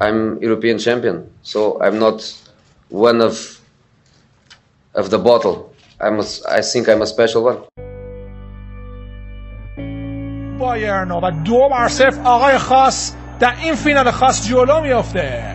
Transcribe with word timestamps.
I'm 0.00 0.40
European 0.40 0.78
champion, 0.78 1.26
so 1.42 1.80
I'm 1.82 1.98
not 1.98 2.22
one 2.88 3.20
of 3.20 3.60
of 4.94 5.10
the 5.10 5.18
bottle. 5.18 5.74
I'm 6.00 6.20
a, 6.20 6.24
I 6.48 6.60
think 6.62 6.88
I'm 6.88 7.02
a 7.02 7.06
special 7.06 7.42
one. 7.44 7.58
بایرن 10.58 11.10
و 11.10 11.30
دو 11.30 11.68
بر 11.70 11.88
صفر 11.88 12.20
آقای 12.24 12.58
خاص 12.58 13.12
در 13.40 13.54
این 13.62 13.74
فینال 13.74 14.10
خاص 14.10 14.48
جلو 14.48 14.80
میافته 14.80 15.54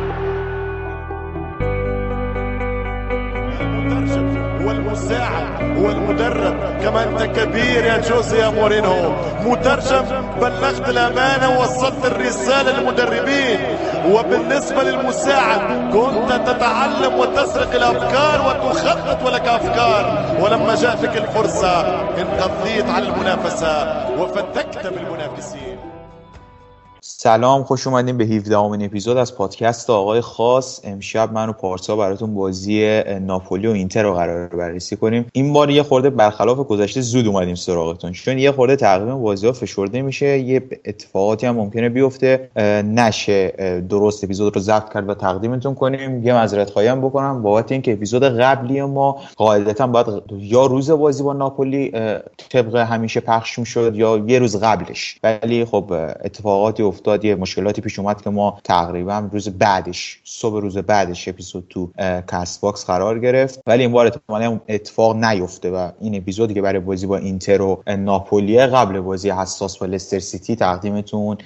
هو 4.71 4.77
المساعد 4.77 5.77
هو 5.77 5.89
المدرب 5.89 6.55
كما 6.83 7.03
أنت 7.03 7.39
كبير 7.39 7.85
يا 7.85 7.97
جوزي 7.97 8.39
يا 8.39 8.49
مورينو 8.49 9.13
مترجم 9.45 10.05
بلغت 10.41 10.89
الأمانة 10.89 11.49
ووصلت 11.49 12.05
الرسالة 12.05 12.71
للمدربين. 12.71 13.59
وبالنسبة 14.11 14.83
للمساعد 14.83 15.59
كنت 15.93 16.47
تتعلم 16.47 17.19
وتسرق 17.19 17.75
الأفكار 17.75 18.47
وتخطط 18.47 19.25
ولك 19.25 19.47
أفكار. 19.47 20.35
ولما 20.41 20.75
جاءتك 20.75 21.17
الفرصة 21.17 21.81
انقضيت 22.21 22.89
على 22.89 23.07
المنافسة 23.07 24.05
وفتكت 24.19 24.87
بالمنافسين. 24.87 25.70
سلام 27.23 27.63
خوش 27.63 27.87
اومدیم 27.87 28.17
به 28.17 28.23
17 28.23 28.57
امین 28.57 28.85
اپیزود 28.85 29.17
از 29.17 29.35
پادکست 29.35 29.89
آقای 29.89 30.21
خاص. 30.21 30.81
امشب 30.83 31.33
من 31.33 31.49
و 31.49 31.53
پارسا 31.53 31.95
براتون 31.95 32.33
بازی 32.35 33.01
ناپولی 33.21 33.67
و 33.67 33.71
اینتر 33.71 34.03
رو 34.03 34.13
قرار 34.13 34.47
بررسی 34.47 34.95
کنیم. 34.95 35.25
این 35.33 35.53
بار 35.53 35.69
یه 35.69 35.83
خورده 35.83 36.09
برخلاف 36.09 36.57
گذشته 36.57 37.01
زود 37.01 37.27
اومدیم 37.27 37.55
سراغتون 37.55 38.11
چون 38.11 38.39
یه 38.39 38.51
خورده 38.51 38.75
تقویم 38.75 39.21
بازی 39.21 39.47
ها 39.47 39.53
فشرده 39.53 40.01
میشه 40.01 40.39
یه 40.39 40.63
اتفاقاتی 40.85 41.47
هم 41.47 41.55
ممکنه 41.55 41.89
بیفته. 41.89 42.49
نشه. 42.85 43.53
درست 43.89 44.23
اپیزود 44.23 44.55
رو 44.55 44.61
ضبط 44.61 44.93
کرد 44.93 45.09
و 45.09 45.13
تقدیمتون 45.13 45.75
کنیم. 45.75 46.27
یه 46.27 46.33
معذرت 46.33 46.69
خواهی 46.69 46.87
هم 46.87 47.01
بکنم. 47.01 47.41
بابت 47.41 47.71
اینکه 47.71 47.93
اپیزود 47.93 48.23
قبلی 48.23 48.81
ما 48.81 49.19
قاعدتا 49.35 49.87
باید 49.87 50.07
یا 50.37 50.65
روز 50.65 50.91
بازی 50.91 51.23
با 51.23 51.33
ناپولی 51.33 51.91
طبق 52.49 52.75
همیشه 52.75 53.19
پخش 53.19 53.59
می‌شد 53.59 53.95
یا 53.95 54.23
یه 54.27 54.39
روز 54.39 54.63
قبلش. 54.63 55.19
ولی 55.23 55.65
خب 55.65 55.93
اتفاقاتی 56.23 56.83
افتاد. 56.83 57.10
یه 57.23 57.35
مشکلاتی 57.35 57.81
پیش 57.81 57.99
اومد 57.99 58.21
که 58.21 58.29
ما 58.29 58.57
تقریبا 58.63 59.29
روز 59.31 59.49
بعدش 59.49 60.21
صبح 60.23 60.61
روز 60.61 60.77
بعدش 60.77 61.27
اپیزود 61.27 61.65
تو 61.69 61.91
Castbox 62.31 62.85
قرار 62.85 63.19
گرفت. 63.19 63.61
ولی 63.67 63.83
این 63.83 63.91
بار 63.91 64.05
احتمالاً 64.05 64.59
اتفاق 64.69 65.15
نیفته 65.15 65.71
و 65.71 65.89
این 66.01 66.15
اپیزودی 66.15 66.53
که 66.53 66.61
برای 66.61 66.79
بازی 66.79 67.07
با 67.07 67.17
اینتر 67.17 67.61
و 67.61 67.83
ناپولی 67.99 68.65
قبل 68.65 68.99
بازی 68.99 69.29
حساس 69.29 69.77
با 69.77 69.85
لستر 69.85 70.19
سیتی 70.19 70.55
تقدیمتون 70.55 71.37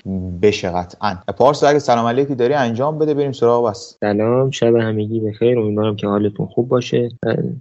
بشه 0.42 0.70
قطعا. 0.70 1.16
پارس 1.38 1.64
اگه 1.64 1.80
سلام 1.80 2.06
علیکی 2.06 2.36
داری 2.36 2.54
انجام 2.54 2.98
بده 2.98 3.14
بریم 3.14 3.32
سراغ 3.32 3.70
بحث. 3.70 3.98
سلام 4.00 4.52
شب 4.52 4.76
همگی 4.76 5.20
بخیر. 5.20 5.60
امیدوارم 5.60 5.96
که 5.96 6.08
حالتون 6.08 6.46
خوب 6.46 6.68
باشه. 6.68 7.10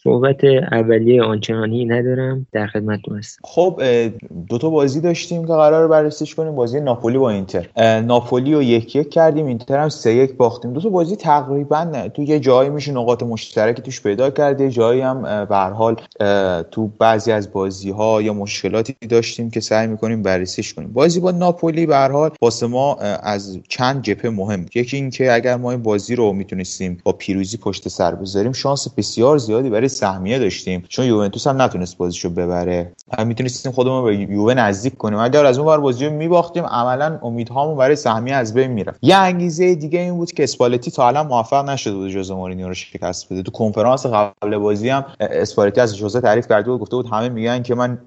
صحبت 0.04 0.44
اولیه 0.72 1.22
آنچنانی 1.22 1.84
ندارم. 1.84 2.46
در 2.52 2.66
خدمتتون 2.66 3.18
هستم. 3.18 3.40
خب 3.44 3.82
دو 4.48 4.58
تا 4.58 4.70
بازی 4.70 5.00
داشتیم 5.00 5.42
که 5.46 5.52
قرار 5.52 5.88
بررسیش 5.88 6.34
کنیم. 6.34 6.54
بازی 6.54 6.80
ناپولی 6.80 7.18
با 7.18 7.30
اینتر. 7.30 7.68
ناپولی 8.00 8.54
رو 8.54 8.62
یک 8.62 8.96
یک 8.96 9.10
کردیم 9.10 9.46
اینتر 9.46 9.78
هم 9.78 9.88
سه 9.88 10.14
یک 10.14 10.32
باختیم. 10.32 10.72
دو 10.72 10.80
تا 10.80 10.88
بازی 10.88 11.16
تقریبا 11.16 12.08
تو 12.14 12.22
یه 12.22 12.40
جایی 12.40 12.70
میشه 12.70 12.92
نقاط 12.92 13.22
مشترکی 13.22 13.82
توش 13.82 14.02
پیدا 14.02 14.30
کرده 14.30 14.70
جایی 14.70 15.00
هم 15.00 15.44
به 15.44 15.56
حال 15.56 15.96
تو 16.70 16.90
بعضی 16.98 17.32
از 17.32 17.52
بازی 17.52 17.90
ها 17.90 18.22
یا 18.22 18.32
مشکلاتی 18.32 18.96
داشتیم 19.08 19.50
که 19.50 19.60
سعی 19.60 19.86
می‌کنیم 19.86 20.22
بررسیش 20.22 20.74
کنیم. 20.74 20.92
بازی 20.92 21.20
با 21.20 21.30
ناپولی 21.30 21.86
به 21.86 21.96
حال 21.96 22.30
واسه 22.42 22.66
ما 22.66 22.94
از 23.22 23.58
چند 23.68 24.02
جبهه 24.02 24.30
مهم 24.30 24.66
یکی 24.74 24.96
اینکه 24.96 25.32
اگر 25.32 25.56
ما 25.56 25.70
این 25.70 25.82
بازی 25.82 26.16
رو 26.16 26.32
می‌تونستیم 26.32 26.98
با 27.04 27.12
پیروزی 27.12 27.56
پشت 27.56 27.88
سر 27.88 28.14
بذاریم 28.14 28.52
شانس 28.52 28.88
بسیار 28.96 29.38
زیادی 29.38 29.70
برای 29.70 29.88
سهمیه 29.88 30.38
داشتیم. 30.38 30.84
چون 30.88 31.06
یوونتوس 31.06 31.46
هم 31.46 31.62
نتونست 31.62 31.98
بازیشو 31.98 32.30
ببره. 32.30 32.92
می‌تونستیم 33.26 33.72
خودمون 33.72 34.04
به 34.04 34.16
یووه 34.16 34.54
نزدیک 34.54 34.96
کنیم. 34.96 35.18
اگر 35.18 35.46
از 35.46 35.58
اون 35.58 35.76
بازی 35.76 36.06
رو 36.06 36.12
میباختیم 36.12 36.64
عملا 36.64 37.18
امیدهامون 37.22 37.76
برای 37.84 37.96
سهمیه 37.96 38.34
از 38.34 38.54
بین 38.54 38.70
می‌رفت. 38.70 38.98
یه 39.02 39.16
انگیزه 39.16 39.74
دیگه 39.74 40.00
این 40.00 40.14
بود 40.14 40.32
که 40.32 40.42
اسپالتی 40.42 40.90
تا 40.90 41.08
الان 41.08 41.26
موفق 41.26 41.68
نشده 41.68 41.94
بود 41.94 42.10
جوزه 42.10 42.34
مورینیو 42.34 42.68
رو 42.68 42.74
شکست 42.74 43.32
بده. 43.32 43.42
تو 43.42 43.50
کنفرانس 43.50 44.06
قبل 44.06 44.58
بازی 44.58 44.88
هم 44.88 45.04
اسپالتی 45.20 45.80
از 45.80 45.96
جوزه 45.96 46.20
تعریف 46.20 46.48
کرده 46.48 46.70
بود 46.70 46.80
گفته 46.80 46.96
بود 46.96 47.06
همه 47.06 47.28
میگن 47.28 47.62
که 47.62 47.74
من 47.74 47.98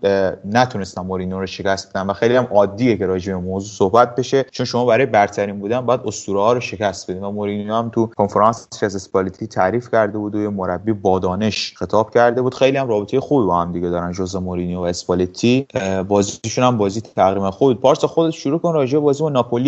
نتونستم 0.45 1.01
مورینیو 1.01 1.39
رو 1.39 1.45
شکست 1.45 1.89
بدم 1.89 2.09
و 2.09 2.13
خیلی 2.13 2.35
هم 2.35 2.47
عادیه 2.51 2.97
که 2.97 3.05
راجع 3.05 3.33
به 3.33 3.39
موضوع 3.39 3.69
صحبت 3.69 4.15
بشه 4.15 4.45
چون 4.51 4.65
شما 4.65 4.85
برای 4.85 5.05
برترین 5.05 5.59
بودن 5.59 5.81
باید 5.81 6.01
اسطوره 6.05 6.39
ها 6.39 6.53
رو 6.53 6.59
شکست 6.59 7.11
بدید 7.11 7.23
و 7.23 7.31
مورینیو 7.31 7.73
هم 7.73 7.89
تو 7.89 8.07
کنفرانس 8.07 8.67
از 8.81 8.95
اسپالتی 8.95 9.47
تعریف 9.47 9.91
کرده 9.91 10.17
بود 10.17 10.35
و 10.35 10.41
یه 10.41 10.49
مربی 10.49 10.93
بادانش 10.93 11.73
خطاب 11.75 12.13
کرده 12.13 12.41
بود. 12.41 12.53
خیلی 12.53 12.77
هم 12.77 12.87
رابطه 12.87 13.19
خوبی 13.19 13.47
با 13.47 13.61
هم 13.61 13.71
دیگه 13.71 13.89
دارن 13.89 14.11
جوزه 14.11 14.39
مورینیو 14.39 14.79
و 14.79 14.81
اسپالتی. 14.81 15.67
بازیشون 16.07 16.63
هم 16.63 16.77
بازی 16.77 17.01
تقریبا 17.01 17.51
خوب 17.51 17.73
پارس 17.73 18.05
خودت 18.05 18.33
شروع 18.33 18.59
کن 18.59 18.73
راجع 18.73 18.99
بازی 18.99 19.23
با 19.23 19.29
ناپولی 19.29 19.66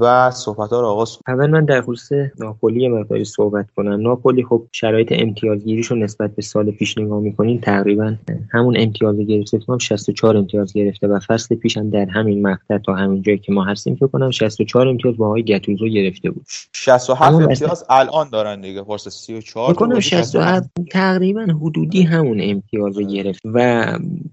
و 0.00 0.30
صحبت 0.30 0.70
ها 0.70 0.80
رو 0.80 0.86
آغاز 0.86 1.18
اول 1.28 1.50
من 1.50 1.64
در 1.64 1.82
خصوص 1.82 2.18
ناپولی 2.38 2.88
مقداری 2.88 3.24
صحبت 3.24 3.66
کنم. 3.76 4.00
ناپولی 4.00 4.44
خب 4.44 4.62
شرایط 4.72 5.12
امتیازگیریشو 5.16 5.94
نسبت 5.94 6.34
به 6.36 6.42
سال 6.42 6.70
پیش 6.70 6.98
نگاه 6.98 7.20
می‌کنین 7.20 7.60
تقریبا 7.60 8.14
همون 8.52 8.76
امتیاز 8.78 9.16
گرفته 9.16 9.58
هم 9.68 9.78
64 9.78 10.36
امتیاز 10.36 10.72
گرفته 10.72 11.08
و 11.08 11.20
فصل 11.28 11.54
پیش 11.54 11.76
هم 11.76 11.90
در 11.90 12.04
همین 12.04 12.46
مقطع 12.46 12.78
تا 12.78 12.94
همین 12.94 13.22
جایی 13.22 13.38
که 13.38 13.52
ما 13.52 13.64
هستیم 13.64 13.94
فکر 13.94 14.06
کنم 14.06 14.30
64 14.30 14.88
امتیاز 14.88 15.16
با 15.16 15.26
آقای 15.26 15.42
گتوزو 15.42 15.88
گرفته 15.88 16.30
بود. 16.30 16.46
67 16.72 17.34
امتیاز 17.34 17.84
الان 17.90 18.28
دارن 18.30 18.60
دیگه 18.60 18.82
پارس 18.82 19.08
34 19.08 19.74
کنم 19.74 20.00
67 20.00 20.70
تقریبا 20.90 21.40
حدودی 21.40 22.02
همون 22.02 22.40
امتیاز 22.42 22.98
رو 22.98 23.06
گرفت 23.06 23.40
و 23.44 23.86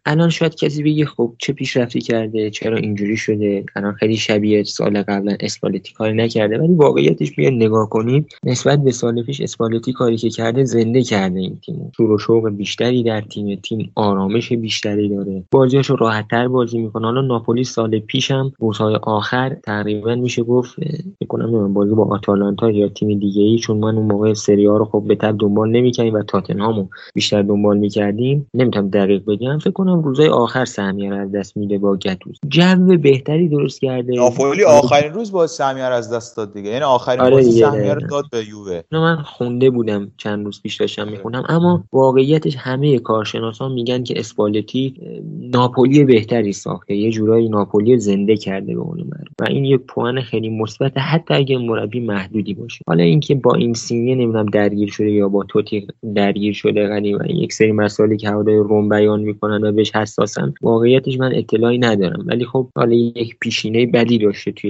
الان 0.06 0.30
شاید 0.30 0.56
کسی 0.56 0.84
بگه 0.84 1.06
خب 1.06 1.34
چه 1.38 1.54
پیشرفتی 1.54 2.02
کرده 2.02 2.50
چرا 2.50 2.78
اینجوری 2.78 3.18
شده؟ 3.18 3.66
الان 3.76 3.94
خیلی 3.94 4.18
شبیه 4.18 4.64
سال 4.64 4.97
قبلا 5.02 5.36
اسپالتی 5.40 5.94
کاری 5.94 6.14
نکرده 6.14 6.58
ولی 6.58 6.74
واقعیتش 6.74 7.36
بیا 7.36 7.50
نگاه 7.50 7.90
کنید 7.90 8.26
نسبت 8.44 8.84
به 8.84 8.92
سال 8.92 9.24
پیش 9.24 9.42
اسپالتی 9.42 9.94
کاری 9.94 10.18
که 10.18 10.30
کرده 10.30 10.64
زنده 10.64 11.04
کرده 11.04 11.40
این 11.40 11.60
تیم. 11.66 11.92
شور 11.98 12.12
و 12.12 12.18
شوق 12.18 12.50
بیشتری 12.50 13.04
در 13.04 13.22
تیم 13.22 13.56
تیم 13.56 13.92
آرامش 13.96 14.54
بیشتری 14.54 15.10
داره. 15.10 15.44
بازیاشو 15.52 15.96
راحتتر 15.96 16.48
بازی 16.48 16.78
می‌کنه. 16.78 17.06
حالا 17.06 17.22
ناپولی 17.22 17.64
سال 17.64 18.00
پیشم 18.00 18.54
روزهای 18.60 18.96
آخر 18.96 19.58
تقریبا 19.64 20.16
میشه 20.16 20.44
گفت 20.44 20.76
می‌کنم 21.22 21.74
بازی 21.74 21.96
با 21.96 22.06
آتالانتا 22.06 22.72
یا 22.72 22.88
تیم 22.88 23.20
دیگه 23.20 23.42
ای 23.42 23.58
چون 23.58 23.78
من 23.78 23.98
اون 23.98 24.06
موقع 24.06 24.34
سری 24.34 24.66
ها 24.66 24.78
رو 24.78 24.86
خب 24.86 25.04
به 25.08 25.16
تب 25.16 25.36
دنبال 25.40 25.70
نمی‌کردیم 25.70 26.14
و 26.14 26.24
تاتنهامو 26.24 26.88
بیشتر 27.14 27.42
دنبال 27.42 27.78
می‌کردیم. 27.78 28.48
نمی‌تونم 28.54 28.90
دقیق 28.90 29.26
بگم. 29.26 29.58
فکر 29.58 29.72
کنم 29.72 30.02
روزهای 30.02 30.30
آخر 30.30 30.66
سهمیه 30.66 31.10
رو 31.10 31.18
از 31.18 31.32
دست 31.32 31.58
میده 31.58 31.78
با 31.78 31.96
گتوز 31.96 32.40
جو 32.48 32.98
بهتری 32.98 33.48
درست 33.48 33.82
کرده. 33.82 34.14
ناپولی 34.16 34.64
آخرین 34.84 35.14
روز 35.14 35.32
با 35.32 35.48
سهمیه 35.48 35.90
رو 35.90 35.96
از 35.96 36.14
دست 36.14 36.38
داد 36.38 36.54
دیگه. 36.54 36.70
یعنی 36.70 36.84
آخرین 36.84 37.22
آره 37.22 37.32
بازی 37.32 37.52
سهمیه 37.52 37.94
رو 37.94 38.08
داد 38.08 38.26
به 38.32 38.48
یووه. 38.50 38.82
من 38.92 39.16
خونده 39.16 39.70
بودم 39.70 40.12
چند 40.18 40.46
روز 40.46 40.62
پیش 40.62 40.76
داشتم 40.76 41.08
می‌خونم 41.08 41.44
اما 41.50 41.84
واقعیتش 41.94 42.56
همه 42.56 43.00
کارشناسان 43.00 43.72
میگن 43.72 44.04
که 44.04 44.20
اسپالتی 44.20 44.94
ناپولی 45.40 46.04
بهتری 46.04 46.54
ساخته. 46.54 46.96
یه 46.96 47.12
جورایی 47.12 47.50
ناپولی 47.50 48.00
زنده 48.00 48.38
کرده 48.38 48.76
به 48.76 48.82
اون 48.82 48.98
و 49.42 49.46
این 49.50 49.66
یه 49.66 49.78
پوان 49.78 50.22
خیلی 50.22 50.50
مثبت. 50.50 50.98
حتی 50.98 51.34
اگه 51.34 51.58
مربی 51.58 52.00
محدودی 52.00 52.54
باشه. 52.54 52.84
حالا 52.88 53.04
اینکه 53.04 53.36
با 53.36 53.54
این 53.54 53.74
سینیه 53.74 54.16
نمی‌دونم 54.16 54.46
درگیر 54.46 54.90
شده 54.90 55.12
یا 55.12 55.30
با 55.30 55.44
توتی 55.44 55.88
درگیر 56.16 56.54
شده 56.54 56.88
غنی 56.88 57.16
و 57.16 57.20
یک 57.30 57.54
سری 57.54 57.72
مسائلی 57.72 58.18
که 58.18 58.30
هوادای 58.30 58.56
روم 58.56 58.90
بیان 58.90 59.20
می‌کنن 59.20 59.64
و 59.64 59.72
بهش 59.72 59.96
حساسن 59.96 60.54
واقعیتش 60.62 61.20
من 61.20 61.36
اطلاعی 61.36 61.78
ندارم. 61.78 62.24
ولی 62.28 62.46
خب 62.46 62.70
حالا 62.76 62.94
یک 62.94 63.36
پیشینه 63.40 63.86
بدی 63.86 64.18
داشته 64.18 64.52
توی 64.52 64.67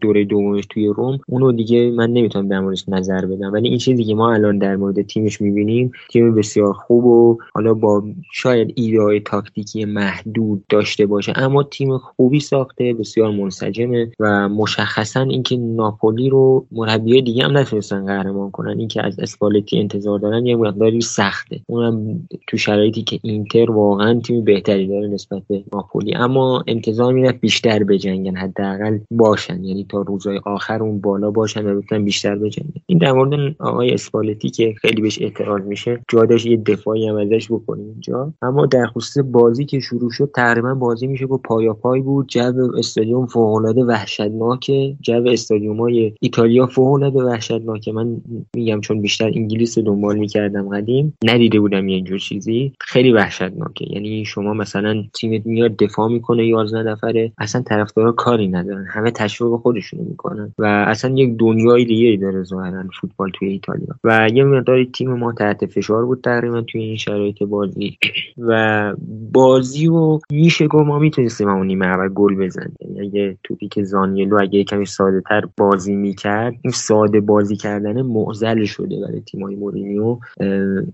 دوره 0.00 0.24
دومش 0.24 0.66
توی 0.70 0.86
روم. 0.86 1.18
اونو 1.28 1.52
دیگه 1.52 1.90
من 1.90 2.10
نمی‌تونم 2.10 2.48
در 2.48 2.60
موردش 2.60 2.88
نظر 2.88 3.26
بدم. 3.26 3.52
ولی 3.52 3.68
این 3.68 3.78
چیزی 3.78 4.04
که 4.04 4.14
ما 4.14 4.32
الان 4.32 4.58
در 4.58 4.76
مورد 4.76 5.02
تیمش 5.02 5.40
می‌بینیم 5.40 5.92
تیم 6.10 6.34
بسیار 6.34 6.72
خوب 6.72 7.04
و 7.04 7.38
حالا 7.54 7.74
با 7.74 8.04
شاید 8.32 8.72
ایده 8.76 9.20
تاکتیکی 9.20 9.84
محدود 9.84 10.64
داشته 10.68 11.06
باشه 11.06 11.32
اما 11.36 11.62
تیم 11.62 11.98
خوبی 11.98 12.40
ساخته 12.40 12.94
بسیار 12.94 13.30
منسجمه 13.30 14.12
و 14.20 14.48
مشخصا 14.48 15.20
اینکه 15.20 15.56
ناپولی 15.56 16.28
رو 16.28 16.66
مربی 16.72 17.22
دیگه 17.22 17.44
هم 17.44 17.56
نتونستن 17.56 18.06
قهرمان 18.06 18.50
کنن. 18.50 18.78
اینکه 18.78 19.06
از 19.06 19.20
اسپالتی 19.20 19.78
انتظار 19.78 20.18
دارن 20.18 20.46
یه 20.46 20.56
مقداری 20.56 21.00
سخته. 21.00 21.60
اونم 21.66 22.28
تو 22.46 22.56
شرایطی 22.56 23.02
که 23.02 23.18
اینتر 23.22 23.70
واقعا 23.70 24.20
تیم 24.20 24.44
بهتری 24.44 24.86
داره 24.86 25.08
نسبت 25.08 25.42
به 25.48 25.64
ناپولی. 25.72 26.14
اما 26.14 26.64
انتظار 26.66 27.12
می‌رفت 27.12 27.40
بیشتر 27.40 27.84
بجنگن 27.84 28.36
حداقل 28.36 28.98
باشن 29.10 29.64
یعنی 29.64 29.86
تا 29.88 30.00
روزهای 30.00 30.40
آخر 30.44 30.82
اون 30.82 31.00
بالا 31.00 31.30
باشن 31.30 31.66
و 31.66 31.80
بتونن 31.80 32.04
بیشتر 32.04 32.36
بجنگن. 32.36 32.80
این 32.86 32.98
در 32.98 33.12
مورد 33.12 33.56
آقای 33.58 33.94
اسپالتی 33.94 34.50
که 34.50 34.74
خیلی 34.80 35.02
بهش 35.02 35.22
اعتراض 35.22 35.62
میشه 35.62 36.00
جا 36.08 36.26
یه 36.44 36.56
دفاعی 36.56 37.08
هم 37.08 37.16
ازش 37.16 37.46
بکنیم 37.52 37.86
اینجا. 37.86 38.32
اما 38.42 38.66
در 38.66 38.86
خصوص 38.86 39.24
بازی 39.24 39.64
که 39.64 39.80
شروع 39.80 40.10
شد 40.10 40.30
تقریبا 40.34 40.74
بازی 40.74 41.06
میشه 41.06 41.26
با 41.26 41.36
پایا 41.36 41.74
پای 41.74 42.00
بود. 42.00 42.26
جو 42.28 42.72
استادیوم 42.78 43.26
فوق 43.26 43.54
العاده 43.54 43.84
وحشتناکه 43.84 44.96
جو 45.00 45.28
استادیوم 45.28 45.80
های 45.80 46.12
ایتالیا 46.20 46.66
فوق 46.66 46.92
العاده 46.92 47.18
وحشتناکه 47.18 47.92
من 47.92 48.16
میگم 48.56 48.80
چون 48.80 49.00
بیشتر 49.00 49.26
انگلیس 49.26 49.78
رو 49.78 49.84
دنبال 49.84 50.18
می‌کردم 50.18 50.68
قدیم 50.68 51.16
ندیده 51.24 51.60
بودم 51.60 51.88
یه 51.88 51.94
اینجور 51.94 52.18
چیزی. 52.18 52.72
خیلی 52.80 53.12
وحشتناکه. 53.12 53.86
یعنی 53.90 54.24
شما 54.24 54.54
مثلا 54.54 55.04
تیمت 55.14 55.46
میاد 55.46 55.76
دفاع 55.76 56.08
می‌کنه 56.08 56.46
11 56.46 56.82
نفره 56.82 57.32
اصلا 57.38 57.62
طرفدارا 57.62 58.12
کاری 58.12 58.48
ندارن. 58.48 58.84
همه 58.96 59.10
تشویق 59.10 59.52
خودشونو 59.52 60.02
می‌کنن 60.04 60.54
و 60.58 60.64
اصلا 60.64 61.14
یک 61.14 61.36
دنیای 61.38 61.84
دیگه 61.84 62.16
داره 62.16 62.42
ظاهرا 62.42 62.84
فوتبال 63.00 63.30
توی 63.34 63.48
ایتالیا. 63.48 63.94
و 64.04 64.28
یه 64.34 64.44
مقدار 64.44 64.84
تیم 64.84 65.12
ما 65.12 65.32
تحت 65.32 65.66
فشار 65.66 66.06
بود 66.06 66.20
تقریبا 66.20 66.60
توی 66.60 66.82
این 66.82 66.96
شرایط 66.96 67.42
بازی. 67.42 67.98
و 68.38 68.94
بازی 69.32 69.88
و 69.88 70.18
میشه 70.30 70.66
گفت 70.66 70.86
ما 70.86 70.98
می‌تونستیم 70.98 71.48
اون 71.48 71.66
نیمه 71.66 71.86
اول 71.86 72.08
گل 72.08 72.34
بزنیم. 72.34 72.76
یعنی 72.80 73.00
اگه 73.00 73.36
توپی 73.44 73.68
که 73.68 73.84
زانیلو 73.84 74.38
اگه 74.40 74.64
کمی 74.64 74.86
ساده 74.86 75.20
تر 75.20 75.44
بازی 75.56 75.96
می‌کرد 75.96 76.54
این 76.62 76.72
ساده 76.72 77.20
بازی 77.20 77.56
کردن 77.56 78.02
معضل 78.02 78.64
شده 78.64 79.00
برای 79.00 79.20
تیمای 79.20 79.54
مورینیو. 79.54 80.18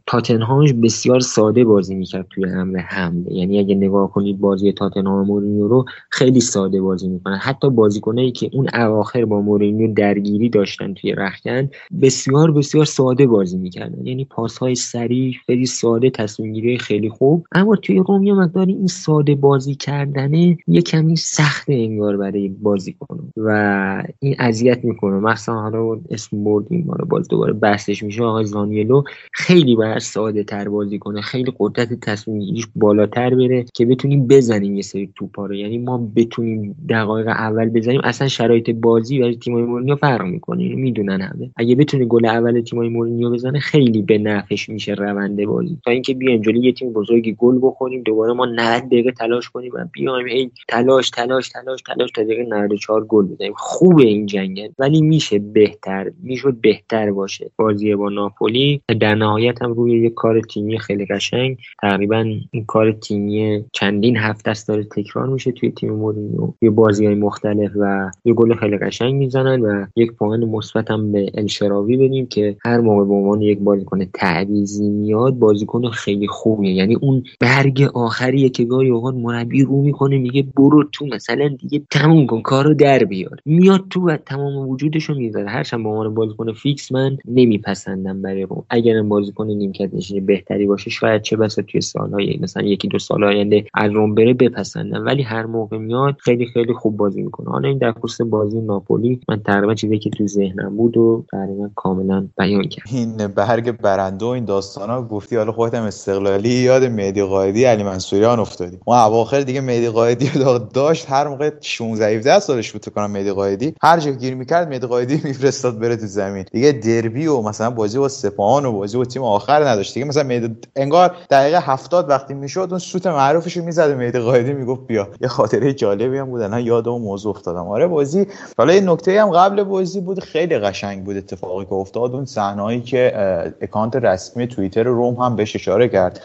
تاتنهامش 0.07 0.73
بسیار 0.73 1.21
ساده 1.21 1.65
بازی 1.65 1.95
می‌کرد 1.95 2.27
توی 2.31 2.45
حمله 2.45 2.79
حمله. 2.79 3.33
یعنی 3.33 3.59
اگه 3.59 3.75
نگاه 3.75 4.13
کنید 4.13 4.41
بازی 4.41 4.73
تاتنهام 4.73 5.27
مورینیو 5.27 5.69
رو 5.69 5.85
خیلی 6.11 6.41
ساده 6.41 6.81
بازی 6.81 7.09
می‌کنن. 7.09 7.37
حتی 7.37 7.71
بازیکنایی 7.93 8.33
که 8.33 8.51
اون 8.53 8.69
اواخر 8.75 9.25
با 9.25 9.41
مورینیو 9.41 9.95
درگیری 9.95 10.49
داشتن 10.49 10.95
توی 10.95 11.13
رخکن 11.13 11.69
بسیار 12.03 12.51
بسیار 12.51 12.85
ساده 12.85 13.27
بازی 13.27 13.59
می‌کردن. 13.59 14.07
یعنی 14.07 14.25
پاس 14.25 14.59
های 14.59 14.75
سریع 14.75 15.35
خیلی 15.47 15.67
ساده 15.67 16.11
تصمیم 16.11 16.53
گیری 16.53 16.79
خیلی 16.79 17.09
خوب. 17.09 17.47
اما 17.53 17.77
توی 17.77 17.99
روم 18.09 18.23
یه 18.23 18.35
مقدار 18.35 18.67
این 18.67 18.87
ساده 18.87 19.35
بازی 19.35 19.75
کردنه 19.75 20.59
یه 20.67 20.83
کمی 20.83 21.17
سخت 21.17 21.65
انگار 21.69 22.17
برای 22.17 22.49
بازی 22.49 22.97
کنه 22.99 23.21
و 23.37 24.03
این 24.19 24.37
اذیت 24.39 24.85
می‌کنه. 24.85 25.21
مثلا 25.21 25.55
حالا 25.55 26.01
اسم 26.11 26.45
بردیم 26.45 26.91
رو 26.91 27.07
باز 27.07 27.29
دوباره 27.29 27.53
بحثش 27.53 28.03
میشه. 28.03 28.23
آقای 28.23 28.45
زانیلو 28.45 29.03
خیلی 29.33 29.77
باید 29.77 29.99
ساده 29.99 30.45
تر 30.45 30.69
بازی 30.69 30.99
کنه. 30.99 31.21
خیلی 31.21 31.53
قدرت 31.59 32.01
تصمیم 32.01 32.39
گیریش 32.39 32.67
بالاتر 32.77 33.35
بره 33.35 33.65
که 33.75 33.87
بتونیم 33.87 34.27
بزنیم 34.27 34.77
یه 34.77 34.83
سری 34.83 35.13
توپا 35.15 35.47
رو. 35.47 35.55
یعنی 35.55 35.79
ما 35.79 36.11
بتونیم 36.17 36.77
دقایق 36.89 37.29
اول 37.29 37.69
بزنیم 37.83 38.01
اصلا 38.05 38.29
شرایط 38.29 38.71
بازی 38.71 39.19
برای 39.19 39.37
تیمای 39.37 39.63
مورینیو 39.63 39.97
فرق 39.97 40.23
می‌کنه. 40.23 40.63
اینو 40.63 40.79
می‌دونن 40.79 41.21
همه. 41.21 41.51
اگه 41.57 41.75
بتونه 41.75 42.05
گل 42.05 42.27
اول 42.27 42.61
تیمای 42.61 42.89
مورینیو 42.89 43.31
بزنه 43.31 43.59
خیلی 43.59 44.03
به 44.03 44.19
نفعش 44.19 44.69
میشه 44.69 44.95
روند 44.95 45.45
بازی. 45.45 45.79
تا 45.85 45.91
اینکه 45.91 46.15
بیایم 46.15 46.43
جلوی 46.43 46.61
یه 46.61 46.73
تیم 46.73 46.93
بزرگی 46.93 47.37
گل 47.39 47.59
بخوریم 47.63 48.03
دوباره 48.03 48.33
ما 48.33 48.47
90 48.47 48.83
دقیقه 48.87 49.13
تلاش 49.13 49.51
کنیم 49.51 49.73
و 49.75 49.85
بیایم 49.93 50.27
ای 50.27 50.51
تلاش 50.69 51.11
تلاش 51.11 51.49
تلاش 51.49 51.83
تلاش 51.83 52.11
تا 52.11 52.23
دقیقه 52.23 52.43
94 52.43 53.05
گل 53.05 53.27
بزنیم. 53.27 53.53
خوبه 53.57 54.03
این 54.03 54.27
جنگل 54.27 54.69
ولی 54.79 55.03
میشه 55.03 55.39
بهتر 55.39 56.11
می‌شد 56.23 56.57
بهتر 56.61 57.13
باشه. 57.13 57.51
بازی 57.57 57.95
با 57.95 58.09
ناپولی 58.09 58.81
در 59.01 59.15
نهایت 59.15 59.63
هم 59.63 59.73
روی 59.73 60.01
یه 60.03 60.11
کار 60.11 60.41
تیمی 60.41 60.79
خیلی 60.79 61.07
قشنگ. 61.07 61.59
تقریبا 61.83 62.25
این 62.51 62.65
کار 62.65 62.93
تیمی 62.93 63.65
چندین 63.73 64.17
هفته 64.17 64.51
است 64.51 64.69
داره 64.69 64.85
تکرار 64.85 65.27
میشه 65.27 65.53
توی 65.53 65.71
تیم 65.71 65.93
مورینیو. 65.93 66.53
یه 66.63 66.71
بازی 66.71 67.07
های 67.07 67.15
مختلف 67.15 67.72
و 67.81 68.11
یه 68.25 68.35
گل 68.35 68.55
خیلی 68.55 68.79
قشنگ 68.79 69.15
می‌زنن 69.15 69.61
و 69.61 69.87
یک 69.97 70.13
پوان 70.13 70.45
مثبت 70.45 70.91
هم 70.91 71.13
به 71.13 71.31
الشراوی 71.35 71.97
بدیم 71.97 72.27
که 72.27 72.57
هر 72.65 72.81
موقع 72.81 73.05
به 73.05 73.15
عنوان 73.15 73.43
یک 73.43 73.59
بازیکن 73.59 74.05
تعویضی 74.05 74.89
میاد 74.89 75.35
بازیکن 75.35 75.89
خیلی 75.91 76.27
خوبیه. 76.27 76.73
یعنی 76.73 76.95
اون 76.95 77.23
برگ 77.41 77.91
آخریه 77.95 78.49
که 78.49 78.65
گاهی 78.65 78.91
اوقات 78.91 79.15
مربی 79.15 79.63
رو 79.63 79.83
می‌کنه 79.83 80.19
میگه 80.19 80.45
برو 80.57 80.85
تو 80.93 81.07
مثلا 81.07 81.49
دیگه 81.49 81.83
تموم 81.91 82.27
کن 82.27 82.43
کارو 82.43 82.75
در 82.75 83.05
بیار. 83.05 83.39
میاد 83.45 83.85
تو 83.91 84.09
و 84.09 84.17
تمام 84.17 84.69
وجودشو 84.69 85.15
می‌ذاره. 85.15 85.49
هرچند 85.49 85.83
به 85.83 85.89
عنوان 85.89 86.15
بازیکن 86.15 86.53
فیکس 86.53 86.93
من 86.93 87.19
نمیپسندم 87.29 88.23
برای 88.23 88.43
روم 88.43 88.65
اگر 88.71 89.03
بازیکن 89.03 89.47
نیمکت 89.47 89.95
نشینی 89.95 90.21
بهتری 90.21 90.67
باشه 90.67 90.91
شاید 90.91 91.23
چه 91.23 91.37
بسا 91.37 91.63
توی 91.63 91.81
سالهای 91.81 92.39
مثلا 92.43 92.63
یکی 92.63 92.89
دو 92.89 92.99
سال 92.99 93.25
آینده 93.25 93.65
از 93.75 93.93
روم 93.93 94.15
بره 94.15 94.35
بپسندم. 94.35 95.05
ولی 95.05 95.23
هر 95.23 95.47
موقع 95.47 95.79
میاد 95.79 96.17
خیلی 96.19 96.47
خیلی 96.47 96.73
خوب 96.73 96.97
بازی 96.97 97.23
می‌کنه. 97.23 97.55
حالا 97.63 97.71
این 97.71 97.79
در 97.79 97.93
خصوص 97.93 98.27
بازی 98.27 98.61
ناپولی 98.61 99.21
من 99.29 99.41
تقریبا 99.47 99.75
چیزی 99.75 99.99
که 99.99 100.11
تو 100.11 100.27
ذهنم 100.27 100.77
بود 100.77 100.97
و 100.97 101.25
تقریبا 101.33 101.71
کاملا 101.75 102.29
بیان 102.39 102.63
کردم 102.69 102.97
این 102.97 103.27
برگ 103.27 103.73
برنده 103.73 104.25
و 104.25 104.29
این 104.29 104.45
داستانا 104.45 105.03
گفتی 105.03 105.37
حالا 105.37 105.53
خودت 105.53 105.75
هم 105.75 105.83
استقلالی 105.83 106.49
یاد 106.49 106.85
مهدی 106.85 107.23
قائدی 107.23 107.65
علی 107.65 107.83
منصوریان 107.83 108.41
افتادی. 108.41 108.79
ما 108.87 109.05
اواخر 109.05 109.41
دیگه 109.41 109.61
مهدی 109.61 109.89
قائدی 109.89 110.31
داشت 110.75 111.11
هر 111.11 111.29
موقع 111.29 111.51
16 111.61 112.07
17 112.17 112.41
سالش 112.41 112.73
بود 112.73 112.85
کنم 112.89 113.11
مهدی 113.11 113.31
قائدی 113.33 113.75
هر 113.83 114.01
جا 114.01 114.11
گیر 114.11 114.35
می‌کرد 114.35 114.69
مهدی 114.69 114.87
قائدی 114.87 115.21
میفرستاد 115.25 115.79
بره 115.79 115.97
تو 115.97 116.07
زمین. 116.07 116.45
دیگه 116.53 116.73
دربی 116.73 117.27
و 117.27 117.43
مثلا 117.43 117.71
بازی 117.71 117.99
با 117.99 118.09
سپاهان 118.09 118.67
و 118.67 118.73
بازی 118.73 118.97
با 118.97 119.05
تیم 119.05 119.23
آخر 119.23 119.65
نداشت. 119.69 119.95
دیگه 119.95 120.07
مثلا 120.07 120.23
مهدی 120.23 120.57
انگار 120.77 121.17
دقیقه 121.31 121.61
70 121.61 122.11
وقتی 122.11 122.35
می‌شد 122.35 122.67
اون 122.71 122.79
سوت 122.79 123.07
معروفش 123.07 123.57
می‌زد 123.57 123.91
مهدی 123.97 124.19
قائدی 124.19 124.53
می‌گفت 124.53 124.87
بیا. 124.87 125.09
یه 125.21 125.29
خاطره 125.29 125.73
جالبی 125.73 126.19
هم 126.19 126.31
بود 126.31 126.41
الان 126.41 126.61
یاد 126.61 126.89
اون 126.89 127.03
موضوع 127.03 127.35
افتادم. 127.43 127.69
آره 127.69 127.87
بازی 127.87 128.27
حالا 128.59 128.75
یه 128.75 128.81
نکته 128.81 129.23
هم 129.23 129.31
قبل 129.31 129.63
بازی 129.63 130.01
بود 130.01 130.21
خیلی 130.21 130.59
قشنگ 130.59 131.05
بود 131.05 131.17
اتفاقی 131.17 131.65
که 131.65 131.73
افتاد. 131.73 132.15
اون 132.15 132.25
صحنه‌ای 132.25 132.81
که 132.81 133.13
اکانت 133.61 133.97
رسمی 133.97 134.47
توییتر 134.47 134.83
روم 134.83 135.15
هم 135.15 135.37
بهش 135.37 135.57
اشاره 135.57 135.89
کرد. 135.89 136.21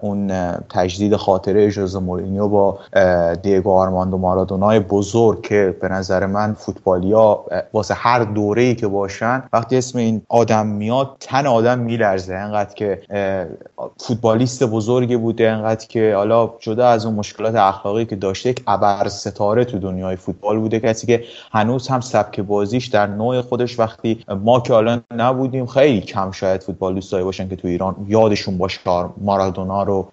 اون 0.00 0.30
تجدید 0.70 1.16
خاطره 1.16 1.70
ژوزه 1.70 1.98
مورینیو 1.98 2.48
با 2.48 2.78
دیگو 3.42 3.70
آرماندو 3.70 4.18
مارادونای 4.18 4.80
بزرگ 4.80 5.42
که 5.42 5.76
به 5.80 5.88
نظر 5.88 6.26
من 6.26 6.54
فوتبالیا 6.54 7.44
واسه 7.72 7.94
هر 7.94 8.24
دوره‌ای 8.24 8.74
که 8.74 8.86
باشن 8.86 9.42
وقتی 9.52 9.76
اسم 9.76 9.98
این 9.98 10.22
آدم 10.28 10.66
میاد 10.66 11.16
تن 11.20 11.46
آدم 11.46 11.78
میلرزه. 11.78 12.34
انقدر 12.34 12.74
که 12.74 13.00
فوتبالیست 13.96 14.64
بزرگی 14.64 15.16
بوده 15.16 15.50
انقدر 15.50 15.86
که 15.86 16.14
حالا 16.16 16.50
جدا 16.60 16.88
از 16.88 17.06
اون 17.06 17.14
مشکلات 17.14 17.54
اخلاقی 17.54 18.04
که 18.04 18.16
داشته 18.16 18.50
یک 18.50 18.62
ابر 18.66 19.08
ستاره 19.08 19.64
تو 19.64 19.78
دنیای 19.78 20.16
فوتبال. 20.16 20.47
بوده 20.56 20.80
کسی 20.80 21.06
که 21.06 21.24
هنوز 21.52 21.88
هم 21.88 22.00
سبک 22.00 22.40
بازیش 22.40 22.86
در 22.86 23.06
نوع 23.06 23.40
خودش 23.40 23.78
وقتی 23.78 24.24
ما 24.44 24.60
که 24.60 24.72
حالا 24.72 25.00
نبودیم 25.16 25.66
خیلی 25.66 26.00
کم 26.00 26.30
شاید 26.30 26.62
فوتبال 26.62 26.94
دوستایی 26.94 27.24
باشن 27.24 27.48
که 27.48 27.56
تو 27.56 27.68
ایران 27.68 27.96
یادشون 28.08 28.58
باشه 28.58 28.80
مارادونا 29.20 29.82
رو. 29.82 30.08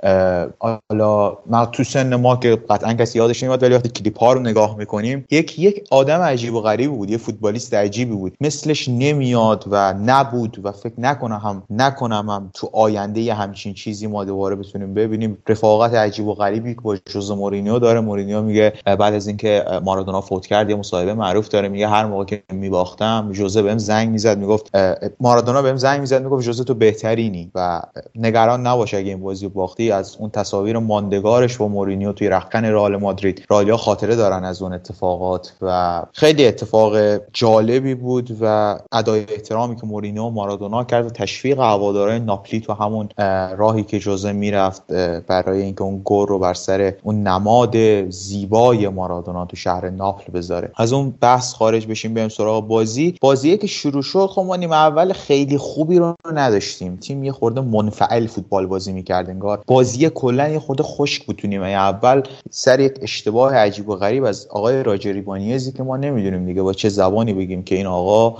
حالا 0.89 1.37
تو 1.71 1.83
سن 1.83 2.15
ما 2.15 2.35
که 2.35 2.55
قطعا 2.69 2.93
کسی 2.93 3.17
یادش 3.17 3.43
نمیاد 3.43 3.63
ولی 3.63 3.75
وقتی 3.75 3.89
کلیپ 3.89 4.19
ها 4.19 4.33
رو 4.33 4.39
نگاه 4.39 4.77
می‌کنیم 4.77 5.25
یک 5.31 5.59
یک 5.59 5.87
آدم 5.91 6.21
عجیب 6.21 6.53
و 6.53 6.61
غریب 6.61 6.91
بود 6.91 7.09
یه 7.09 7.17
فوتبالیست 7.17 7.73
عجیبی 7.73 8.15
بود. 8.15 8.37
مثلش 8.41 8.89
نمیاد 8.89 9.65
و 9.67 9.93
نبود 9.93 10.59
و 10.63 10.71
فکر 10.71 10.93
نکنم 10.97 11.41
هم 11.43 11.63
نکنم 11.69 12.29
هم 12.29 12.49
تو 12.53 12.69
آینده 12.73 13.21
یه 13.21 13.33
همچین 13.33 13.73
چیزی 13.73 14.07
ما 14.07 14.25
دوباره 14.25 14.55
بتونیم 14.55 14.93
ببینیم. 14.93 15.37
رفاقت 15.49 15.93
عجیب 15.93 16.27
و 16.27 16.33
غریبی 16.33 16.73
که 16.73 16.81
با 16.81 16.97
جوز 17.05 17.31
مورینیو 17.31 17.79
داره. 17.79 17.99
مورینیو 17.99 18.41
میگه 18.41 18.73
بعد 18.85 19.13
از 19.13 19.27
اینکه 19.27 19.65
مارادونا 19.83 20.21
فوت 20.25 20.45
کرد 20.47 20.69
یه 20.69 20.75
مصاحبه 20.75 21.13
معروف 21.13 21.47
داره 21.47 21.67
میگه 21.67 21.87
هر 21.87 22.05
موقع 22.05 22.23
که 22.23 22.43
میباختم 22.53 23.31
جوزه 23.31 23.61
بهم 23.61 23.77
زنگ 23.77 24.09
می‌زد 24.09 24.37
می‌گفت 24.37 24.71
مارادونا 25.19 25.61
بهم 25.61 25.77
زنگ 25.77 25.99
می‌زد 25.99 26.23
می‌گفت 26.23 26.45
جوزه 26.45 26.63
تو 26.63 26.73
بهترینی 26.73 27.51
و 27.55 27.81
نگران 28.15 28.67
نباش 28.67 28.93
اگه 28.93 29.09
این 29.09 29.21
بازی 29.21 29.47
باختی. 29.47 29.91
از 29.91 30.15
اون 30.19 30.29
تصاویر 30.29 30.77
ماندگارش 30.77 31.57
با 31.57 31.67
مورینیو 31.67 32.13
توی 32.13 32.29
رخکن 32.29 32.65
رئال 32.65 32.97
مادرید 32.97 33.45
رالیا 33.49 33.77
خاطره 33.77 34.15
دارن 34.15 34.43
از 34.43 34.61
اون 34.61 34.73
اتفاقات 34.73 35.53
و 35.61 36.01
خیلی 36.13 36.47
اتفاق 36.47 36.97
جالبی 37.33 37.95
بود 37.95 38.37
و 38.41 38.77
ادای 38.91 39.25
احترامی 39.29 39.75
که 39.75 39.87
مورینیو 39.87 40.29
مارادونا 40.29 40.83
کرد 40.83 41.05
و 41.05 41.09
تشویق 41.09 41.59
هوادارهای 41.59 42.19
ناپلی 42.19 42.59
تو 42.59 42.73
همون 42.73 43.09
راهی 43.57 43.83
که 43.83 43.99
جوزه 43.99 44.31
می‌رفت 44.31 44.93
برای 45.27 45.61
اینکه 45.61 45.81
اون 45.81 46.01
گل 46.05 46.27
رو 46.27 46.39
بر 46.39 46.53
سر 46.53 46.93
اون 47.03 47.27
نماد 47.27 47.75
زیبای 48.09 48.87
مارادونا 48.87 49.45
تو 49.45 49.55
شهر 49.55 49.89
ناپل 50.15 50.33
بذاره. 50.33 50.71
از 50.75 50.93
اون 50.93 51.13
بحث 51.21 51.53
خارج 51.53 51.87
بشیم 51.87 52.13
بریم 52.13 52.29
سراغ 52.29 52.67
بازی. 52.67 53.15
بازی 53.21 53.57
که 53.57 53.67
شروع 53.67 54.01
شد 54.01 54.27
خب 54.27 54.41
ما 54.41 54.55
نیمه 54.55 54.75
اول 54.75 55.13
خیلی 55.13 55.57
خوبی 55.57 55.99
رو 55.99 56.15
نداشتیم. 56.33 56.95
تیم 56.95 57.23
یه 57.23 57.31
خورده 57.31 57.61
منفعل 57.61 58.27
فوتبال 58.27 58.65
بازی 58.65 58.93
می‌کرد 58.93 59.29
انگار. 59.29 59.61
بازی 59.67 60.09
کلا 60.09 60.49
یه 60.49 60.59
خورده 60.59 60.83
خشک 60.83 61.25
بود 61.25 61.35
تو 61.35 61.47
نیمه 61.47 61.67
اول. 61.67 62.21
سر 62.49 62.79
یک 62.79 62.99
اشتباه 63.01 63.55
عجیب 63.55 63.89
و 63.89 63.95
غریب 63.95 64.23
از 64.23 64.47
آقای 64.47 64.83
راجری 64.83 65.21
بانیزی 65.21 65.71
که 65.71 65.83
ما 65.83 65.97
نمی‌دونیم 65.97 66.45
دیگه 66.45 66.61
با 66.61 66.73
چه 66.73 66.89
زبانی 66.89 67.33
بگیم 67.33 67.63
که 67.63 67.75
این 67.75 67.85
آقا 67.85 68.37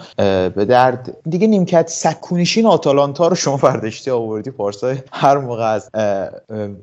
به 0.50 0.65
درد 0.65 1.17
دیگه 1.29 1.48
نیمکت 1.48 1.89
سکونشین 1.89 2.65
آتالانتا 2.65 3.27
رو 3.27 3.36
شما 3.36 3.58
فرداشتی 3.58 4.12
آوردی. 4.12 4.51
پارسا 4.51 4.96
هر 5.12 5.38
موقع 5.38 5.63
از 5.63 5.89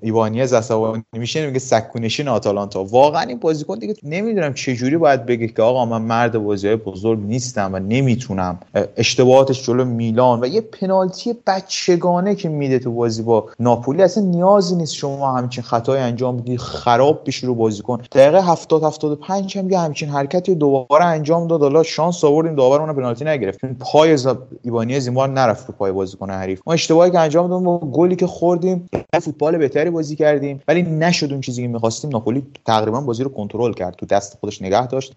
ایوانیز 0.03 0.53
عصبانی 0.53 1.05
میشه 1.13 1.47
میگه 1.47 1.59
سکونشین 1.59 2.29
آتالانتا 2.29 2.85
واقعا 2.85 3.23
این 3.23 3.39
بازیکن 3.39 3.79
دیگه 3.79 3.95
نمی‌دونم 4.03 4.55
چه 4.55 4.75
جوری 4.83 4.97
باید 4.97 5.27
بگه 5.27 5.49
که 5.49 5.63
آقا 5.63 5.85
من 5.85 6.03
مرد 6.03 6.39
بازی 6.39 6.67
های 6.67 6.77
بزرگ 6.77 7.19
نیستم 7.19 7.71
و 7.75 7.79
نمی‌تونم 7.79 8.59
اشتباهاتش 8.97 9.67
جلو 9.67 9.85
میلان 9.85 10.41
و 10.41 10.47
یه 10.47 10.61
پنالتی 10.61 11.35
بچگانه 11.47 12.35
که 12.35 12.49
میده 12.49 12.79
تو 12.79 12.93
بازی 12.93 13.23
با 13.23 13.49
ناپولی 13.61 14.03
اصلا 14.03 14.25
نیازی 14.25 14.77
نیست 14.77 14.95
شما 14.95 15.37
همچین 15.37 15.65
خطای 15.65 16.01
انجام 16.01 16.37
بدی 16.37 16.57
خراب 16.57 17.23
بشی 17.27 17.47
رو 17.47 17.55
بازیکن 17.55 17.99
دقیقه 18.13 18.43
70 18.43 18.85
75 18.85 19.59
هم 19.59 19.71
یه 19.71 19.79
همچین 19.79 20.09
حرکتی 20.09 20.55
دوباره 20.55 21.05
انجام 21.05 21.47
داد. 21.47 21.63
حالا 21.63 21.83
شانس 21.83 22.25
آوردیم 22.25 22.55
دوباره 22.55 22.83
اون 22.83 22.93
پنالتی 22.93 23.25
نگرفت. 23.25 23.65
پای 23.81 24.19
ایبانی 24.63 25.01
زیمار 25.01 25.29
نرفت 25.29 25.69
رو 25.69 25.75
پای 25.79 25.93
بازیکن 25.93 26.31
حریف. 26.31 26.61
ما 26.67 26.73
اشتباهی 26.73 27.11
که 27.11 27.19
انجام 27.19 27.49
دادیم 27.49 27.91
گلی 27.91 28.17
که 28.17 28.27
خوردیم 28.27 28.89
فوتبال 29.23 29.59
بهتری 29.59 29.91
بازی 29.91 30.17
کردیم 30.17 30.63
ولی 30.69 30.83
نشد 30.83 31.33
اون 31.33 31.41
چیزی 31.41 31.63
که 31.63 31.69
می‌خواستیم. 31.69 32.11
ناپولی 32.11 32.43
تقریبا 32.67 33.01
بازی 33.01 33.25
رو 33.25 33.31
کنترل 33.31 33.73
کرد 33.73 33.95
تو 33.95 34.07
دست 34.07 34.39
خودش 34.41 34.63
داشت 34.81 35.13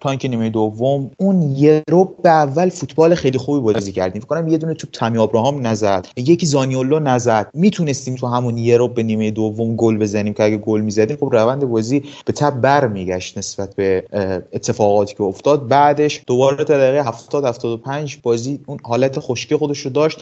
تا 0.00 0.10
اینکه 0.10 0.28
نیمه 0.28 0.50
دوم 0.50 1.10
اون 1.16 1.42
یه 1.42 1.82
به 2.22 2.28
اول 2.28 2.68
فوتبال 2.68 3.14
خیلی 3.14 3.38
خوبی 3.38 3.72
بازی 3.72 3.92
کردیم. 3.92 4.20
فکر 4.20 4.28
کنم 4.28 4.48
یه 4.48 4.58
دونه 4.58 4.74
توپ 4.74 4.90
تامی 4.90 5.18
ابراهام 5.18 5.66
نزد 5.66 6.06
یکی 6.16 6.46
زانیولو 6.46 6.98
نزد. 6.98 7.50
می‌تونستیم 7.54 8.14
تو 8.14 8.26
همون 8.26 8.58
یه 8.58 8.78
به 8.88 9.02
نیمه 9.02 9.30
دوم 9.30 9.76
گل 9.76 9.98
بزنیم 9.98 10.34
که 10.34 10.42
اگه 10.42 10.56
گل 10.56 10.80
می‌زدیم 10.80 11.16
خب 11.16 11.28
روند 11.32 11.64
بازی 11.64 12.02
به 12.24 12.32
تب 12.32 12.60
برمیگشت 12.60 13.38
نسبت 13.38 13.74
به 13.74 14.04
اتفاقاتی 14.52 15.14
که 15.14 15.22
افتاد. 15.22 15.68
بعدش 15.68 16.22
دوباره 16.26 16.64
تا 16.64 16.78
دقیقه 16.78 17.08
70 17.08 17.44
75 17.44 18.18
بازی 18.22 18.60
اون 18.66 18.78
حالت 18.82 19.20
خشکی 19.20 19.56
خودش 19.56 19.78
رو 19.78 19.90
داشت. 19.90 20.18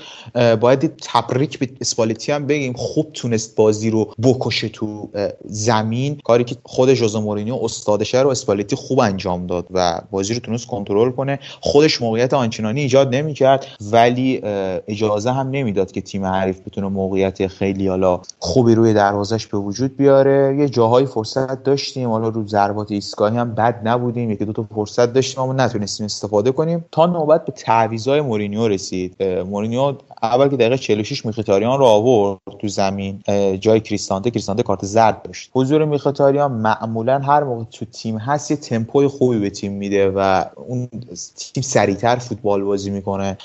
باید 0.60 0.92
تبریک 1.02 1.58
به 1.58 1.68
اسپالتی 1.80 2.32
هم 2.32 2.46
بگیم. 2.46 2.72
خوب 2.72 3.06
تونست 3.12 3.56
بازی 3.56 3.90
رو 3.90 4.14
بکشه 4.22 4.68
تو 4.68 5.08
زمین. 5.44 6.20
کاری 6.24 6.44
که 6.44 6.56
خود 6.62 6.94
ژوزه 6.94 7.20
مورینیو 7.20 7.54
استادشه 7.54 8.22
رو 8.22 8.30
اسپالتی 8.30 8.73
خوب 8.74 9.00
انجام 9.00 9.46
داد 9.46 9.66
و 9.70 10.00
بازی 10.10 10.34
رو 10.34 10.40
تونست 10.40 10.66
کنترل 10.66 11.10
کنه. 11.10 11.38
خودش 11.60 12.02
موقعیت 12.02 12.34
آنچنانی 12.34 12.80
ایجاد 12.80 13.14
نمی‌کرد 13.14 13.66
ولی 13.92 14.40
اجازه 14.88 15.32
هم 15.32 15.50
نمی‌داد 15.50 15.92
که 15.92 16.00
تیم 16.00 16.24
حریف 16.24 16.60
بتونه 16.66 16.88
موقعیت 16.88 17.46
خیلی 17.46 17.88
حالا 17.88 18.20
خوبی 18.38 18.74
روی 18.74 18.92
دروازش 18.92 19.46
به 19.46 19.58
وجود 19.58 19.96
بیاره. 19.96 20.56
یه 20.58 20.68
جاهای 20.68 21.06
فرصت 21.06 21.62
داشتیم. 21.62 22.10
حالا 22.10 22.28
رو 22.28 22.46
ضربات 22.46 22.92
ایستگاهی 22.92 23.36
هم 23.36 23.54
بد 23.54 23.88
نبودیم. 23.88 24.30
یکی 24.30 24.44
دو 24.44 24.52
تا 24.52 24.66
فرصت 24.74 25.12
داشتیم 25.12 25.42
اما 25.42 25.52
نتونستیم 25.52 26.04
استفاده 26.04 26.52
کنیم. 26.52 26.84
تا 26.92 27.06
نوبت 27.06 27.44
به 27.44 27.52
تعویضای 27.52 28.20
مورینیو 28.20 28.68
رسید. 28.68 29.22
مورینیو 29.22 29.94
اول 30.22 30.48
که 30.48 30.56
دقیقه 30.56 30.76
46 30.76 31.26
میخیتاریان 31.26 31.78
رو 31.78 31.84
آورد 31.84 32.38
تو 32.58 32.68
زمین. 32.68 33.22
جای 33.60 33.80
کریستانته 33.80 34.30
کریستانته 34.30 34.62
کارت 34.62 34.84
زرد 34.84 35.22
داشت. 35.22 35.50
حضور 35.52 35.84
میخیتاریان 35.84 36.52
معمولا 36.52 37.18
هر 37.18 37.44
موقع 37.44 37.64
تو 37.64 37.84
تیم 37.84 38.18
هست 38.18 38.50
یه 38.50 38.56
تمپوی 38.64 39.08
خوبی 39.08 39.38
به 39.38 39.50
تیم 39.50 39.72
میده 39.72 40.10
و 40.10 40.44
اون 40.56 40.88
تیم 41.36 41.62
سریعتر 41.62 42.16
فوتبال 42.16 42.64
بازی 42.64 42.90
می‌کنه. 42.90 43.38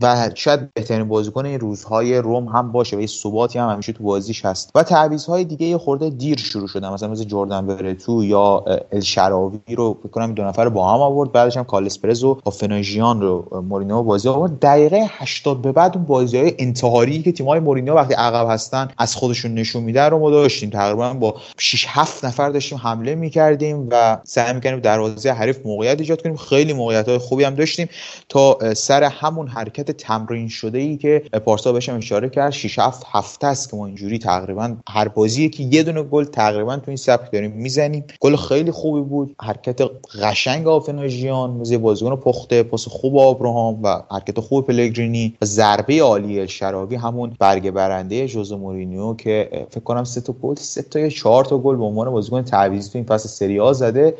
و 0.00 0.30
شاید 0.34 0.74
بهترین 0.74 1.08
بازیکن 1.08 1.46
این 1.46 1.60
روزهای 1.60 2.18
روم 2.18 2.44
هم 2.44 2.72
باشه 2.72 2.96
و 2.96 3.00
یه 3.00 3.06
ثباتی 3.06 3.58
هم 3.58 3.68
همیشه 3.68 3.92
تو 3.92 4.04
بازیش 4.04 4.44
هست. 4.44 4.70
و 4.74 4.82
تعویضهای 4.82 5.44
دیگه 5.44 5.66
یه 5.66 5.78
خورده 5.78 6.10
دیر 6.10 6.38
شروع 6.38 6.68
شده. 6.68 6.92
مثلا 6.92 7.08
مثل 7.08 7.24
جردن 7.24 7.66
برتو 7.66 8.24
یا 8.24 8.64
الشراوی 8.92 9.58
رو 9.76 9.98
فکر 10.02 10.08
کنم 10.08 10.34
دو 10.34 10.44
نفر 10.44 10.68
با 10.68 10.94
هم 10.94 11.00
آورد. 11.00 11.32
بعدش 11.32 11.56
هم 11.56 11.64
کالس 11.64 11.98
پرز 11.98 12.24
و 12.24 12.40
فناژیان 12.52 13.20
رو 13.20 13.62
مورینیو 13.68 14.02
بازی 14.02 14.28
آورد. 14.28 14.58
دقیقه 14.60 15.06
80 15.10 15.62
به 15.62 15.72
بعد 15.72 15.96
اون 15.96 16.04
بازی 16.06 16.38
های 16.38 16.54
انتحاری 16.58 17.22
که 17.22 17.32
تیم‌های 17.32 17.60
مورینیو 17.60 17.94
وقتی 17.94 18.14
عقب 18.14 18.50
هستن 18.50 18.88
از 18.98 19.16
خودشون 19.16 19.54
نشون 19.54 19.82
میده 19.82 20.02
رو 20.02 20.18
ما 20.18 20.30
داشتیم. 20.30 20.70
تقریبا 20.70 21.12
با 21.12 21.34
6 21.58 21.84
7 21.88 22.24
نفر 22.24 22.50
داشتیم 22.50 22.78
حمله 22.78 23.14
می‌کردیم 23.14 23.88
و 23.90 24.18
سعی 24.24 24.52
می‌کردیم 24.58 24.80
دروازه 24.80 25.30
حریف 25.30 25.66
موقعیت 25.66 26.00
ایجاد 26.00 26.22
کنیم. 26.22 26.36
خیلی 26.36 26.72
موقعیت 26.72 27.08
های 27.08 27.18
خوبی 27.18 27.44
هم 27.44 27.54
داشتیم 27.54 27.88
تا 28.28 28.74
سر 28.74 29.04
همون 29.04 29.48
حرکت 29.48 29.90
تمرین 29.90 30.48
شده 30.48 30.78
ای 30.78 30.96
که 30.96 31.22
پارسا 31.44 31.72
بهش 31.72 31.88
اشاره 31.88 32.28
کرد. 32.28 32.50
6 32.50 32.78
7 32.78 33.06
هفته 33.10 33.46
است 33.46 33.70
که 33.70 33.76
ما 33.76 33.86
اینجوری 33.86 34.18
تقریبا 34.18 34.76
هر 34.88 35.08
بازی 35.08 35.48
که 35.48 35.62
یه 35.62 35.82
دونه 35.82 36.02
گل 36.02 36.24
تقریبا 36.24 36.76
تو 36.76 36.84
این 36.86 36.96
سبک 36.96 37.32
داریم 37.32 37.52
می‌زنیم. 37.52 38.04
گل 38.20 38.36
خیلی 38.36 38.70
خوبی 38.70 39.00
بود. 39.00 39.34
حرکت 39.42 39.80
قشنگ 40.22 40.68
آفناژیان 40.68 41.50
موزه 41.50 41.78
بازیکن 41.78 42.16
پخته 42.16 42.62
پاس 42.62 42.88
خوب 42.88 43.18
آبراهام 43.18 43.82
و 43.82 44.02
حرکت 44.10 44.40
خوب 44.40 44.66
پلگرینی. 44.66 45.34
و 45.42 45.44
ضربه 45.44 46.02
عالی 46.02 46.48
شرابی 46.48 46.96
همون 46.96 47.32
برگ 47.38 47.70
برنده 47.70 48.26
ژوزه 48.26 48.56
مورینیو 48.56 49.14
که 49.14 49.66
فکر 49.70 49.80
کنم 49.80 50.04
سه 50.04 50.20
تا 50.20 50.32
گل 50.32 50.54
سه 50.54 50.82
تا 50.82 50.98
یا 50.98 51.08
چهار 51.08 51.44
تا 51.44 51.58
گل 51.58 51.76
به 51.76 51.84
عنوان 51.84 52.10
بازیکن 52.10 52.42
تعویضی 52.42 52.90
تو 52.90 52.98
این 52.98 53.06
فصل 53.06 53.28
سری 53.28 53.74
زده. 53.74 54.14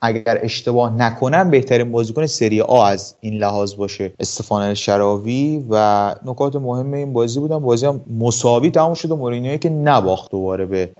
اگر 0.00 0.38
اشتباه 0.42 0.96
نکنم 0.96 1.50
بهترین 1.50 1.92
بازیکن 1.92 2.26
سری 2.26 2.60
آ 2.60 2.82
از 2.82 3.14
این 3.20 3.34
لحاظ 3.34 3.74
باشه. 3.74 4.12
استفان 4.20 4.74
شراوی 4.74 5.64
و 5.70 6.14
نکات 6.24 6.56
مهم 6.56 6.92
این 6.92 7.12
بازی 7.12 7.40
بودن. 7.40 7.58
بازی 7.58 7.86
هم 7.86 8.00
مساوی 8.18 8.70
تموم 8.70 8.94
شد 8.94 9.10
و 9.10 9.16
مورینیو 9.16 9.56
که 9.56 9.68
نباخت 9.68 10.30
دوباره 10.30 10.66
به 10.66 10.90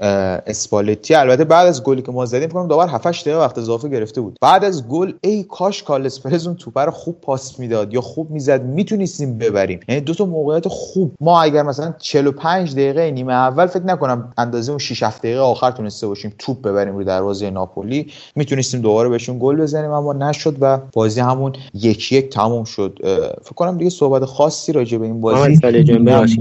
اسپالتی. 0.46 1.14
البته 1.14 1.44
بعد 1.44 1.66
از 1.66 1.82
گلی 1.82 2.02
که 2.02 2.12
ما 2.12 2.26
زدیم 2.26 2.48
فکر 2.48 2.54
کنم 2.54 2.68
دوباره 2.68 2.90
7 2.90 3.06
8 3.06 3.24
دقیقه 3.24 3.40
وقت 3.40 3.58
اضافه 3.58 3.88
گرفته 3.88 4.20
بود. 4.20 4.36
بعد 4.40 4.64
از 4.64 4.88
گل 4.88 5.12
ای 5.20 5.42
کاش 5.42 5.82
کالس 5.82 6.20
پرز 6.20 6.46
اون 6.46 6.56
توپ 6.56 6.78
رو 6.78 6.90
خوب 6.90 7.20
پاس 7.20 7.58
می‌داد 7.58 7.94
یا 7.94 8.00
خوب 8.00 8.30
می‌زد 8.30 8.64
می‌تونستیم 8.64 9.38
ببریم. 9.38 9.80
یعنی 9.88 10.00
دو 10.00 10.14
تا 10.14 10.24
موقعیت 10.24 10.68
خوب. 10.68 11.12
ما 11.20 11.42
اگر 11.42 11.62
مثلا 11.62 11.94
45 11.98 12.72
دقیقه 12.72 13.10
نیمه 13.10 13.32
اول 13.32 13.66
فکر 13.66 13.84
نکنم 13.84 14.32
اندازه 14.38 14.72
اون 14.72 14.78
6 14.78 15.02
7 15.02 15.22
دقیقه 15.22 15.40
آخر 15.40 15.70
تونسته 15.70 16.06
باشیم 16.06 16.34
توپ 16.38 16.62
ببریم 16.62 16.94
روی 16.94 17.04
دروازه 17.04 17.50
ناپولی. 17.50 18.06
می‌تونستیم 18.40 18.80
دوباره 18.80 19.08
بهشون 19.08 19.38
گل 19.40 19.56
بزنیم 19.56 19.90
اما 19.90 20.12
نشد 20.12 20.56
و 20.60 20.78
بازی 20.92 21.20
همون 21.20 21.52
یک 21.74 22.12
یک 22.12 22.28
تموم 22.28 22.64
شد. 22.64 22.98
فکر 23.42 23.54
کنم 23.54 23.78
دیگه 23.78 23.90
صحبت 23.90 24.24
خاصی 24.24 24.72
راجع 24.72 24.98
به 24.98 25.06
این 25.06 25.20
بازی 25.20 25.58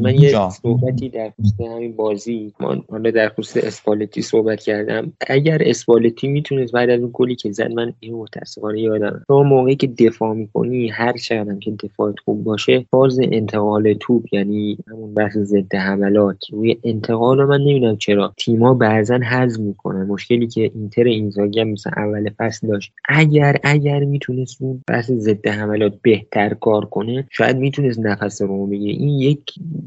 من 0.02 0.16
یه 0.16 0.50
صحبتی 0.50 1.10
در 1.10 1.32
خصوص 1.40 1.62
همین 1.62 1.96
بازی 1.96 2.54
من 2.60 2.82
حالا 2.90 3.12
در 3.12 3.30
خصوص 3.30 3.64
اسپالتی 3.64 4.22
صحبت 4.22 4.60
کردم. 4.60 5.14
اگر 5.28 5.58
اسپالتی 5.66 6.28
می‌تونست 6.28 6.74
بعد 6.74 6.90
از 6.90 7.00
اون 7.00 7.10
گلی 7.14 7.36
که 7.36 7.52
زد 7.52 7.72
من 7.72 7.94
این 8.00 8.16
متاسفانه 8.16 8.82
یادم 8.82 9.24
تو 9.28 9.44
موقعی 9.44 9.76
که 9.76 9.88
دفاع 9.88 10.34
می‌کنی 10.34 10.90
هر 10.90 11.18
چقدر 11.18 11.56
که 11.60 11.72
دفاعت 11.72 12.16
خوب 12.26 12.44
باشه 12.44 12.86
باز 12.92 13.20
انتقال 13.24 13.94
توپ 13.94 14.34
یعنی 14.34 14.78
همون 14.88 15.14
بحث 15.14 15.38
ضد 15.38 15.76
حملات 15.76 16.38
روی 16.52 16.78
انتقال 16.84 17.38
رو 17.38 17.48
من 17.48 17.62
نمی‌دونم 17.62 17.98
چرا. 17.98 18.34
تیما 18.38 18.74
بعضا 18.74 19.16
حذف 19.16 19.60
می‌کنن. 19.60 20.08
مشکلی 20.08 20.48
که 20.48 20.72
اینتر 20.76 21.04
اینزاگی 21.04 21.60
هم 21.60 21.68
مثلا 21.90 22.04
اول 22.04 22.30
فصل 22.38 22.68
داشت. 22.68 22.92
اگر 23.10 23.56
اگر 23.64 24.00
می‌تونست 24.00 24.62
اون 24.62 24.82
بحث 24.88 25.12
ضد 25.12 25.48
حملات 25.48 25.94
بهتر 26.02 26.54
کار 26.54 26.86
کنه 26.86 27.28
شاید 27.32 27.58
می‌تونست 27.58 28.00
نفس 28.00 28.42
رو 28.42 28.68
بگیره. 28.68 28.94
این 28.94 29.20
یک 29.20 29.42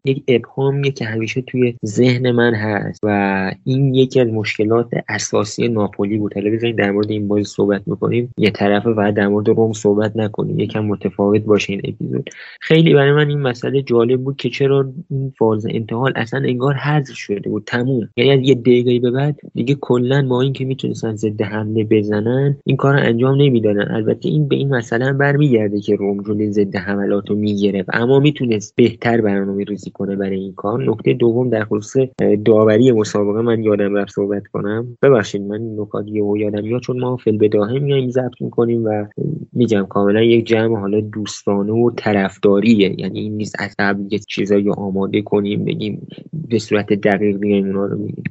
یک 0.04 0.22
ابهامیه 0.28 0.92
که 0.92 1.04
همیشه 1.04 1.40
توی 1.40 1.74
ذهن 1.86 2.30
من 2.30 2.54
هست 2.54 3.00
و 3.02 3.52
این 3.64 3.94
یکی 3.94 4.20
از 4.20 4.28
مشکلات 4.28 4.90
اساسی 5.08 5.68
ناپولی 5.68 6.18
بود. 6.18 6.34
حالا 6.34 6.50
بزنید 6.50 6.76
در 6.76 6.90
مورد 6.90 7.10
این 7.10 7.28
بازی 7.28 7.44
صحبت 7.44 7.82
می‌کنیم 7.86 8.32
یه 8.38 8.50
طرف 8.50 8.86
و 8.86 9.12
در 9.12 9.28
مورد 9.28 9.48
روم 9.48 9.72
صحبت 9.72 10.16
نکنیم. 10.16 10.58
یکم 10.58 10.84
متفاوت 10.84 11.42
باشه 11.42 11.72
این 11.72 11.82
اپیزود. 11.84 12.30
خیلی 12.60 12.94
برای 12.94 13.12
من 13.12 13.28
این 13.28 13.38
مسئله 13.38 13.82
جالب 13.82 14.20
بود 14.20 14.36
که 14.36 14.50
چرا 14.50 14.92
این 15.10 15.32
فاز 15.38 15.66
انتقال 15.70 16.12
اصلا 16.16 16.40
انگار 16.40 16.74
حذف 16.74 17.14
شده 17.14 17.50
بود. 17.50 17.64
تموم. 17.66 18.08
یعنی 18.16 18.30
از 18.30 18.48
یه 18.48 18.54
دقیقه 18.54 18.98
به 18.98 19.10
بعد 19.10 19.40
دیگه 19.54 19.76
کلا 19.80 20.26
با 20.28 20.42
اینکه 20.42 20.64
می‌تونستن 20.64 21.16
ضد 21.16 21.42
حمله 21.42 21.84
بزنن 21.92 22.56
این 22.64 22.76
کار 22.76 22.96
انجام 22.96 23.42
نمی‌دادن. 23.42 23.94
البته 23.94 24.28
این 24.28 24.48
به 24.48 24.56
این 24.56 24.74
مسئله 24.74 25.04
هم 25.04 25.18
برمیگرده 25.18 25.80
که 25.80 25.96
روم 25.96 26.22
جلوی 26.22 26.52
ضد 26.52 26.76
حملات 26.76 27.30
رو 27.30 27.36
می‌گرفت 27.36 27.88
اما 27.92 28.20
می‌تونست 28.20 28.76
بهتر 28.76 29.20
برنامه 29.20 29.64
ریزی 29.64 29.90
کنه 29.90 30.16
برای 30.16 30.40
این 30.40 30.52
کار. 30.54 30.90
نکته 30.90 31.12
دوم 31.12 31.50
در 31.50 31.64
خصوص 31.64 32.08
داوری 32.44 32.92
مسابقه. 32.92 33.42
من 33.42 33.62
یادم 33.62 33.94
رفت 33.94 34.12
صحبت 34.12 34.46
کنم. 34.46 34.98
ببخشید 35.02 35.42
من 35.42 35.60
نکات 35.76 36.04
یهو 36.08 36.36
یادم 36.36 36.66
یا 36.66 36.78
چون 36.78 37.00
ما 37.00 37.16
فل 37.16 37.36
بداهه 37.36 37.78
میایم 37.78 38.10
ضبط 38.10 38.40
می‌کنیم 38.40 38.84
و 38.84 39.06
میگم 39.52 39.86
کاملا 39.88 40.22
یک 40.22 40.46
جمع 40.46 40.76
حالا 40.78 41.00
دوستانه 41.00 41.72
و 41.72 41.90
طرفداریه. 41.96 43.00
یعنی 43.00 43.20
این 43.20 43.36
نیست 43.36 43.56
از 43.58 43.74
قبل 43.78 44.12
یه 44.12 44.18
چیزایی 44.18 44.70
آماده 44.70 45.22
کنیم 45.22 45.64
بگیم 45.64 46.06
به 46.48 46.58
صورت 46.58 46.92
دقیق 46.92 47.36
بیایم 47.36 47.66
اونا 47.66 47.86
رو 47.86 47.98
بگیم 47.98 48.24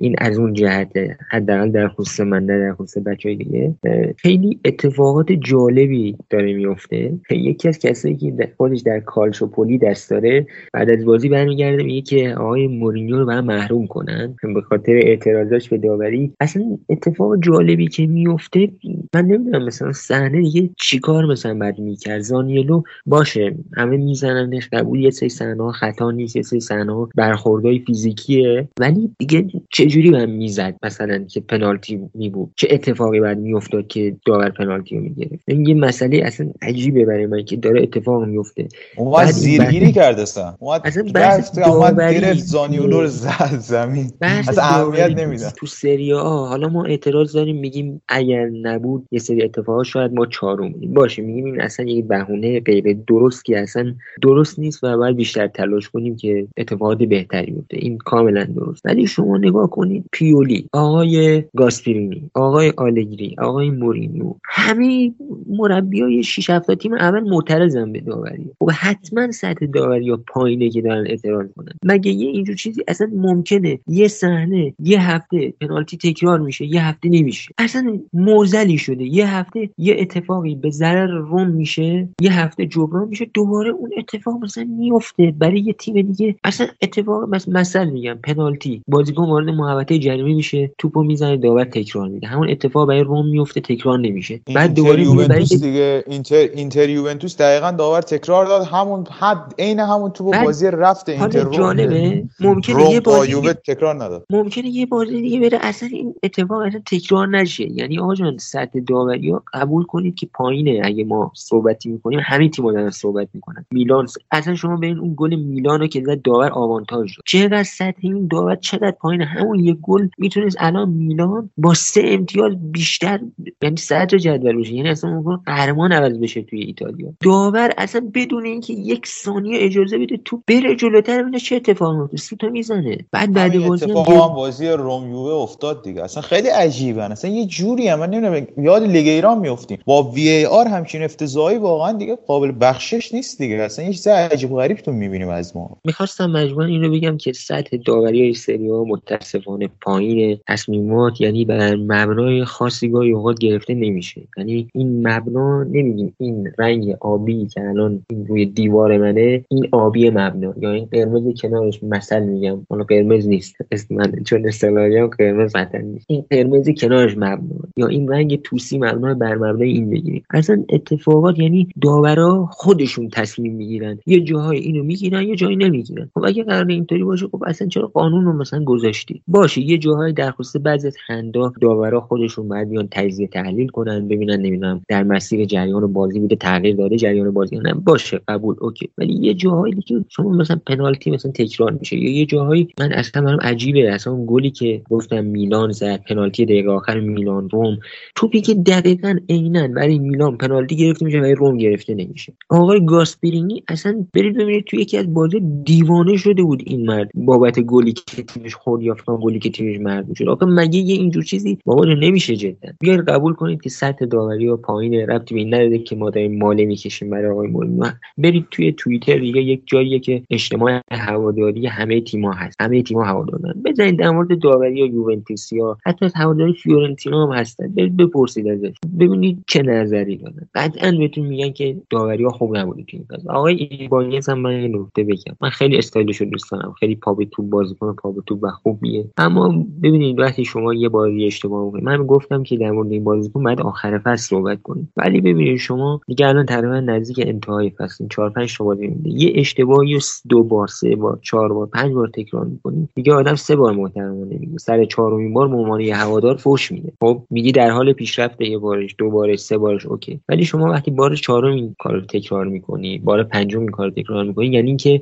این 0.00 0.14
از 0.18 0.38
اون 0.38 0.52
جهته. 0.52 1.16
حداقل 1.30 1.70
در 1.70 1.88
خصوص 1.88 2.20
من 2.20 2.46
در 2.46 2.72
خصوص 2.72 2.95
بچه 3.00 3.28
های 3.28 3.36
دیگه. 3.36 3.74
خیلی 4.16 4.60
اتفاقات 4.64 5.32
جالبی 5.32 6.16
داره 6.30 6.54
میفته. 6.54 7.12
یکی 7.30 7.68
از 7.68 7.78
کسایی 7.78 8.16
که 8.16 8.52
خودش 8.56 8.80
در 8.80 9.00
کالچوپولی 9.00 9.78
دست 9.78 10.10
داره 10.10 10.46
بعد 10.72 10.90
از 10.90 11.04
بازی 11.04 11.28
برمیگرده 11.28 11.82
میگه 11.82 12.00
که 12.00 12.34
آقای 12.34 12.66
مورینیو 12.66 13.16
رو 13.18 13.26
برای 13.26 13.40
محروم 13.40 13.86
کنن. 13.86 14.36
به 14.54 14.60
خاطر 14.60 14.92
اعتراضاش 14.92 15.68
به 15.68 15.78
داوری. 15.78 16.32
اصلا 16.40 16.78
اتفاق 16.88 17.42
جالبی 17.42 17.88
که 17.88 18.06
میفته 18.06 18.68
من 19.14 19.24
نمی‌دونم 19.24 19.64
مثلا 19.64 19.92
صحنه 19.92 20.40
دیگه 20.40 20.70
چیکار 20.80 21.26
مثلا 21.26 21.54
بعد 21.54 21.78
می‌کرد. 21.78 22.20
زانیلو 22.20 22.82
باشه 23.06 23.54
همه 23.76 23.96
میزننش. 23.96 24.68
قبول 24.72 25.00
یه 25.00 25.10
سری 25.10 25.28
صحنه 25.28 25.72
خطا 25.72 26.10
نیست 26.10 26.36
یه 26.36 26.42
سری 26.42 26.60
صحنه 26.60 27.06
برخوردهای 27.16 27.78
فیزیکیه. 27.78 28.68
ولی 28.80 29.10
دیگه 29.18 29.46
چجوری 29.70 30.10
من 30.10 30.30
می‌زد 30.30 30.76
مثلا 30.82 31.24
که 31.24 31.40
پنالتی 31.40 32.00
میبود؟ 32.14 32.50
چه 32.56 32.66
اتفاقی 32.86 33.20
بعد 33.20 33.38
میافتاد 33.38 33.86
که 33.86 34.16
داور 34.26 34.50
پنالتی 34.50 34.96
رو 34.96 35.02
می‌گرفت. 35.02 35.44
این 35.46 35.66
یه 35.66 35.74
مسئله 35.74 36.20
اصلا 36.24 36.50
عجیبه 36.62 37.04
برای 37.04 37.26
من 37.26 37.44
که 37.44 37.56
داره 37.56 37.82
اتفاق 37.82 38.24
میفته 38.24 38.68
اومد 38.96 39.26
زیرگیری 39.26 39.92
کرده 39.92 40.22
اصلا 40.22 40.54
اومد 40.58 40.80
اصلا 40.84 41.04
رفت 41.14 41.58
اومد 41.58 42.00
گرفت 42.00 42.38
زانیولو 42.38 43.00
رو 43.00 43.06
زد 43.06 43.58
زمین. 43.58 44.10
بحث 44.20 44.48
اصلا 44.48 44.64
اهمیت 44.64 45.18
نمیدن 45.18 45.50
تو 45.56 45.66
سری 45.66 46.12
آ 46.12 46.46
حالا 46.46 46.68
ما 46.68 46.84
اعتراض 46.84 47.32
داریم 47.32 47.56
میگیم 47.56 48.02
اگر 48.08 48.46
نبود 48.46 49.06
یه 49.10 49.18
سری 49.18 49.44
اتفاقات 49.44 49.86
شاید 49.86 50.12
ما 50.12 50.26
چهارم 50.26 50.72
بودیم 50.72 50.94
باشه 50.94 51.22
میگیم 51.22 51.44
این 51.44 51.60
اصلا 51.60 51.86
یک 51.86 52.04
بهونه 52.04 52.60
غیر 52.60 52.96
درست 53.06 53.44
که 53.44 53.60
اصلا 53.60 53.94
درست 54.22 54.58
نیست 54.58 54.84
و 54.84 54.96
باید 54.96 55.16
بیشتر 55.16 55.48
تلاش 55.48 55.88
کنیم 55.88 56.16
که 56.16 56.46
اتفاقات 56.56 56.98
بهتری 56.98 57.52
بیفته. 57.52 57.76
این 57.76 57.98
کاملا 57.98 58.44
درست. 58.44 58.86
ولی 58.86 59.06
شما 59.06 59.38
نگاه 59.38 59.70
کنید 59.70 60.04
پیولی 60.12 60.68
آقای 60.72 61.44
گاسپرینی 61.56 62.30
آقای 62.34 62.72
آلگری 62.76 63.36
آقای 63.38 63.70
مورینیو. 63.70 64.34
همه 64.44 65.14
مربیای 65.48 66.22
6 66.22 66.50
7 66.50 66.74
تیم 66.74 66.94
اول 66.94 67.20
معترضن 67.20 67.92
به 67.92 68.00
داوری. 68.00 68.50
خب 68.58 68.70
حتما 68.70 69.30
سطح 69.30 69.66
داوری 69.66 70.04
یا 70.04 70.22
پایینه 70.28 70.70
که 70.70 70.82
دارن 70.82 71.06
اعتراض 71.06 71.46
کنن 71.56 71.72
مگه 71.84 72.10
یه 72.10 72.28
اینجور 72.28 72.56
چیزی 72.56 72.82
اصلا 72.88 73.10
ممکنه 73.12 73.78
یه 73.86 74.08
صحنه 74.08 74.74
یه 74.78 75.10
هفته 75.10 75.54
پنالتی 75.60 75.96
تکرار 75.96 76.40
میشه 76.40 76.66
یه 76.66 76.84
هفته 76.84 77.08
نمیشه؟ 77.08 77.54
اصلا 77.58 77.98
موزلی 78.12 78.78
شده. 78.78 79.04
یه 79.04 79.26
هفته 79.26 79.70
یه 79.78 79.96
اتفاقی 79.98 80.54
به 80.54 80.70
ضرر 80.70 81.06
روم 81.06 81.50
میشه 81.50 82.08
یه 82.20 82.40
هفته 82.40 82.66
جبران 82.66 83.08
میشه 83.08 83.26
دوباره 83.34 83.70
اون 83.70 83.90
اتفاق 83.98 84.44
مثلا 84.44 84.64
میفته 84.64 85.34
برای 85.38 85.60
یه 85.60 85.72
تیم 85.72 86.02
دیگه 86.02 86.36
اصلا 86.44 86.66
اتفاق 86.82 87.28
مثلا 87.28 87.60
مثل 87.60 87.90
میگم 87.90 88.18
پنالتی. 88.24 88.82
بازیکن 88.88 89.24
وارد 89.24 89.48
محوطه 89.48 89.98
جریمه 89.98 90.34
میشه 90.34 90.70
توپو 90.78 91.02
می‌زنه 91.02 91.36
داور 91.36 91.64
تکرار 91.64 92.08
میده. 92.08 92.26
همون 92.26 92.50
اتفاق 92.50 92.65
برای 92.68 93.00
روم 93.00 93.28
میفته 93.28 93.60
تکرار 93.60 93.98
نمیشه. 93.98 94.40
بعد 94.54 94.74
دوباره 94.74 95.02
یوونتوس 95.02 95.62
دیگه 95.62 96.04
اینتر 96.06 96.34
اینتر 96.34 96.88
یوونتوس 96.88 97.36
دقیقا 97.36 97.70
داور 97.70 98.00
تکرار 98.00 98.46
داد. 98.46 98.66
همون 98.66 99.06
حد 99.18 99.54
عین 99.58 99.80
همون 99.80 100.12
بعد 100.32 100.44
بازی 100.44 100.66
رفت 100.66 101.08
اینتر 101.08 101.44
جالبه 101.44 102.24
ممکنه 102.40 102.76
روم 102.76 102.90
یه 102.90 103.00
با 103.00 103.12
بازی 103.12 103.30
یووه 103.30 103.52
تکرار 103.52 103.94
نداد. 103.94 104.26
ممکنه 104.30 104.68
یه 104.68 104.86
بازی 104.86 105.20
دیگه 105.22 105.40
بره 105.40 105.58
اصلا 105.60 105.88
این 105.92 106.14
اتفاق 106.22 106.60
اصلا 106.60 106.80
تکرار 106.86 107.28
نشه. 107.28 107.72
یعنی 107.72 107.98
آقا 107.98 108.14
جان 108.14 108.38
سطح 108.38 108.80
داوری 108.88 109.30
ها 109.30 109.42
قبول 109.54 109.84
کنید 109.84 110.14
که 110.14 110.28
پایینه. 110.34 110.80
اگه 110.84 111.04
ما 111.04 111.32
صحبتی 111.34 111.88
می‌کنیم 111.88 112.20
همه 112.22 112.48
تیم‌ها 112.48 112.72
دارن 112.72 112.90
صحبت 112.90 113.28
می‌کنن. 113.34 113.66
میلان 113.70 114.06
اصلا 114.30 114.54
شما 114.54 114.76
ببین 114.76 114.98
اون 114.98 115.14
گل 115.16 115.34
میلان 115.34 115.80
رو 115.80 115.86
که 115.86 116.02
زد 116.06 116.22
داور 116.22 116.50
آوانتاژ 116.52 117.16
داد. 117.16 117.24
چقدر 117.26 117.62
سطح 117.62 117.98
این 118.00 118.28
داور 118.30 118.56
چقدر 118.56 118.90
پایینه؟ 118.90 119.24
همون 119.24 119.64
یه 119.64 119.76
گل 119.82 120.08
می‌تونست 120.18 120.56
الان 120.60 120.88
میلان 120.88 121.50
با 121.56 121.74
سه 121.74 122.00
امتیاز 122.04 122.45
بیشتر 122.54 123.20
یعنی 123.62 123.76
صدر 123.76 124.18
جدول 124.18 124.60
بشه 124.60 124.72
یعنی 124.72 124.88
اصلا 124.88 125.10
ممکن 125.10 125.42
قهرمان 125.46 125.92
عوض 125.92 126.18
بشه 126.18 126.42
توی 126.42 126.60
ایتالیا. 126.60 127.12
داور 127.20 127.72
اصلا 127.78 128.10
بدون 128.14 128.44
اینکه 128.44 128.72
یک 128.72 129.06
ثانیه 129.06 129.58
اجازه 129.60 129.98
بده 129.98 130.16
تو 130.24 130.42
بره 130.46 130.76
جلوتر 130.76 131.22
ببینه 131.22 131.38
چه 131.38 131.56
اتفاقی 131.56 131.96
میفته. 131.98 132.16
سوتو 132.16 132.50
می‌زنه. 132.50 132.98
بعد 133.12 133.32
بعد 133.32 133.58
بازی 133.58 133.84
هم 133.84 133.96
اتفاق 133.96 134.30
هم 134.30 134.36
بازی 134.36 134.68
روم 134.68 135.10
یووه 135.10 135.32
افتاد 135.32 135.84
دیگه. 135.84 136.02
اصلا 136.02 136.22
خیلی 136.22 136.48
عجیبه. 136.48 137.02
اصلا 137.02 137.30
یه 137.30 137.46
جوری 137.46 137.88
هم 137.88 137.98
من 138.00 138.10
نمی‌دونم 138.10 138.46
یاد 138.66 138.82
لیگ 138.82 139.06
ایران 139.06 139.38
میافتیم. 139.38 139.78
با 139.84 140.02
وی 140.02 140.28
ای 140.28 140.46
آر 140.46 140.66
همچین 140.66 141.02
افتضاحی 141.02 141.56
واقعا 141.56 141.92
دیگه 141.92 142.18
قابل 142.26 142.52
بخشش 142.60 143.14
نیست 143.14 143.38
دیگه. 143.38 143.56
اصلا 143.56 143.84
یه 143.84 143.92
چیز 143.92 144.06
عجیب 144.06 144.52
و 144.52 144.56
غریب 144.56 144.76
تو 144.76 144.92
می‌بینیم 144.92 145.28
از 145.28 145.56
ما. 145.56 145.76
می‌خواستم 145.84 146.30
مجموعا 146.30 146.66
این 146.66 146.82
رو 146.82 146.92
بگم 146.92 147.16
که 147.16 147.32
سطح 147.32 147.76
داوری 147.76 148.22
های 148.22 148.34
سری 148.34 148.68
ها 148.68 148.84
متاسفانه 148.84 149.68
پایین 149.80 150.38
تصمیمات 150.48 151.20
یعنی 151.20 151.44
بر 151.44 151.76
مبنای 151.76 152.35
خاصی 152.44 152.88
گاهی 152.88 153.12
اوقات 153.12 153.38
گرفته 153.38 153.74
نمیشه. 153.74 154.22
یعنی 154.36 154.68
این 154.74 155.08
مبنا 155.08 155.62
نمیگیم 155.62 156.14
این 156.18 156.48
رنگ 156.58 156.96
آبی 157.00 157.46
که 157.46 157.60
الان 157.60 158.02
این 158.10 158.26
روی 158.26 158.46
دیوار 158.46 158.98
منه 158.98 159.44
این 159.48 159.68
آبی 159.72 160.10
مبنا. 160.10 160.54
یا 160.60 160.72
این 160.72 160.84
قرمز 160.84 161.40
کنارش 161.42 161.82
مثل 161.82 162.22
میگم. 162.22 162.66
حالا 162.70 162.84
قرمز 162.84 163.28
نیست. 163.28 163.56
اسم 163.70 163.94
من 163.94 164.12
چون 164.24 164.46
اصطلاحی 164.46 165.06
قرمز 165.06 165.52
قطعا 165.56 165.80
نیست. 165.80 166.06
این 166.08 166.24
قرمز 166.30 166.68
کنارش 166.68 167.16
مبنا. 167.16 167.56
یا 167.76 167.86
این 167.86 168.08
رنگ 168.08 168.40
توسی 168.42 168.78
مبنا 168.78 169.14
بر 169.14 169.34
مبنای 169.34 169.70
این 169.70 169.90
بگیریم. 169.90 170.22
اصلا 170.30 170.64
اتفاقات 170.68 171.38
یعنی 171.38 171.68
داورا 171.82 172.48
خودشون 172.52 173.08
تصمیم 173.08 173.54
می‌گیرن. 173.54 173.98
یه 174.06 174.20
جاهای 174.20 174.58
اینو 174.58 174.84
می‌گیرن 174.84 175.22
یه 175.22 175.36
جایی 175.36 175.56
نمی‌گیرن. 175.56 176.10
خب 176.14 176.24
اگه 176.24 176.44
قرار 176.44 176.66
اینطوری 176.66 177.04
باشه 177.04 177.26
خب 177.26 177.42
اصلا 177.46 177.68
چرا 177.68 177.86
قانون 177.86 178.24
رو 178.24 178.32
مثلا 178.32 178.64
گذاشتی؟ 178.64 179.22
باشه 179.28 179.60
یه 179.60 179.78
جاهای 179.78 180.12
در 180.12 180.30
خصوص 180.30 180.62
بعضی 180.62 180.86
از 180.86 180.96
خندا 181.06 181.52
داورا 181.60 182.00
خودشون 182.26 182.48
باید 182.48 182.68
بیان 182.70 182.88
تجزیه 182.90 183.26
تحلیل 183.26 183.68
کنن 183.68 184.08
ببینن 184.08 184.40
نمی‌دونم 184.40 184.80
در 184.88 185.02
مسیر 185.02 185.44
جریان 185.44 185.92
بازی 185.92 186.20
بوده 186.20 186.36
تغییر 186.36 186.76
داده 186.76 186.96
جریان 186.96 187.30
بازی 187.30 187.56
نه. 187.56 187.74
باشه 187.74 188.20
قبول 188.28 188.56
اوکی. 188.60 188.88
ولی 188.98 189.12
یه 189.12 189.34
جاهایی 189.34 189.74
دیگه 189.74 190.04
شما 190.08 190.30
مثلا 190.30 190.60
پنالتی 190.66 191.10
مثلا 191.10 191.32
تکرار 191.32 191.72
میشه 191.72 191.96
یا 191.96 192.10
یه 192.10 192.26
جاهایی 192.26 192.68
من 192.80 192.92
اصلا 192.92 193.22
برام 193.22 193.40
عجیبه. 193.40 193.92
اصلا 193.92 194.12
اون 194.12 194.24
گلی 194.28 194.50
که 194.50 194.82
گفتم 194.90 195.24
میلان 195.24 195.72
زد 195.72 196.02
پنالتی 196.08 196.44
دقیقه 196.44 196.70
آخر 196.70 197.00
میلان 197.00 197.50
روم. 197.50 197.78
توپی 198.14 198.40
که 198.40 198.54
دقیقا 198.54 199.14
عینا 199.28 199.68
برای 199.68 199.98
میلان 199.98 200.36
پنالتی 200.36 200.76
گرفته 200.76 201.04
میشه 201.04 201.20
برای 201.20 201.34
روم 201.34 201.56
گرفته 201.56 201.94
نمیشه. 201.94 202.32
آقای 202.48 202.84
گاسپرینی 202.84 203.62
اصلا 203.68 204.06
برید 204.14 204.36
ببینید 204.36 204.64
توی 204.64 204.80
یکی 204.80 204.98
از 204.98 205.14
بازی 205.14 205.40
دیوانه 205.64 206.16
شده 206.16 206.42
بود 206.42 206.62
این 206.66 206.86
مرد. 206.86 207.10
بابت 207.14 207.60
گلی 207.60 207.92
که 207.92 208.22
تیمش 208.22 208.54
خورد 208.54 208.82
یا 208.82 208.96
گلی 209.06 209.38
که 209.38 209.50
تیمش 209.50 209.80
مرد 209.80 210.14
شد 210.14 210.28
آخه 210.28 210.46
مگه 210.46 210.78
یه 210.78 210.94
اینجور 210.94 211.22
چیزی 211.22 211.58
بابا 211.64 211.84
نمیشه 212.16 212.36
جدا. 212.36 212.68
بیاید 212.80 213.00
قبول 213.00 213.34
کنید 213.34 213.62
که 213.62 213.70
سطح 213.70 214.04
داوری 214.04 214.48
و 214.48 214.56
پایین 214.56 214.94
ربطی 214.94 215.34
به 215.34 215.44
نداره 215.44 215.78
که 215.78 215.96
ما 215.96 216.10
داریم 216.10 216.38
ماله 216.38 216.64
می‌کشیم 216.64 217.10
برای 217.10 217.30
آقای 217.30 217.48
مورینیو 217.48 217.84
برید 218.18 218.46
توی 218.50 218.72
توییتر 218.72 219.18
دیگه 219.18 219.40
یک 219.42 219.62
جاییه 219.66 219.98
که 219.98 220.22
اجتماع 220.30 220.80
هواداری 220.92 221.66
همه 221.66 222.00
تیم‌ها 222.00 222.32
هست. 222.32 222.56
همه 222.60 222.82
تیم‌ها 222.82 223.04
هوادارن. 223.04 223.62
بزنید 223.64 223.98
در 223.98 224.10
مورد 224.10 224.38
داوری 224.38 224.78
یا 224.78 224.86
یوونتوسیا 224.86 225.78
حتی 225.86 226.08
هواداری 226.14 226.52
فیورنتینا 226.52 227.26
هم 227.26 227.32
هستن. 227.32 227.68
برید 227.68 227.96
بپرسید 227.96 228.48
ازش. 228.48 228.74
ببینید 229.00 229.44
چه 229.48 229.62
نظری 229.62 230.16
دارن. 230.16 230.48
قطعا 230.54 230.92
بهتون 230.98 231.26
میگن 231.26 231.52
که 231.52 231.76
داوری 231.90 232.24
ها 232.24 232.30
خوب 232.30 232.56
نبوده 232.56 232.82
تو 232.82 232.96
این 232.96 233.06
آقای 233.28 233.68
ایبانیز 233.70 234.28
هم 234.28 234.38
من 234.38 234.64
نکته 234.64 235.04
بگم. 235.04 235.36
من 235.40 235.50
خیلی 235.50 235.76
استایلش 235.76 236.16
رو 236.16 236.26
دوست 236.26 236.50
دارم. 236.50 236.74
خیلی 236.80 236.94
پا 236.94 237.14
به 237.14 237.24
توپ 237.24 237.50
بازیکن 237.50 237.92
پا 237.92 238.10
به 238.10 238.22
توپ 238.26 238.38
و 238.42 238.50
خوبیه 238.50 239.04
اما 239.16 239.64
ببینید 239.82 240.18
وقتی 240.18 240.44
شما 240.44 240.74
یه 240.74 240.88
بازی 240.88 241.26
اشتباه 241.26 241.64
می‌کنید 241.64 241.84
من 241.84 242.05
گفتم 242.06 242.42
که 242.42 242.56
در 242.56 242.70
مورد 242.70 242.92
این 242.92 243.04
بازیکن 243.04 243.42
بعد 243.42 243.60
آخر 243.60 243.98
فصل 243.98 244.28
صحبت 244.28 244.62
کنیم. 244.62 244.92
ولی 244.96 245.20
ببینید 245.20 245.56
شما 245.56 246.00
دیگه 246.06 246.26
الان 246.26 246.46
تقریبا 246.46 246.80
نزدیک 246.80 247.26
انتهای 247.26 247.70
فصل 247.70 248.06
4 248.10 248.30
5 248.30 248.56
تا 248.58 248.64
بازی 248.64 248.86
میده 248.86 249.10
یه 249.10 249.32
اشتباهی 249.34 249.94
رو 249.94 250.00
دو 250.28 250.42
بار 250.42 250.66
سه 250.66 250.96
بار 250.96 251.18
چهار 251.22 251.52
بار 251.52 251.66
پنج 251.66 251.92
بار 251.92 252.10
تکرار 252.14 252.44
می‌کنی. 252.44 252.88
دیگه 252.94 253.14
آدم 253.14 253.34
سه 253.34 253.56
بار 253.56 253.72
محترمانه 253.72 254.38
میگه. 254.40 254.58
سر 254.58 254.84
چهارمین 254.84 255.32
بار 255.32 255.48
به 255.48 255.56
عنوان 255.56 255.80
یه 255.80 255.96
هوادار 255.96 256.36
فوش 256.36 256.72
میده. 256.72 256.92
خب 257.00 257.22
میگی 257.30 257.52
در 257.52 257.70
حال 257.70 257.92
پیشرفت 257.92 258.40
یه 258.40 258.58
بارش 258.58 258.94
دو 258.98 259.10
بارش 259.10 259.38
سه 259.38 259.58
بارش 259.58 259.86
اوکی. 259.86 260.20
ولی 260.28 260.44
شما 260.44 260.70
وقتی 260.70 260.90
بار 260.90 261.14
چهارم 261.14 261.54
این 261.54 261.76
کار 261.78 261.94
رو 261.94 262.00
تکرار 262.00 262.46
می‌کنی 262.46 262.98
بار 262.98 263.22
پنجم 263.22 263.60
این 263.60 263.68
کار 263.68 263.86
رو 263.86 263.92
تکرار 264.02 264.24
می‌کنی 264.24 264.46
یعنی 264.46 264.68
اینکه 264.68 265.00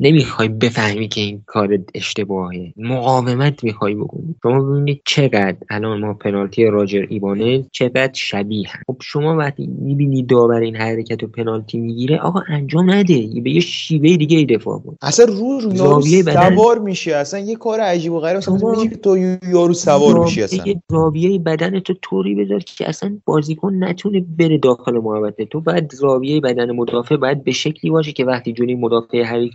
نمی‌خوای 0.00 0.48
بفهمی 0.48 1.08
که 1.08 1.20
این 1.20 1.42
کار 1.46 1.78
اشتباهه. 1.94 2.72
مقاومت 2.76 3.64
می‌خوای 3.64 3.94
بکنی. 3.94 4.34
شما 4.42 4.62
ببینید 4.64 5.02
چقدر 5.04 5.56
الان 5.78 6.00
ما 6.00 6.14
پنالتی 6.14 6.64
راجر 6.66 7.06
ایبانه 7.08 7.64
چقدر 7.72 8.10
شبیه 8.14 8.68
هم. 8.68 8.82
خب 8.86 8.96
شما 9.02 9.36
وقتی 9.36 9.66
می‌بینی 9.66 10.22
داور 10.22 10.60
این 10.60 10.76
حرکت 10.76 11.22
و 11.22 11.26
پنالتی 11.26 11.78
می‌گیره 11.78 12.18
آقا 12.18 12.40
انجام 12.48 12.90
نده. 12.90 13.28
به 13.44 13.50
یه 13.50 13.60
شیوه 13.60 14.16
دیگه 14.16 14.38
ای 14.38 14.44
دفاع 14.46 14.78
کن. 14.78 14.96
اصلا 15.02 15.26
رو 15.26 15.60
رو 15.60 15.70
زاویه 15.70 16.22
بدن- 16.22 16.56
سوار 16.56 16.78
میشه 16.78 17.14
اصلا 17.16 17.40
یه 17.40 17.56
کار 17.56 17.80
عجیب 17.80 18.12
و 18.12 18.20
غریب. 18.20 18.36
اصلا 18.36 18.54
میشه 18.54 18.88
تو 18.96 19.18
یارو 19.52 19.72
سوار 19.74 20.18
میشی 20.24 20.42
اصلا. 20.42 20.64
زاویه- 20.90 21.38
بدن 21.38 21.80
تو 21.80 21.94
طوری 22.02 22.34
بذار 22.34 22.58
که 22.60 22.88
اصلا 22.88 23.18
بازیکن 23.24 23.74
نتونه 23.84 24.24
بره 24.38 24.58
داخل 24.58 24.92
محوطه. 24.98 25.44
تو 25.44 25.60
باید 25.60 25.92
زاویه 25.92 26.40
بدن 26.40 26.70
مدافع 26.72 27.16
باید 27.16 27.44
به 27.44 27.52
شکلی 27.52 27.90
باشه 27.90 28.12
که 28.12 28.24
وقتی 28.24 28.52
جلوی 28.52 28.74
مدافع 28.74 29.22
حریف 29.22 29.54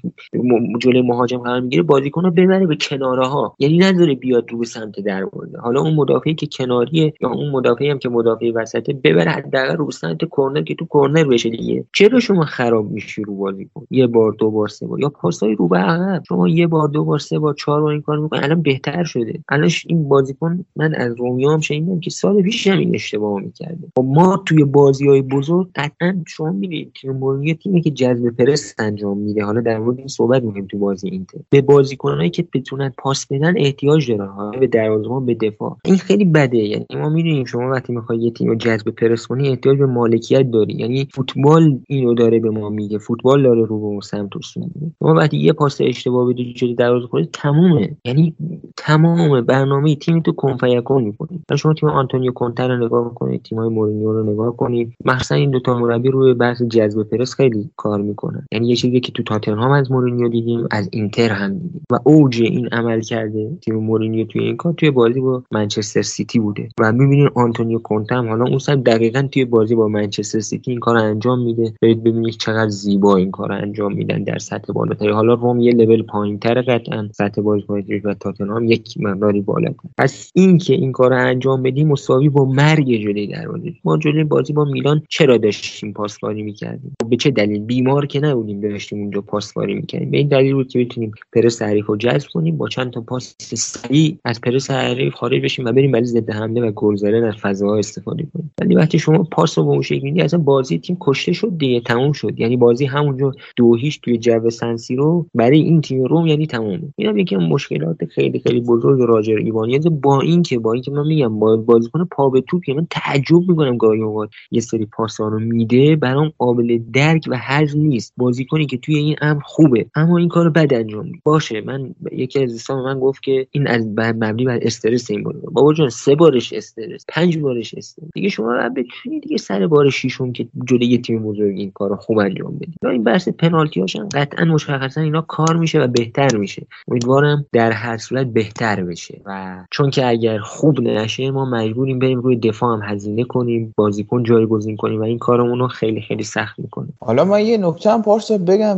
جلوی 0.82 1.02
مهاجم 1.02 1.38
قرار 1.38 1.60
می‌گیره 1.62 1.84
بازیکن 1.84 2.24
رو 2.24 2.32
ببره 2.32 2.68
به 2.68 2.76
کنار 2.76 3.04
کناره 3.04 3.28
ها 3.28 3.56
یعنی 3.60 3.78
نداره 3.78 4.16
بیاد 4.16 4.52
رو 4.52 4.64
سمت 4.64 5.00
دروازه. 5.00 5.58
حالا 5.58 5.82
اون 5.82 5.94
مدافعی 6.14 6.36
که 6.36 6.48
کناریه 6.48 7.14
یا 7.22 7.30
اون 7.30 7.50
مدافعی 7.50 7.90
هم 7.90 8.00
که 8.00 8.10
مدافع 8.10 8.52
وسطه 8.56 8.94
ببره 8.94 9.32
حداقل 9.32 9.78
رو 9.78 9.92
سمت 9.92 10.18
کرنر 10.38 10.62
که 10.62 10.76
تو 10.76 10.86
کرنر 10.94 11.24
بشه 11.24 11.50
دیگه. 11.50 11.86
چرا 11.94 12.20
شما 12.20 12.46
خراب 12.46 12.92
میشی 12.92 13.24
رو 13.24 13.36
بازی 13.36 13.70
کن. 13.74 13.88
یه 13.92 14.08
بار 14.08 14.32
دو 14.32 14.52
بار 14.52 14.68
سه 14.68 14.88
بار. 14.88 15.00
یا 15.00 15.10
پاسای 15.10 15.56
رو 15.56 15.68
به 15.68 15.78
عقب. 15.78 16.24
شما 16.28 16.48
یه 16.48 16.68
بار 16.68 16.88
دو 16.88 17.04
بار 17.04 17.20
سه 17.20 17.40
بار 17.40 17.54
چهار 17.54 17.82
بار 17.82 17.92
این 17.92 18.02
کار 18.02 18.18
می‌کنی. 18.20 18.40
الان 18.44 18.62
بهتر 18.62 19.04
شده. 19.04 19.40
الان 19.50 19.70
این 19.88 20.10
بازیکن 20.10 20.66
من 20.76 20.96
از 20.96 21.16
رومیو 21.20 21.50
هم 21.50 21.60
شنیدم 21.60 22.00
که 22.00 22.10
سال 22.10 22.42
پیش 22.42 22.68
هم 22.68 22.78
این 22.78 22.96
اشتباه 22.96 23.42
می‌کرده. 23.42 23.88
خب 23.98 24.06
ما 24.06 24.44
توی 24.46 24.64
بازی 24.64 25.08
های 25.08 25.22
بزرگ 25.22 25.68
قطعا 25.76 26.24
شما 26.28 26.52
می‌دید 26.52 26.92
تیم 27.02 27.54
تیمی 27.54 27.82
که 27.82 27.92
جذب 27.92 28.30
پرس 28.30 28.76
انجام 28.80 29.18
میده. 29.18 29.44
حالا 29.46 29.62
در 29.62 29.80
مورد 29.80 29.98
این 29.98 30.08
صحبت 30.08 30.44
می‌کنیم 30.44 30.68
تو 30.68 30.78
بازی 30.78 31.10
اینتر. 31.10 31.38
به 31.50 31.62
بازیکنایی 31.62 32.30
که 32.30 32.48
بتونن 32.54 32.94
پاس 32.98 33.28
بدن 33.28 33.54
احتیاج 33.58 34.12
داره 34.12 34.26
ها 34.26 34.52
به 34.52 34.68
دروازه‌بان 34.68 35.26
به 35.26 35.34
دفاع. 35.34 35.78
این 35.86 35.98
خیلی 36.04 36.26
بده. 36.26 36.58
یعنی 36.58 36.86
ما 36.96 37.10
می‌دونیم 37.10 37.46
شما 37.46 37.70
وقتی 37.72 37.94
می‌خوای 37.94 38.20
یه 38.20 38.32
تیم 38.32 38.48
رو 38.48 38.56
جذب 38.56 38.90
پرس 38.90 39.28
کنی 39.28 39.50
احتیاج 39.50 39.78
به 39.78 39.86
مالکیت 39.86 40.52
داری. 40.52 40.74
یعنی 40.74 41.08
فوتبال 41.14 41.80
اینو 41.88 42.14
داره 42.14 42.40
به 42.40 42.50
ما 42.50 42.70
میگه. 42.70 42.98
فوتبال 42.98 43.44
داره 43.44 43.66
رو 43.66 43.80
به 43.80 43.86
اون 43.86 44.00
سمت 44.00 44.30
میده. 44.56 44.92
شما 45.00 45.14
وقتی 45.14 45.38
یه 45.38 45.54
پاس 45.54 45.82
اشتباه 45.82 46.30
بدی 46.30 46.54
جلوی 46.54 46.76
دروازه 46.76 47.08
خودت 47.08 47.32
تمومه. 47.32 47.98
یعنی 48.06 48.36
تمام 48.78 49.42
برنامه 49.42 49.96
تیم 49.96 50.20
تو 50.20 50.32
کن 50.32 50.56
فیکون 50.56 51.04
می‌کنی. 51.04 51.42
شما 51.56 51.74
تیم 51.74 51.90
آنتونیو 51.90 52.32
کونته 52.32 52.68
رو 52.68 52.86
نگاه 52.86 53.14
کنید 53.14 53.42
تیمای 53.42 53.70
مورینیو 53.70 54.12
رو 54.12 54.32
نگاه 54.34 54.58
کنید 54.58 54.94
مثلا 55.06 55.38
این 55.38 55.52
دو 55.52 55.60
تا 55.60 55.80
مربی 55.80 56.10
روی 56.10 56.34
بحث 56.34 56.62
جذب 56.62 57.04
پرس 57.04 57.36
خیلی 57.36 57.70
کار 57.76 58.02
می‌کنن. 58.02 58.46
یعنی 58.52 58.68
یه 58.68 58.76
چیزی 58.76 59.00
که 59.00 59.12
تو 59.12 59.24
تاتنهام 59.24 59.72
از 59.72 59.92
مورینیو 59.92 60.30
دیدیم 60.30 60.68
از 60.72 60.90
اینتر 60.92 61.30
هم 61.30 61.54
دیدیم. 61.54 61.82
و 61.92 62.00
اوج 62.04 62.42
این 62.42 62.68
عملکرد 62.68 63.58
تیم 63.62 63.76
مورینیو 63.76 64.28
توی 64.28 64.44
این 64.44 64.58
کار 64.58 64.74
توی 64.74 64.92
بازی 64.92 65.20
با 65.20 65.44
منچستر 65.52 65.83
سیتی 65.84 66.40
بوده. 66.40 66.70
و 66.80 66.92
می‌بینید 66.92 67.32
آنتونیو 67.36 67.80
کونته 67.80 68.16
حالا 68.16 68.46
اون 68.46 68.58
سر 68.58 68.76
دقیقا 68.76 69.28
توی 69.32 69.46
بازی 69.46 69.76
با 69.76 69.88
منچستر 69.88 70.40
سیتی 70.40 70.72
این 70.72 70.80
کار 70.80 70.98
انجام 70.98 71.40
میده. 71.40 71.74
برید 71.82 72.04
ببینید 72.04 72.34
چقدر 72.34 72.70
زیبا 72.70 73.18
این 73.18 73.32
کار 73.32 73.52
انجام 73.52 73.94
میدن 73.94 74.24
در 74.24 74.38
سطح 74.38 74.74
بالاتری 74.74 75.12
حالا 75.12 75.34
روم 75.34 75.60
یه 75.60 75.74
لول 75.74 76.04
پایینتر 76.04 76.62
قطعا 76.62 77.10
سطح 77.12 77.42
بازیکنی 77.42 78.00
و 78.00 78.14
تاتنهام 78.14 78.66
یک 78.66 78.96
مقداری 79.00 79.42
بالاتر. 79.42 79.90
پس 79.98 80.32
این 80.36 80.58
که 80.58 80.74
این 80.74 80.92
کار 80.92 81.14
انجام 81.14 81.64
بدیم 81.64 81.88
مساوی 81.88 82.30
با 82.30 82.46
مرگ 82.46 83.02
جلوی 83.02 83.28
دروازه 83.28 83.74
ما 83.84 83.98
جلوی 83.98 84.24
بازی 84.24 84.54
با 84.54 84.66
میلان 84.66 85.02
چرا 85.10 85.38
داشتیم 85.38 85.94
پاسکاری 85.94 86.44
می‌کردیم؟ 86.44 86.94
به 87.10 87.16
چه 87.16 87.32
دلیل؟ 87.32 87.62
بیمار 87.62 88.06
که 88.06 88.20
نبودیم 88.20 88.62
داشتیم 88.62 89.00
اونجا 89.00 89.22
پاسکاری 89.22 89.74
می‌کردیم. 89.74 90.12
به 90.12 90.18
این 90.18 90.28
دلیل 90.28 90.54
بود 90.54 90.68
که 90.68 90.80
بتونیم 90.80 91.12
پرس 91.34 91.62
حریف 91.62 91.86
رو 91.86 91.98
جذب 91.98 92.28
کنیم 92.34 92.58
با 92.58 92.68
چند 92.68 92.92
تا 92.92 93.02
پاس 93.02 93.36
سریع 93.40 94.18
از 94.26 94.42
پرس 94.42 94.72
حریف 94.72 95.14
خارج 95.14 95.42
بشیم 95.42 95.66
و 95.66 95.72
بریم 95.74 95.92
برای 95.92 96.06
ضد 96.06 96.30
حمله 96.30 96.62
و 96.62 96.72
گل 96.72 96.96
زدن 96.96 97.24
از 97.24 97.36
فضاها 97.36 97.78
استفاده 97.78 98.28
کنیم 98.34 98.52
ولی 98.62 98.76
وقتی 98.76 99.00
شما 99.00 99.24
پاس 99.24 99.58
رو 99.58 99.64
به 99.64 99.70
اون 99.70 99.82
شکل 99.82 100.22
اصلا 100.22 100.40
بازی 100.40 100.80
تیم 100.80 100.98
کشته 101.02 101.34
شد 101.34 101.58
دیگه 101.58 101.80
تموم 101.80 102.12
شد. 102.12 102.40
یعنی 102.40 102.58
بازی 102.58 102.86
همونجا 102.86 103.32
دو 103.56 103.76
هیچ 103.76 104.02
توی 104.02 104.18
جو 104.18 104.50
سنسی 104.50 104.96
رو 104.96 105.28
برای 105.34 105.62
این 105.62 105.82
تیم 105.82 106.04
روم 106.04 106.28
یعنی 106.28 106.48
تمومه. 106.48 106.94
اینم 106.96 107.18
یکی 107.18 107.36
مشکلات 107.36 108.06
خیلی 108.06 108.40
خیلی 108.40 108.62
بزرگ 108.62 109.00
راجر 109.00 109.38
ایوانیز 109.38 109.88
با 109.88 110.22
اینکه 110.22 110.60
با 110.60 110.74
اینکه 110.74 110.92
من 110.92 111.08
میگم 111.08 111.40
با 111.40 111.58
بازیکن 111.58 112.06
پا 112.06 112.30
به 112.30 112.42
توپ 112.42 112.70
من 112.70 112.88
تعجب 112.90 113.50
می‌کنم 113.50 113.78
گاهی 113.78 114.02
اوقات 114.02 114.30
یه 114.52 114.62
سری 114.62 114.86
پاسا 114.86 115.28
رو 115.28 115.40
میده. 115.40 115.96
برام 115.96 116.32
قابل 116.38 116.80
درک 116.94 117.24
و 117.28 117.38
هضم 117.38 117.80
نیست. 117.80 118.14
بازیکنی 118.18 118.66
که 118.66 118.78
توی 118.78 118.96
این 118.96 119.16
امر 119.22 119.42
خوبه 119.46 119.86
اما 119.96 120.18
این 120.18 120.30
کارو 120.30 120.50
بد 120.50 120.74
انجام 120.74 121.12
باشه 121.24 121.62
من 121.62 121.96
یکی 122.12 122.44
از 122.44 122.52
دوستان 122.52 122.84
من 122.84 123.00
گفت 123.00 123.24
که 123.24 123.48
این 123.52 123.68
از 123.68 123.88
مبنی 123.88 124.46
بر 124.46 124.60
استرس 124.62 125.12
این 125.12 125.24
بود 125.24 125.36
بابا 125.64 125.74
جان 125.74 125.90
سه 125.90 126.16
بارش 126.16 126.54
استرس 126.54 127.06
پنج 127.08 127.38
بارش 127.38 127.74
استرس. 127.74 128.08
دیگه 128.14 128.30
شما 128.30 128.54
رو 128.54 128.70
بتونید 128.70 129.24
دیگه 129.24 129.38
سر 129.38 129.68
بار 129.68 129.90
شیشم 129.90 130.32
که 130.32 130.48
جلوی 130.66 130.86
یه 130.86 130.98
تیم 130.98 131.24
بزرگ 131.24 131.58
این 131.58 131.72
کارو 131.72 131.96
خوب 131.96 132.18
انجام 132.18 132.56
بدید 132.56 132.76
این 132.84 133.04
بحث 133.04 133.30
پنالتی 133.30 133.80
هاشن 133.80 134.10
قطعا 134.10 134.46
مشخصا 134.46 135.02
اینا 135.02 135.22
کار 135.22 135.56
میشه 135.56 135.80
و 135.80 135.88
بهتر 135.88 136.38
میشه. 136.38 136.66
امیدوارم 136.88 137.46
در 137.54 137.72
هر 137.72 137.98
صورت 137.98 138.28
بهتر 138.28 138.84
بشه. 138.84 139.22
و 139.26 139.58
چون 139.72 139.90
که 139.90 140.08
اگر 140.08 140.38
خوب 140.38 140.82
نشه 140.82 141.32
ما 141.32 141.46
مجبوریم 141.46 142.00
بریم 142.00 142.20
روی 142.20 142.36
دفاع 142.36 142.78
هم 142.78 142.94
هزینه 142.94 143.24
کنیم 143.24 143.74
بازیکن 143.78 144.24
جایگزین 144.24 144.78
کنیم 144.78 145.02
و 145.02 145.04
این 145.04 145.20
کارمون 145.20 145.60
رو 145.60 145.68
خیلی 145.68 146.02
خیلی 146.02 146.24
سخت 146.24 146.60
می‌کنه 146.60 146.88
حالا 147.00 147.26
من 147.26 147.46
یه 147.46 147.58
نکته 147.58 147.92
هم 147.92 148.02
پارسا 148.02 148.38
بگم 148.38 148.78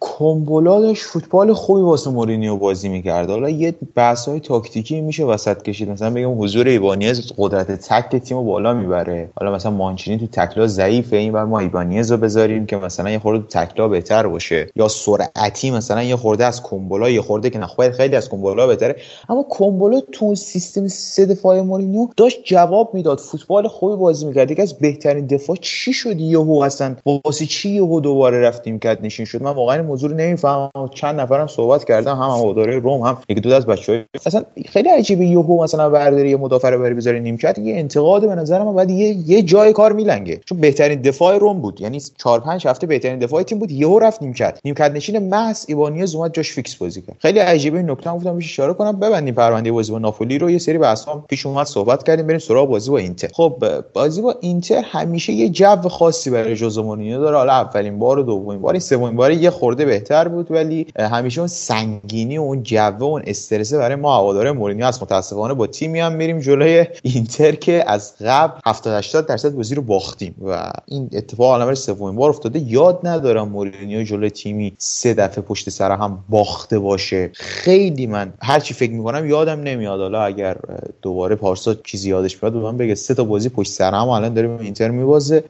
کومبولا 0.00 0.80
داشت 0.80 1.02
فوتبال 1.02 1.52
خوبی 1.52 1.82
واسه 1.82 2.10
مورینیو 2.10 2.56
بازی 2.56 2.88
می‌کرد. 2.88 3.30
حالا 3.30 3.48
یه 3.48 3.74
بحث 3.94 4.28
تاکتیکی 4.28 5.00
میشه 5.00 5.24
وسط 5.24 5.62
کشید 5.62 5.90
مثلا 5.90 6.09
بگم 6.14 6.42
حضور 6.42 6.68
ایبانیز 6.68 7.32
قدرت 7.38 7.72
تک 7.72 8.16
تیم 8.16 8.44
بالا 8.44 8.74
می‌بره. 8.74 9.30
حالا 9.40 9.52
مثلا 9.52 9.72
مانچینی 9.72 10.18
تو 10.18 10.26
تکلا 10.26 10.66
ضعیفه 10.66 11.16
این 11.16 11.32
بر 11.32 11.44
ما 11.44 11.58
ایبانیز 11.58 12.12
رو 12.12 12.16
بذاریم 12.16 12.66
که 12.66 12.76
مثلا 12.76 13.10
یه 13.10 13.18
خورده 13.18 13.46
تکلا 13.46 13.88
بهتر 13.88 14.26
باشه. 14.26 14.66
یا 14.76 14.88
سرعتی 14.88 15.70
مثلا 15.70 16.02
یه 16.02 16.16
خورده 16.16 16.44
از 16.44 16.62
کومبولا 16.62 17.10
یه 17.10 17.22
خورده 17.22 17.50
که 17.50 17.58
نخواهد 17.58 17.92
خیلی 17.92 18.16
از 18.16 18.28
کومبولا 18.28 18.66
بهتره. 18.66 18.96
اما 19.28 19.42
کومبولا 19.42 20.00
تو 20.12 20.34
سیستم 20.34 20.88
سه 20.88 21.26
دفاع 21.26 21.60
مورینیو 21.60 22.08
داشت 22.16 22.40
جواب 22.44 22.90
می‌داد. 22.94 23.18
فوتبال 23.18 23.68
خوبی 23.68 23.96
بازی 23.96 24.26
می‌کرد. 24.26 24.50
یکی 24.50 24.62
از 24.62 24.78
بهترین 24.78 25.26
دفاع 25.26 25.56
چی 25.60 25.92
شد؟ 25.92 26.20
یهو 26.20 26.62
اصلا 26.64 26.96
واسه 27.24 27.46
چی 27.46 27.70
یهو 27.70 28.00
دوباره 28.00 28.40
رفتیم 28.40 28.78
کرد 28.78 28.98
نشین 29.02 29.26
شد؟ 29.26 29.42
من 29.42 29.50
واقعا 29.50 29.82
موضوع 29.82 30.10
رو 30.10 30.16
نمی‌فهمم. 30.16 30.70
چند 30.94 31.20
نفرم 31.20 31.46
صحبت 31.46 31.84
کردم 31.84 32.16
هم 32.16 32.30
هواداره 32.30 32.78
روم 32.78 33.00
هم 33.00 33.18
یکی 33.28 33.40
دو 33.40 33.54
از 33.54 33.66
بچه‌ها 33.66 34.02
اصلا 34.26 34.42
خیلی 34.66 34.88
عجیبه 34.88 35.24
یهو 35.24 35.62
مثلا 35.62 35.90
برداری 36.00 36.30
یه 36.30 36.36
مدافع 36.36 36.70
رو 36.70 36.78
بری 36.78 36.94
بذاری 36.94 37.20
نیمکت 37.20 37.58
یه 37.58 37.76
انتقاد 37.76 38.28
به 38.28 38.34
نظر 38.34 38.62
من 38.62 38.74
بعد 38.74 38.90
یه 38.90 39.16
یه 39.26 39.42
جای 39.42 39.72
کار 39.72 39.92
میلنگه. 39.92 40.40
چون 40.46 40.60
بهترین 40.60 41.00
دفاع 41.00 41.38
روم 41.38 41.60
بود. 41.60 41.80
یعنی 41.80 42.00
4 42.18 42.40
5 42.40 42.66
هفته 42.66 42.86
بهترین 42.86 43.18
دفاع 43.18 43.42
تیم 43.42 43.58
بود. 43.58 43.70
یهو 43.70 43.98
رفت 43.98 44.22
نیمکت 44.22 44.58
نیمکت 44.64 44.90
نشین 44.90 45.18
محض 45.18 45.64
ایبانیز 45.68 46.14
اومد 46.14 46.34
جاش 46.34 46.52
فیکس 46.52 46.74
بازی 46.74 47.02
کرد. 47.02 47.16
خیلی 47.18 47.38
عجیبه 47.38 47.78
این 47.78 47.90
نکته. 47.90 48.10
گفتم 48.10 48.34
میشه 48.34 48.62
اشاره 48.62 48.74
کنم. 48.74 49.00
ببندیم 49.00 49.34
پرونده 49.34 49.72
بازی 49.72 49.92
با 49.92 49.98
ناپولی 49.98 50.38
رو. 50.38 50.50
یه 50.50 50.58
سری 50.58 50.78
بحثا 50.78 51.24
پیش 51.28 51.46
اومد. 51.46 51.66
صحبت 51.66 52.02
کردیم. 52.02 52.26
بریم 52.26 52.38
سراغ 52.38 52.68
بازی 52.68 52.90
با 52.90 52.98
اینتر. 52.98 53.28
خب 53.32 53.64
بازی 53.94 54.22
با 54.22 54.34
اینتر 54.40 54.82
همیشه 54.84 55.32
یه 55.32 55.48
جو 55.48 55.88
خاصی 55.88 56.30
برای 56.30 56.56
جوزه 56.56 56.82
مورینیو 56.82 57.20
داره. 57.20 57.36
حالا 57.36 57.52
اولین 57.52 57.98
بار 57.98 58.18
و 58.18 58.22
دومین 58.22 58.60
بار. 58.60 58.78
سومین 58.78 59.16
بار 59.16 59.30
یه 59.30 59.50
خورده 59.50 59.84
بهتر 59.84 60.28
بود. 60.28 60.50
ولی 60.50 60.86
همیشه 60.98 61.40
اون 61.40 61.48
سنگینی 61.48 62.38
و 62.38 62.42
اون 62.42 62.62
جو 62.62 62.90
و 62.98 63.04
اون 63.04 63.22
استرس 63.26 63.74
برای 63.74 63.96
ما 63.96 64.16
هوادار 64.16 64.52
مورینیو 64.52 64.84
از 64.84 65.02
متاسفانه 65.02 65.54
با 65.54 65.66
تیمی 65.66 65.89
هم 65.98 66.12
میریم 66.12 66.40
جلوی 66.40 66.86
اینتر 67.02 67.52
که 67.52 67.84
از 67.86 68.14
قبل 68.20 68.60
70 68.66 68.94
80 68.94 69.26
درصد 69.26 69.54
بازی 69.54 69.74
رو 69.74 69.82
باختیم 69.82 70.34
و 70.46 70.72
این 70.86 71.10
اتفاق 71.12 71.50
الان 71.50 71.74
سومین 71.74 72.16
بار 72.16 72.30
افتاده. 72.30 72.58
یاد 72.58 73.00
ندارم 73.04 73.48
مورینیو 73.48 74.02
جلوی 74.02 74.30
تیمی 74.30 74.72
سه 74.78 75.14
دفعه 75.14 75.44
پشت 75.44 75.70
سر 75.70 75.90
هم 75.90 76.24
باخته 76.28 76.78
باشه. 76.78 77.30
خیلی 77.34 78.06
من 78.06 78.32
هر 78.42 78.60
چی 78.60 78.74
فکر 78.74 78.92
می‌کنم 78.92 79.28
یادم 79.28 79.60
نمیاد. 79.60 80.00
حالا 80.00 80.22
اگر 80.22 80.56
دوباره 81.02 81.36
پارسا 81.36 81.74
چیزی 81.74 82.10
یادش 82.10 82.36
بیاد 82.36 82.54
من 82.54 82.76
بگه 82.76 82.94
سه 82.94 83.14
تا 83.14 83.24
بازی 83.24 83.48
پشت 83.48 83.72
سر 83.72 83.94
هم 83.94 84.08
الان 84.08 84.34
داریم 84.34 84.58
اینتر 84.58 84.88
میبازه. 84.88 85.44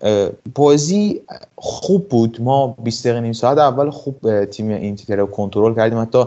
بازی 0.55 1.21
خوب 1.57 2.09
بود. 2.09 2.39
ما 2.41 2.77
20 2.85 3.07
دقیقه 3.07 3.21
نیم 3.21 3.33
ساعت 3.33 3.59
اول 3.59 3.91
خوب 3.91 4.45
تیم 4.45 4.69
اینتر 4.69 5.17
رو 5.17 5.27
کنترل 5.27 5.75
کردیم. 5.75 6.01
حتی 6.01 6.25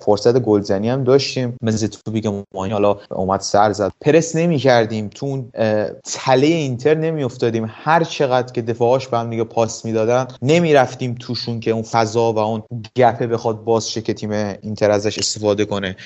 فرصت 0.00 0.38
گلزنی 0.38 0.88
هم 0.88 1.04
داشتیم. 1.04 1.56
مثل 1.62 1.86
توپی 1.86 2.20
که 2.20 2.32
حالا 2.54 2.96
اومد 3.10 3.40
سر 3.42 3.72
زد. 3.72 3.92
پرس 4.00 4.36
نمی 4.36 4.58
کردیم 4.58 5.08
تو 5.08 5.44
تله 6.04 6.46
اینتر 6.46 6.94
نمی 6.94 7.24
افتادیم 7.24 7.66
هر 7.68 8.04
چقدر 8.04 8.52
که 8.52 8.62
دفاعاش 8.62 9.08
به 9.08 9.18
هم 9.18 9.30
دیگه 9.30 9.44
پاس 9.44 9.84
می‌دادن 9.84 10.26
نمی 10.42 10.72
رفتیم 10.72 11.14
توشون 11.14 11.60
که 11.60 11.70
اون 11.70 11.82
فضا 11.82 12.32
و 12.32 12.38
اون 12.38 12.62
گپه 12.96 13.26
بخواد 13.26 13.64
باز 13.64 13.90
شه 13.90 14.00
که 14.00 14.14
تیم 14.14 14.30
اینتر 14.30 14.90
ازش 14.90 15.18
استفاده 15.18 15.64
کنه. 15.64 15.96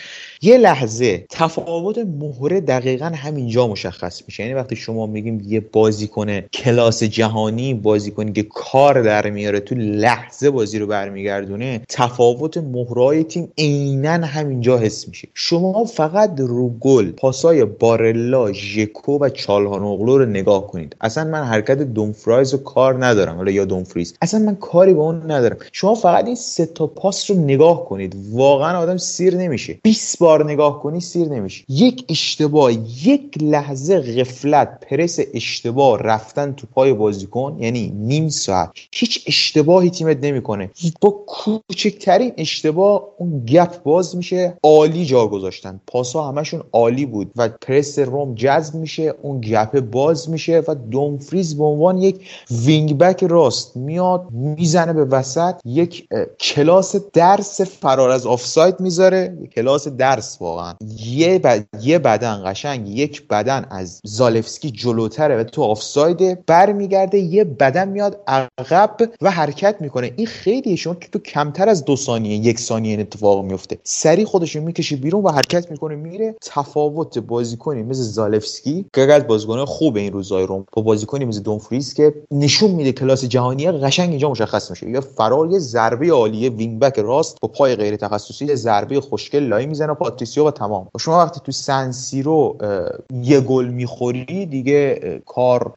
یه 0.46 0.58
لحظه 0.58 1.26
تفاوت 1.30 1.98
مهره 1.98 2.60
دقیقا 2.60 3.06
همینجا 3.06 3.66
مشخص 3.66 4.22
میشه. 4.26 4.42
یعنی 4.42 4.54
وقتی 4.54 4.76
شما 4.76 5.06
میگیم 5.06 5.42
یه 5.46 5.60
بازیکن 5.60 6.40
کلاس 6.40 7.02
جهانی 7.02 7.74
بازیکنی 7.74 8.32
که 8.32 8.42
کار 8.42 9.02
در 9.02 9.30
میاره 9.30 9.60
تو 9.60 9.74
لحظه 9.74 10.50
بازی 10.50 10.78
رو 10.78 10.86
برمیگردونه 10.86 11.80
تفاوت 11.88 12.56
مهرای 12.56 13.24
تیم 13.24 13.52
عینا 13.58 14.26
همینجا 14.26 14.78
حس 14.78 15.08
میشه. 15.08 15.28
شما 15.34 15.84
فقط 15.84 16.40
رو 16.40 16.68
گل 16.68 17.10
پاسای 17.10 17.64
بارلا 17.64 18.52
ژکو 18.52 19.18
و 19.18 19.28
چالهانوغلو 19.28 20.18
رو 20.18 20.26
نگاه 20.26 20.66
کنید. 20.66 20.96
اصلا 21.00 21.24
من 21.24 21.44
حرکت 21.44 21.78
دومفرایز 21.78 22.52
رو 22.52 22.58
کار 22.58 23.06
ندارم 23.06 23.36
حالا 23.36 23.50
یا 23.50 23.64
دومفریز. 23.64 24.14
اصلا 24.22 24.40
من 24.40 24.54
کاری 24.54 24.94
با 24.94 25.02
اون 25.02 25.30
ندارم. 25.30 25.56
شما 25.72 25.94
فقط 25.94 26.26
این 26.26 26.34
سه 26.34 26.66
تا 26.66 26.86
پاس 26.86 27.30
رو 27.30 27.36
نگاه 27.36 27.84
کنید. 27.84 28.16
واقعا 28.32 28.78
آدم 28.78 28.96
سیر 28.96 29.36
نمیشه. 29.36 29.78
20 29.82 30.18
بار 30.18 30.35
وار 30.36 30.50
نگاه 30.50 30.82
کنی 30.82 31.00
سیر 31.00 31.28
نمیشه 31.28 31.64
یک 31.68 32.04
اشتباه 32.08 32.72
یک 33.06 33.38
لحظه 33.42 34.00
غفلت 34.00 34.80
پرس 34.80 35.18
اشتباه 35.34 36.02
رفتن 36.02 36.52
تو 36.52 36.66
پای 36.74 36.92
بازیکن 36.92 37.56
یعنی 37.60 37.92
نیم 37.96 38.28
ساعت. 38.28 38.70
هیچ 38.92 39.24
اشتباهی 39.26 39.90
تیمت 39.90 40.18
نمی‌کنه. 40.22 40.70
با 41.00 41.10
کوچکترین 41.26 42.32
اشتباه 42.36 43.08
اون 43.18 43.44
gap 43.46 43.82
باز 43.82 44.16
میشه 44.16 44.58
عالی 44.62 45.04
جا 45.04 45.26
گذاشتن. 45.26 45.80
پاسا 45.86 46.28
همشون 46.28 46.62
عالی 46.72 47.06
بود 47.06 47.30
و 47.36 47.48
پرس 47.48 47.98
روم 47.98 48.34
جذب 48.34 48.74
میشه 48.74 49.14
اون 49.22 49.40
gap 49.40 49.80
باز 49.80 50.30
میشه 50.30 50.62
و 50.68 50.74
دومفریز 50.74 51.58
به 51.58 51.64
عنوان 51.64 51.98
یک 51.98 52.28
wing 52.50 52.98
back 52.98 53.24
راست 53.24 53.76
میاد 53.76 54.26
می‌زنه 54.30 54.92
به 54.92 55.04
وسط 55.04 55.54
یک 55.64 56.08
کلاس 56.40 56.96
درس 57.12 57.60
فرار 57.60 58.10
از 58.10 58.26
آفساید 58.26 58.80
می‌ذاره 58.80 59.38
کلاس 59.54 59.88
درس 59.88 60.15
واقعا. 60.40 60.74
یه, 60.98 61.40
یه 61.82 61.98
بدن 61.98 62.42
قشنگ 62.46 62.88
یک 62.88 63.28
بدن 63.28 63.66
از 63.70 64.00
زالفسکی 64.04 64.70
جلوتره 64.70 65.36
و 65.36 65.44
تو 65.44 65.62
آفساید 65.62 66.46
برمیگرده 66.46 67.18
یه 67.18 67.44
بدن 67.44 67.88
میاد 67.88 68.20
عقب 68.26 68.96
و 69.20 69.30
حرکت 69.30 69.76
می‌کنه. 69.80 70.12
این 70.16 70.26
خیلی 70.26 70.76
شما 70.76 70.94
که 70.94 71.08
تو 71.08 71.18
کمتر 71.18 71.68
از 71.68 71.84
دو 71.84 71.96
ثانیه 71.96 72.36
یک 72.36 72.60
ثانیه 72.60 72.90
این 72.90 73.00
اتفاق 73.00 73.44
میفته 73.44 73.78
سریع 73.84 74.24
خودش 74.24 74.56
می‌کشه 74.56 74.96
بیرون 74.96 75.24
و 75.24 75.28
حرکت 75.28 75.70
می‌کنه 75.70 75.94
میره 75.94 76.34
تفاوت 76.42 77.18
بازیکنی 77.18 77.82
مثل 77.82 78.02
زالفسکی. 78.02 78.86
که 78.94 79.00
از 79.00 79.26
بازیکن 79.26 79.64
خوب 79.64 79.96
این 79.96 80.12
روزای 80.12 80.46
روم 80.46 80.66
با 80.72 80.82
بازیکنی 80.82 81.24
مثل 81.24 81.40
دومفریز 81.40 81.94
که 81.94 82.14
نشون 82.30 82.70
میده 82.70 82.92
کلاس 82.92 83.24
جهانی 83.24 83.70
قشنگ 83.70 84.10
اینجا 84.10 84.30
مشخص 84.30 84.70
میشه. 84.70 84.90
یا 84.90 85.00
فرار 85.00 85.50
یه 85.50 85.58
ضربه 85.58 86.12
عالیه 86.12 86.50
wing 86.50 86.78
back 86.78 86.98
راست 86.98 87.36
با 87.40 87.48
پای 87.48 87.76
غیر 87.76 87.96
تخصصی 87.96 88.56
ضربه 88.56 89.00
خوشگل 89.00 89.42
لایی 89.42 89.66
می‌زنه 89.66 89.94
پاتریسیو 90.06 90.48
و 90.48 90.50
تمام. 90.50 90.88
شما 91.00 91.18
وقتی 91.18 91.40
تو 91.44 91.52
سن 91.52 91.87
سیرو 91.87 92.56
یه 93.22 93.40
گل 93.40 93.68
می‌خوری 93.68 94.46
دیگه 94.46 95.00
کار 95.26 95.72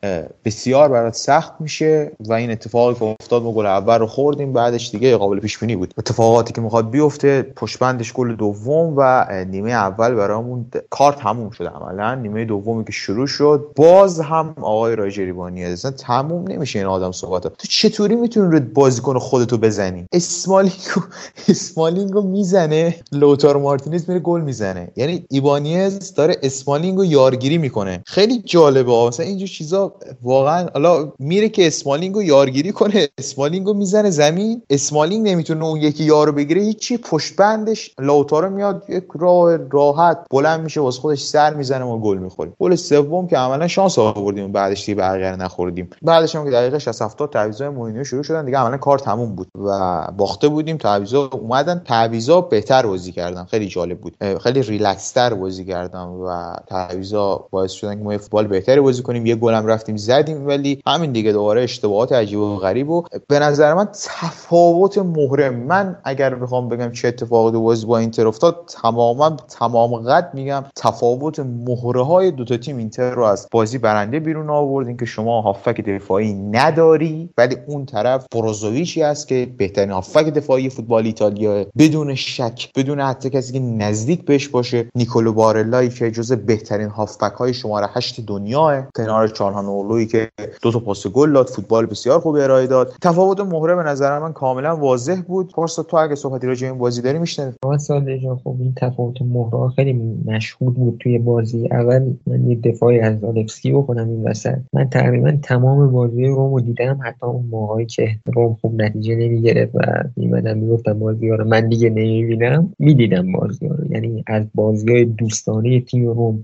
بسیار 0.46 0.90
برات 0.90 1.16
سخت 1.16 1.54
میشه 1.60 2.12
و 2.20 2.34
این 2.34 2.52
اتفاقی 2.52 2.96
که 2.96 3.04
افتاد 3.22 3.44
ما 3.44 3.52
گل 3.52 3.66
اول 3.66 4.00
رو 4.00 4.08
خوردیم 4.08 4.54
بعدش 4.54 4.90
دیگه 4.90 5.18
قابل 5.18 5.40
پیش 5.40 5.58
بینی 5.58 5.76
بود. 5.76 5.94
اتفاقاتی 5.98 6.54
که 6.54 6.62
می‌خواد 6.62 6.90
بیفته 6.90 7.42
پشبندش 7.42 8.14
گل 8.14 8.36
دوم 8.36 8.94
و 8.98 9.26
نیمه 9.52 9.72
اول 9.72 10.14
برامون 10.14 10.66
کار 10.90 11.14
تموم 11.14 11.50
شده 11.50 11.70
عملا. 11.70 12.16
نیمه 12.16 12.46
دومی 12.46 12.84
که 12.86 12.92
شروع 12.92 13.28
شد 13.28 13.72
باز 13.76 14.20
هم 14.20 14.56
آقای 14.62 14.96
رایجریبانی 14.96 15.66
اصلا 15.66 15.92
تموم 15.92 16.48
نمیشه 16.48 16.80
این 16.80 16.88
آدم 16.88 17.12
صحبت 17.12 17.44
تو 17.44 17.68
چطوری 17.70 18.16
می‌تونی 18.16 18.52
رو 18.52 18.60
بازیکن 18.74 19.20
خودتو 19.20 19.58
بزنی؟ 19.58 20.06
اسمالینگو 20.14 21.02
اسمالینگو 21.50 22.22
می‌زنه 22.22 22.96
لوتار 23.12 23.58
مارتینز 23.58 24.10
گل 24.20 24.42
می‌زنه. 24.42 24.92
یعنی 24.96 25.26
ایبانیز 25.30 26.14
داره 26.14 26.38
اسمالینگو 26.44 27.06
یارگیری 27.06 27.58
می‌کنه. 27.58 28.04
خیلی 28.06 28.42
جالبه. 28.46 29.08
مثلا 29.08 29.26
اینجور 29.26 29.48
چیزا 29.48 29.94
واقعا 30.22 30.68
حالا 30.74 31.12
میره 31.20 31.50
که 31.50 31.68
اسمالینگو 31.68 32.24
یارگیری 32.24 32.72
کنه 32.72 33.08
اسمالینگو 33.18 33.74
می‌زنه 33.74 34.10
زمین. 34.10 34.62
اسمالینگ 34.70 35.30
نمی‌تونه 35.30 35.66
اون 35.66 35.82
یکی 35.82 36.04
یارو 36.04 36.32
بگیره. 36.32 36.62
هیچی 36.62 36.98
پشت 36.98 37.36
بندش 37.36 37.92
لوتارو 38.00 38.50
میاد 38.50 38.84
یک 38.90 39.04
راه 39.20 39.58
راحت 39.72 40.18
بلند 40.32 40.62
میشه 40.62 40.82
واسه 40.82 41.02
خودش 41.02 41.22
سر 41.22 41.54
می‌زنه 41.54 41.84
ما 41.84 42.00
گل 42.00 42.18
می‌خوریم 42.18 42.54
گل 42.60 42.76
سوم 42.76 43.28
که 43.28 43.38
عملا 43.38 43.68
شانس 43.68 44.00
آوردیم. 44.00 44.52
بعدش 44.52 44.86
دیگه 44.86 44.96
بقیه 44.96 45.36
نخوردیم. 45.36 45.90
بعدش 46.02 46.36
هم 46.36 46.46
که 46.46 46.52
دقیقه 46.52 46.80
60 46.80 47.02
70 47.02 47.30
تعویضای 47.30 47.70
مورینیو 47.70 48.04
شروع 48.04 48.24
شدن. 48.24 48.46
دیگه 48.46 48.58
عملا 48.58 48.78
کار 48.78 49.00
تموم 49.00 49.36
بود 49.36 49.48
و 49.56 50.08
باخته 50.18 50.48
بودیم. 50.48 50.78
تعویضا 50.78 51.30
اومدن. 51.34 51.82
تعویضا 51.86 52.42
بهتر 52.42 52.86
بازی 52.86 53.12
کردن. 53.12 53.46
خیلی 53.46 53.68
جالب 53.68 54.00
بود. 54.02 54.09
خیلی 54.44 54.62
ریلکس 54.62 55.12
تر 55.12 55.34
بازی 55.34 55.66
کردن 55.66 56.06
و 56.06 56.56
تعویضا 56.68 57.48
باعث 57.52 57.72
شدن 57.72 57.96
که 57.96 58.04
ما 58.04 58.18
فوتبال 58.18 58.48
بهتری 58.48 58.80
بازی 58.80 59.04
کنیم. 59.04 59.26
یه 59.26 59.36
گلم 59.36 59.66
رفتیم 59.66 59.98
زدیم 59.98 60.48
ولی 60.48 60.82
همین 60.88 61.12
دیگه 61.12 61.32
دوباره 61.32 61.64
اشتباهات 61.64 62.12
عجیب 62.12 62.40
و 62.40 62.58
غریب 62.58 62.90
و 62.90 63.04
به 63.28 63.40
نظر 63.40 63.74
من 63.74 63.88
تفاوت 64.06 64.98
مهره. 64.98 65.50
من 65.50 65.98
اگر 66.04 66.36
بخوام 66.36 66.70
بگم 66.70 66.92
چه 66.92 67.08
اتفاقی 67.08 67.52
تو 67.52 67.62
بازی 67.62 67.86
با 67.86 67.98
اینتر 67.98 68.28
افتاد 68.28 68.70
تماما 68.82 69.30
تمام 69.30 69.96
قد 69.96 70.32
میگم 70.34 70.64
تفاوت 70.76 71.40
مهره 71.40 72.04
های 72.04 72.32
دو 72.32 72.46
تا 72.46 72.58
تیم 72.58 72.78
اینتر 72.78 73.12
رو 73.12 73.24
از 73.24 73.48
بازی 73.52 73.78
برنده 73.78 74.20
بیرون 74.20 74.50
آوردین 74.50 74.98
که 74.98 75.06
شما 75.06 75.42
هافک 75.42 75.82
دفاعی 75.82 76.34
نداری 76.34 77.30
ولی 77.38 77.58
اون 77.68 77.86
طرف 77.86 78.26
بروزوویچی 78.32 79.04
است 79.04 79.28
که 79.28 79.54
بهترین 79.58 79.92
هافک 79.92 80.26
دفاعی 80.26 80.70
فوتبال 80.70 81.06
ایتالیا 81.06 81.66
بدون 81.78 82.16
شک 82.16 82.70
بدون 82.76 83.00
حتی 83.00 83.30
کسی 83.30 83.54
که 83.54 83.60
نزدیک 84.00 84.26
بهش 84.26 84.48
باشه. 84.48 84.86
نیکولو 84.96 85.34
بارلایی 85.34 85.90
که 85.90 86.12
جز 86.12 86.32
بهترین 86.34 86.88
هافک 86.88 87.22
های 87.22 87.54
شماره 87.54 87.88
8 87.94 88.22
دنیاه 88.28 88.88
کنار 88.96 89.28
چالهانوغلویی 89.28 90.06
که 90.06 90.30
دو 90.62 90.72
تا 90.72 90.80
پاس 90.80 91.08
گل 91.08 91.34
داد 91.34 91.48
فوتبال 91.48 91.86
بسیار 91.86 92.20
خوب 92.20 92.36
ارائه 92.36 92.68
داد. 92.68 92.94
تفاوت 93.02 93.40
مهره 93.40 93.76
به 93.76 93.84
نظر 93.84 94.20
من 94.20 94.34
کاملا 94.34 94.76
واضح 94.76 95.22
بود. 95.28 95.52
پارسا 95.52 95.84
تو 95.84 95.98
اگه 95.98 96.16
صحبتی 96.16 96.48
راجع 96.48 96.68
این 96.68 96.78
بازی 96.78 97.02
داری 97.02 97.20
میشنوی؟ 97.20 97.54
سال 97.80 98.18
جان 98.18 98.36
خب 98.44 98.56
این 98.60 98.74
تفاوت 98.78 99.22
مهره 99.22 99.70
خیلی 99.76 99.94
مشهود 100.26 100.74
بود 100.74 100.98
توی 101.00 101.18
بازی. 101.18 101.68
اول 101.72 102.14
من 102.28 102.50
یه 102.50 102.56
دفاعی 102.56 103.00
از 103.00 103.24
آلکسکی 103.24 103.72
بکنم 103.72 104.10
این 104.10 104.24
وسط. 104.24 104.58
من 104.74 104.90
تقریبا 104.90 105.34
تمام 105.44 105.92
بازی 105.92 106.26
رومو 106.26 106.60
دیدم 106.60 107.00
حتی 107.04 107.26
اون 107.26 107.46
موقعی 107.52 107.86
که 107.86 108.10
روم 108.34 108.58
خوب 108.62 108.82
نتیجه 108.82 109.16
نمی‌گرفت 109.16 109.76
و 109.76 109.80
میمدن 110.16 110.58
می‌گفتم 110.58 111.00
بازی 111.00 111.30
رو 111.30 111.46
من 111.48 111.70
دیگه 111.70 111.90
نمی‌بینم. 111.90 112.74
می‌دیدم 112.80 113.32
بازی 113.32 113.68
رو. 113.68 113.76
یعنی 113.90 114.24
از 114.28 114.44
بازی 114.56 114.92
های 114.92 115.06
دوستانه 115.06 115.80
تیم 115.80 116.08
روم 116.08 116.42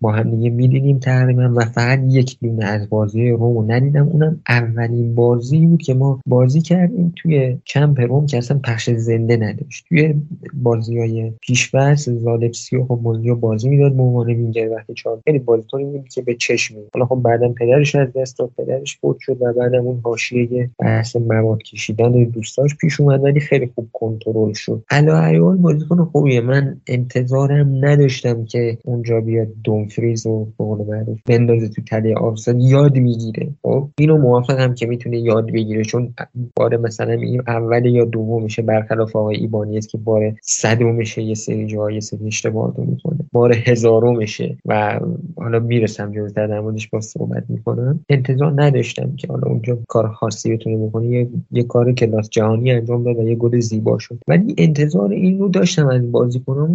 با 0.00 0.12
هم 0.12 0.30
دیگه 0.30 0.50
می‌دیدیم 0.50 0.98
تقریبا 0.98 1.52
و 1.56 1.60
فقط 1.60 2.00
یک 2.08 2.38
دونه 2.42 2.64
از 2.64 2.88
بازی 2.88 3.30
روم 3.30 3.58
رو 3.58 3.72
ندیدم. 3.72 4.08
اونم 4.08 4.40
اولین 4.48 5.14
بازی 5.14 5.66
بود 5.66 5.82
که 5.82 5.94
ما 5.94 6.20
بازی 6.26 6.60
کردیم 6.60 7.12
توی 7.16 7.58
کمپ 7.66 8.00
روم 8.00 8.26
که 8.26 8.38
اصلا 8.38 8.60
پخش 8.64 8.90
زنده 8.90 9.36
نداشت. 9.36 9.84
توی 9.88 10.14
بازی 10.54 10.98
های 10.98 11.32
پیشبرس 11.40 12.08
زالپسی 12.08 12.76
و 12.76 12.84
خب 12.84 13.00
بازی 13.40 13.68
می‌داد 13.68 13.92
به 13.92 14.02
عنوان 14.02 14.26
وینگر 14.26 14.70
وقتی 14.70 14.94
چهار 14.94 15.20
خیلی 15.24 15.38
بازیکنی 15.38 15.84
بود 15.84 16.08
که 16.08 16.22
به 16.22 16.34
چشم 16.34 16.74
حالا 16.94 17.06
خب 17.06 17.22
بعدا 17.22 17.48
پدرش 17.48 17.94
از 17.94 18.08
دست 18.16 18.38
داد 18.38 18.50
پدرش 18.58 18.98
فوت 19.00 19.16
شد 19.20 19.42
و 19.42 19.52
بعدم 19.52 19.86
اون 19.86 20.00
حاشیه 20.04 20.70
بحث 20.78 21.16
مواد 21.16 21.62
کشیدن 21.62 22.24
دوستاش 22.24 22.76
پیش 22.76 23.00
اومد 23.00 23.24
ولی 23.24 23.40
خیلی 23.40 23.70
خوب 23.74 23.88
کنترل 23.92 24.52
شد. 24.52 24.84
علا 24.90 25.24
ایال 25.24 25.56
بازیکن 25.56 26.04
خوبیه. 26.04 26.40
من 26.40 26.80
انتظارم 26.88 27.84
نداشتم 27.84 28.44
که 28.44 28.78
اونجا 28.84 29.20
بیاد 29.20 29.48
دومفریز 29.64 30.26
و 30.26 30.48
به 30.58 30.64
معروف 30.64 31.18
بندازه 31.26 31.68
تو 31.68 31.82
تله 31.82 32.14
آفساید 32.14 32.60
یاد 32.60 32.98
می‌گیره. 32.98 33.48
خب 33.62 33.88
اینو 33.98 34.18
موافقم 34.18 34.74
که 34.74 34.86
می‌تونه 34.86 35.18
یاد 35.18 35.52
بگیره 35.52 35.84
چون 35.84 36.14
بار 36.56 36.76
مثلا 36.76 37.12
این 37.12 37.42
اول 37.46 37.86
یا 37.86 38.04
دومشه 38.04 38.62
برخلاف 38.62 39.16
آقای 39.16 39.36
ایبانیز 39.36 39.86
که 39.86 39.98
بار 39.98 40.34
صدومشه 40.42 41.22
یه 41.22 41.34
سری 41.34 41.66
جاهای 41.66 41.94
یه 41.94 42.00
سری 42.00 42.26
اشتباهات 42.26 42.78
می‌کنه. 42.78 43.18
بار 43.32 43.52
هزارمشه 43.52 44.56
و 44.64 45.00
حالا 45.36 45.58
می‌رسم 45.58 46.12
جلوتر 46.12 46.46
در 46.46 46.60
موردش 46.60 46.88
با 46.88 47.00
صحبت 47.00 47.44
می‌کنم. 47.48 48.04
انتظار 48.08 48.62
نداشتم 48.62 49.16
که 49.16 49.28
حالا 49.28 49.48
اونجا 49.48 49.78
کار 49.88 50.08
خاصی 50.08 50.56
بتونه 50.56 50.76
بکنه. 50.76 51.06
یه, 51.06 51.28
یه 51.50 51.62
کار 51.62 51.92
کلاس 51.92 52.28
جهانی 52.30 52.72
انجام 52.72 53.04
داد 53.04 53.18
و 53.18 53.28
یه 53.28 53.34
گل 53.34 53.60
زیبا 53.60 53.98
شد. 53.98 54.18
ولی 54.28 54.54
انتظار 54.58 55.10
این 55.10 55.38
رو 55.38 55.48
داشتم 55.48 55.88
از 55.88 56.02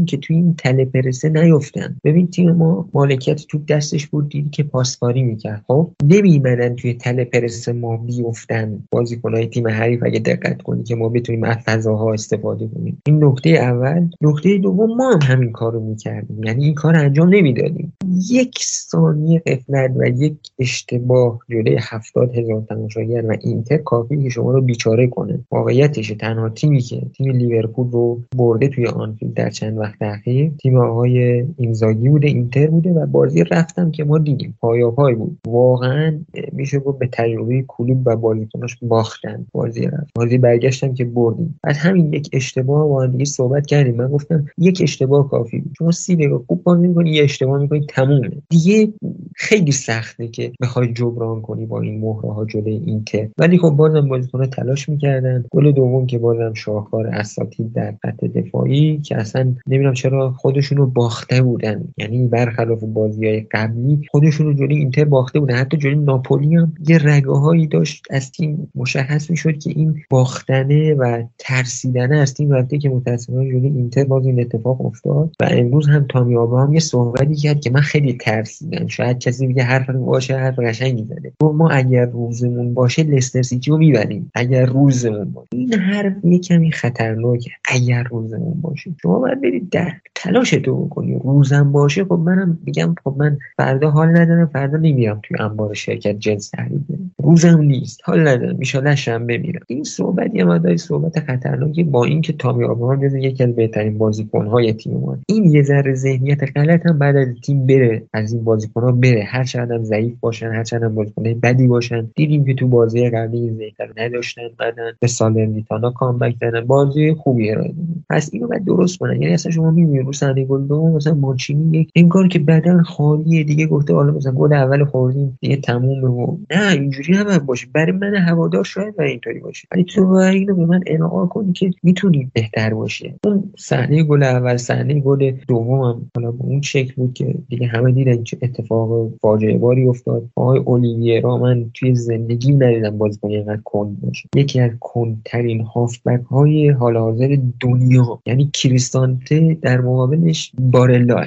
که 0.05 0.17
توی 0.17 0.35
این 0.35 0.55
تله 0.57 0.85
پرسه 0.85 1.29
نیفتن. 1.29 1.95
ببین 2.03 2.27
تیم 2.27 2.51
ما 2.51 2.89
مالکیت 2.93 3.41
تو 3.47 3.59
دستش 3.69 4.07
بود 4.07 4.29
دیدی 4.29 4.49
که 4.49 4.63
پاسکاری 4.63 5.23
می‌کرد. 5.23 5.63
خب 5.67 5.91
نمیمدن 6.03 6.75
توی 6.75 6.93
تله 6.93 7.25
پرسه 7.25 7.73
ما 7.73 7.97
بیفتن. 7.97 8.83
بازیکنهای 8.91 9.47
تیم 9.47 9.67
حریف 9.67 10.03
اگه 10.03 10.19
دقت 10.19 10.61
کنی 10.61 10.83
که 10.83 10.95
ما 10.95 11.09
بتونیم 11.09 11.43
از 11.43 11.57
فضاها 11.65 12.13
استفاده 12.13 12.67
کنیم. 12.67 13.01
این 13.05 13.23
نکته 13.23 13.49
اول. 13.49 14.09
نکته 14.21 14.57
دوم 14.57 14.97
ما 14.97 15.11
هم 15.11 15.19
همین 15.21 15.51
کارو 15.51 15.79
می‌کردیم. 15.79 16.43
یعنی 16.43 16.65
این 16.65 16.73
کار 16.73 16.95
انجام 16.95 17.29
نمی‌دادیم. 17.29 17.93
یک 18.31 18.59
ثانیه 18.89 19.39
غفلت 19.39 19.91
و 19.97 20.05
یک 20.07 20.37
اشتباه 20.59 21.39
جلوی 21.49 21.77
هفتاد 21.81 22.37
هزار 22.37 22.63
تماشاگر 22.69 23.25
و 23.25 23.37
اینتر 23.41 23.77
کافی 23.77 24.23
که 24.23 24.29
شما 24.29 24.51
رو 24.51 24.61
بیچاره 24.61 25.07
کنه. 25.07 25.39
واقعیتش 25.51 26.13
تنها 26.19 26.49
تیمی 26.49 26.81
که 26.81 27.01
تیم 27.17 27.31
لیورپول 27.31 27.91
رو 27.91 28.21
برده 28.37 28.67
توی 28.67 28.85
آنفیلد 28.85 29.33
در 29.33 29.49
چند 29.49 29.77
وقت 29.83 30.01
اخیر 30.01 30.51
تیم 30.61 30.77
آقای 30.77 31.45
اینزاگی 31.57 32.09
بوده 32.09 32.27
اینتر 32.27 32.67
بوده 32.67 32.91
و 32.91 33.05
بازی 33.05 33.43
رفتم 33.43 33.91
که 33.91 34.03
ما 34.03 34.17
دیدیم. 34.17 34.57
پایاپای 34.59 35.15
بود. 35.15 35.37
واقعا 35.47 36.19
میشه 36.51 36.79
گفت 36.79 36.99
به 36.99 37.09
تجربه 37.11 37.65
کلوپ 37.67 38.07
و 38.07 38.15
بازیکناش 38.15 38.77
باختن. 38.81 39.45
بازی 39.51 39.85
رفت. 39.85 40.11
بازی 40.15 40.37
برگشتم 40.37 40.93
که 40.93 41.05
بردیم. 41.05 41.59
از 41.63 41.77
همین 41.77 42.13
یک 42.13 42.29
اشتباه 42.33 42.87
با 42.87 43.05
دیگه 43.05 43.25
صحبت 43.25 43.65
کردیم. 43.65 43.95
من 43.95 44.07
گفتم 44.07 44.45
یک 44.57 44.79
اشتباه 44.83 45.29
کافی 45.29 45.59
بود. 45.59 45.73
شما 45.77 45.91
سی 45.91 46.15
دقیقه 46.15 46.37
خوب 46.47 46.63
بازی 46.63 46.87
می‌کنی 46.87 47.11
یه 47.11 47.23
اشتباه 47.23 47.61
می‌کنی 47.61 47.85
تمومه. 47.89 48.31
دیگه 48.49 48.93
خیلی 49.35 49.71
سخته 49.71 50.27
که 50.27 50.51
بخوای 50.61 50.93
جبران 50.93 51.41
کنی 51.41 51.65
با 51.65 51.81
این 51.81 51.99
مهره 51.99 52.31
ها 52.31 52.45
جلوی 52.45 52.81
اینتر. 52.85 53.27
ولی 53.37 53.57
خب 53.57 53.69
بازم 53.69 54.07
بازیکن 54.07 54.45
تلاش 54.45 54.89
می‌کردن. 54.89 55.45
گل 55.51 55.71
دوم 55.71 56.05
که 56.05 56.17
بازم 56.17 56.53
شاهکار 56.53 57.07
اساتید 57.07 57.73
در 57.73 57.95
خط 58.01 58.25
دفاعی 58.25 58.97
که 58.97 59.17
اصلا 59.17 59.55
نمی‌دونم 59.73 59.93
چرا 59.93 60.31
خودشون 60.31 60.77
رو 60.77 60.85
باخته 60.85 61.41
بودن. 61.41 61.83
یعنی 61.97 62.27
برخلاف 62.27 62.83
بازی 62.83 63.27
های 63.27 63.41
قبلی 63.51 64.01
رو 64.13 64.53
جلوی 64.53 64.75
اینتر 64.75 65.05
باخته 65.05 65.39
بودن. 65.39 65.55
حتی 65.55 65.77
جلوی 65.77 65.95
ناپولی 65.95 66.55
هم 66.55 66.73
یه 66.87 66.99
رگه 67.03 67.31
هایی 67.31 67.67
داشت 67.67 68.03
از 68.09 68.31
تیم 68.31 68.71
مشخص 68.75 69.29
می‌شد 69.29 69.57
که 69.57 69.69
این 69.69 69.95
باختنه 70.09 70.93
و 70.93 71.23
ترسیدنه 71.37 72.17
از 72.17 72.33
تیم. 72.33 72.43
رفته 72.53 72.77
که 72.77 72.89
متاسفانه 72.89 73.49
جلوی 73.51 73.67
اینتر 73.67 74.03
باز 74.03 74.25
این 74.25 74.39
اتفاق 74.39 74.85
افتاد 74.85 75.35
و 75.39 75.47
امروز 75.51 75.87
هم 75.87 76.05
تامی 76.09 76.35
آبراهام 76.35 76.73
یه 76.73 76.79
صحبتی 76.79 77.35
کرد 77.35 77.59
که 77.59 77.69
من 77.69 77.81
خیلی 77.81 78.13
ترسیدم. 78.13 78.87
شاید 78.87 79.19
کسی 79.19 79.47
میگه 79.47 79.63
حرف 79.63 79.89
باشه 79.89 80.37
حرف 80.37 80.59
قشنگی 80.59 81.03
زده. 81.03 81.33
ما 81.41 81.69
اگر 81.69 82.05
روزمون 82.05 82.73
باشه 82.73 83.03
لستر 83.03 83.41
سیتی 83.41 83.71
رو 83.71 83.77
می‌بریم. 83.77 84.31
اگر 84.35 84.65
روزمون 84.65 85.31
باشه. 85.31 85.47
این 85.51 85.73
حرف 85.73 86.13
یه 86.23 86.39
کمی 86.39 86.71
خطرناکه. 86.71 87.51
اگر 87.65 88.03
روزمون 88.03 88.61
باشه. 88.61 88.91
شما 89.01 89.19
باید 89.19 89.41
برید 89.41 89.62
در 89.71 89.91
تلاش 90.15 90.49
تو 90.49 90.85
بکنی 90.85 91.19
روزم 91.23 91.71
باشه 91.71 92.03
خب 92.03 92.13
منم 92.13 92.57
میگم 92.65 92.95
خب 93.03 93.15
من 93.17 93.37
فردا 93.57 93.91
حال 93.91 94.07
ندارم 94.07 94.45
فردا 94.45 94.77
نمیرم 94.77 95.19
توی 95.23 95.37
انبار 95.39 95.73
شرکت 95.73 96.19
جنس 96.19 96.49
تحریک 96.49 96.81
روزم 97.23 97.61
نیست 97.61 98.01
حال 98.03 98.27
ندارم 98.27 98.57
ان 98.85 98.95
شنبه 98.95 99.37
میرم. 99.37 99.61
این 99.67 99.83
صحبت 99.83 100.35
یه 100.35 100.43
مداری 100.43 100.77
صحبت 100.77 101.19
خطرناکی 101.19 101.83
با 101.83 102.05
اینکه 102.05 102.33
تامی 102.33 102.63
آبراهام 102.63 103.03
یکی 103.03 103.43
از 103.43 103.55
بهترین 103.55 103.97
بازیکن‌های 103.97 104.73
تیم 104.73 104.93
ما. 104.93 105.17
این 105.27 105.43
یه 105.43 105.61
ذره 105.61 105.93
ذهنیت 105.93 106.57
غلط 106.57 106.85
هم 106.85 106.99
بعد 106.99 107.15
از 107.15 107.27
تیم 107.43 107.65
بره 107.65 108.03
از 108.13 108.33
این 108.33 108.43
بازیکن‌ها 108.43 108.91
بره. 108.91 109.23
هر 109.23 109.43
چقدر 109.43 109.83
ضعیف 109.83 110.13
باشن 110.19 110.51
هر 110.51 110.63
چقدر 110.63 110.87
بازیکن 110.87 111.23
بدی 111.43 111.67
باشن. 111.67 112.09
دیدیم 112.15 112.45
که 112.45 112.53
تو 112.53 112.67
بازی 112.67 113.09
قبلی 113.09 113.37
این 113.37 113.53
ذهنیت 113.53 113.97
نداشتن 113.97 114.41
بعدن 114.59 114.91
به 114.99 115.07
سالرنیتانا 115.07 115.91
کامبک 115.91 116.35
زدن. 116.41 116.61
بازی 116.61 117.13
خوبی 117.13 117.51
ارائه 117.51 117.73
پس 118.09 118.29
اینو 118.33 118.47
باید 118.47 118.65
درست 118.65 118.99
کنن. 118.99 119.21
یعنی 119.21 119.33
اصلا 119.33 119.51
شما 119.53 119.71
می‌بینید 119.71 120.05
رو 120.05 120.13
صحنه 120.13 120.45
گل 120.45 120.67
دوم 120.67 120.95
مثلا 120.95 121.13
مانچینی 121.13 121.77
یک 121.77 121.89
انگار 121.95 122.27
که 122.27 122.39
بدن 122.39 122.81
خالیه 122.81 123.43
دیگه 123.43 123.67
گفته 123.67 123.93
حالا 123.93 124.13
مثلا 124.13 124.31
گل 124.31 124.53
اول 124.53 124.85
خوردیم 124.85 125.37
دیگه 125.41 125.55
تمومه 125.55 126.07
و 126.07 126.37
نه 126.51 126.71
اینجوری 126.71 127.13
هم 127.13 127.37
باشه. 127.37 127.67
برای 127.73 127.91
من 127.91 128.15
هوادار 128.15 128.63
شاید 128.63 128.93
و 128.97 129.01
اینطوری 129.01 129.39
باشه. 129.39 129.67
ولی 129.71 129.83
تو 129.83 130.07
اینو 130.11 130.55
به 130.55 130.65
من 130.65 130.79
القا 130.87 131.25
کنی 131.25 131.53
که 131.53 131.71
می‌تونی 131.83 132.31
بهتر 132.33 132.73
باشه. 132.73 133.15
اون 133.23 133.43
صحنه 133.57 134.03
گل 134.03 134.23
اول 134.23 134.57
صحنه 134.57 134.99
گل 134.99 135.31
دوم 135.47 135.81
هم 135.81 136.11
حالا 136.15 136.31
به 136.31 136.43
اون 136.43 136.61
شکل 136.61 136.93
بود 136.95 137.13
که 137.13 137.35
دیگه 137.49 137.67
همه 137.67 137.91
دیدن 137.91 138.23
چه 138.23 138.37
اتفاق 138.41 139.09
فاجعه 139.21 139.57
باری 139.57 139.87
افتاد. 139.87 140.29
آقای 140.35 140.59
اولیویرا 140.59 141.37
من 141.37 141.65
توی 141.73 141.95
زندگی 141.95 142.53
ندیدم 142.53 142.97
بازیکن 142.97 143.29
اینقدر 143.29 143.61
کند 143.65 144.01
باشه. 144.01 144.29
یکی 144.35 144.59
از 144.59 144.71
کندترین 144.79 145.61
هافبک 145.61 146.21
های 146.23 146.69
حال 146.69 146.97
حاضر 146.97 147.37
دنیا 147.59 148.19
یعنی 148.25 148.49
کریستانته 148.53 149.42
در 149.61 149.81
مقابلش 149.81 150.51
بارلا 150.59 151.25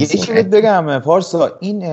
یکی 0.00 0.32
بگم 0.42 0.98
پارسا 0.98 1.50
این 1.60 1.84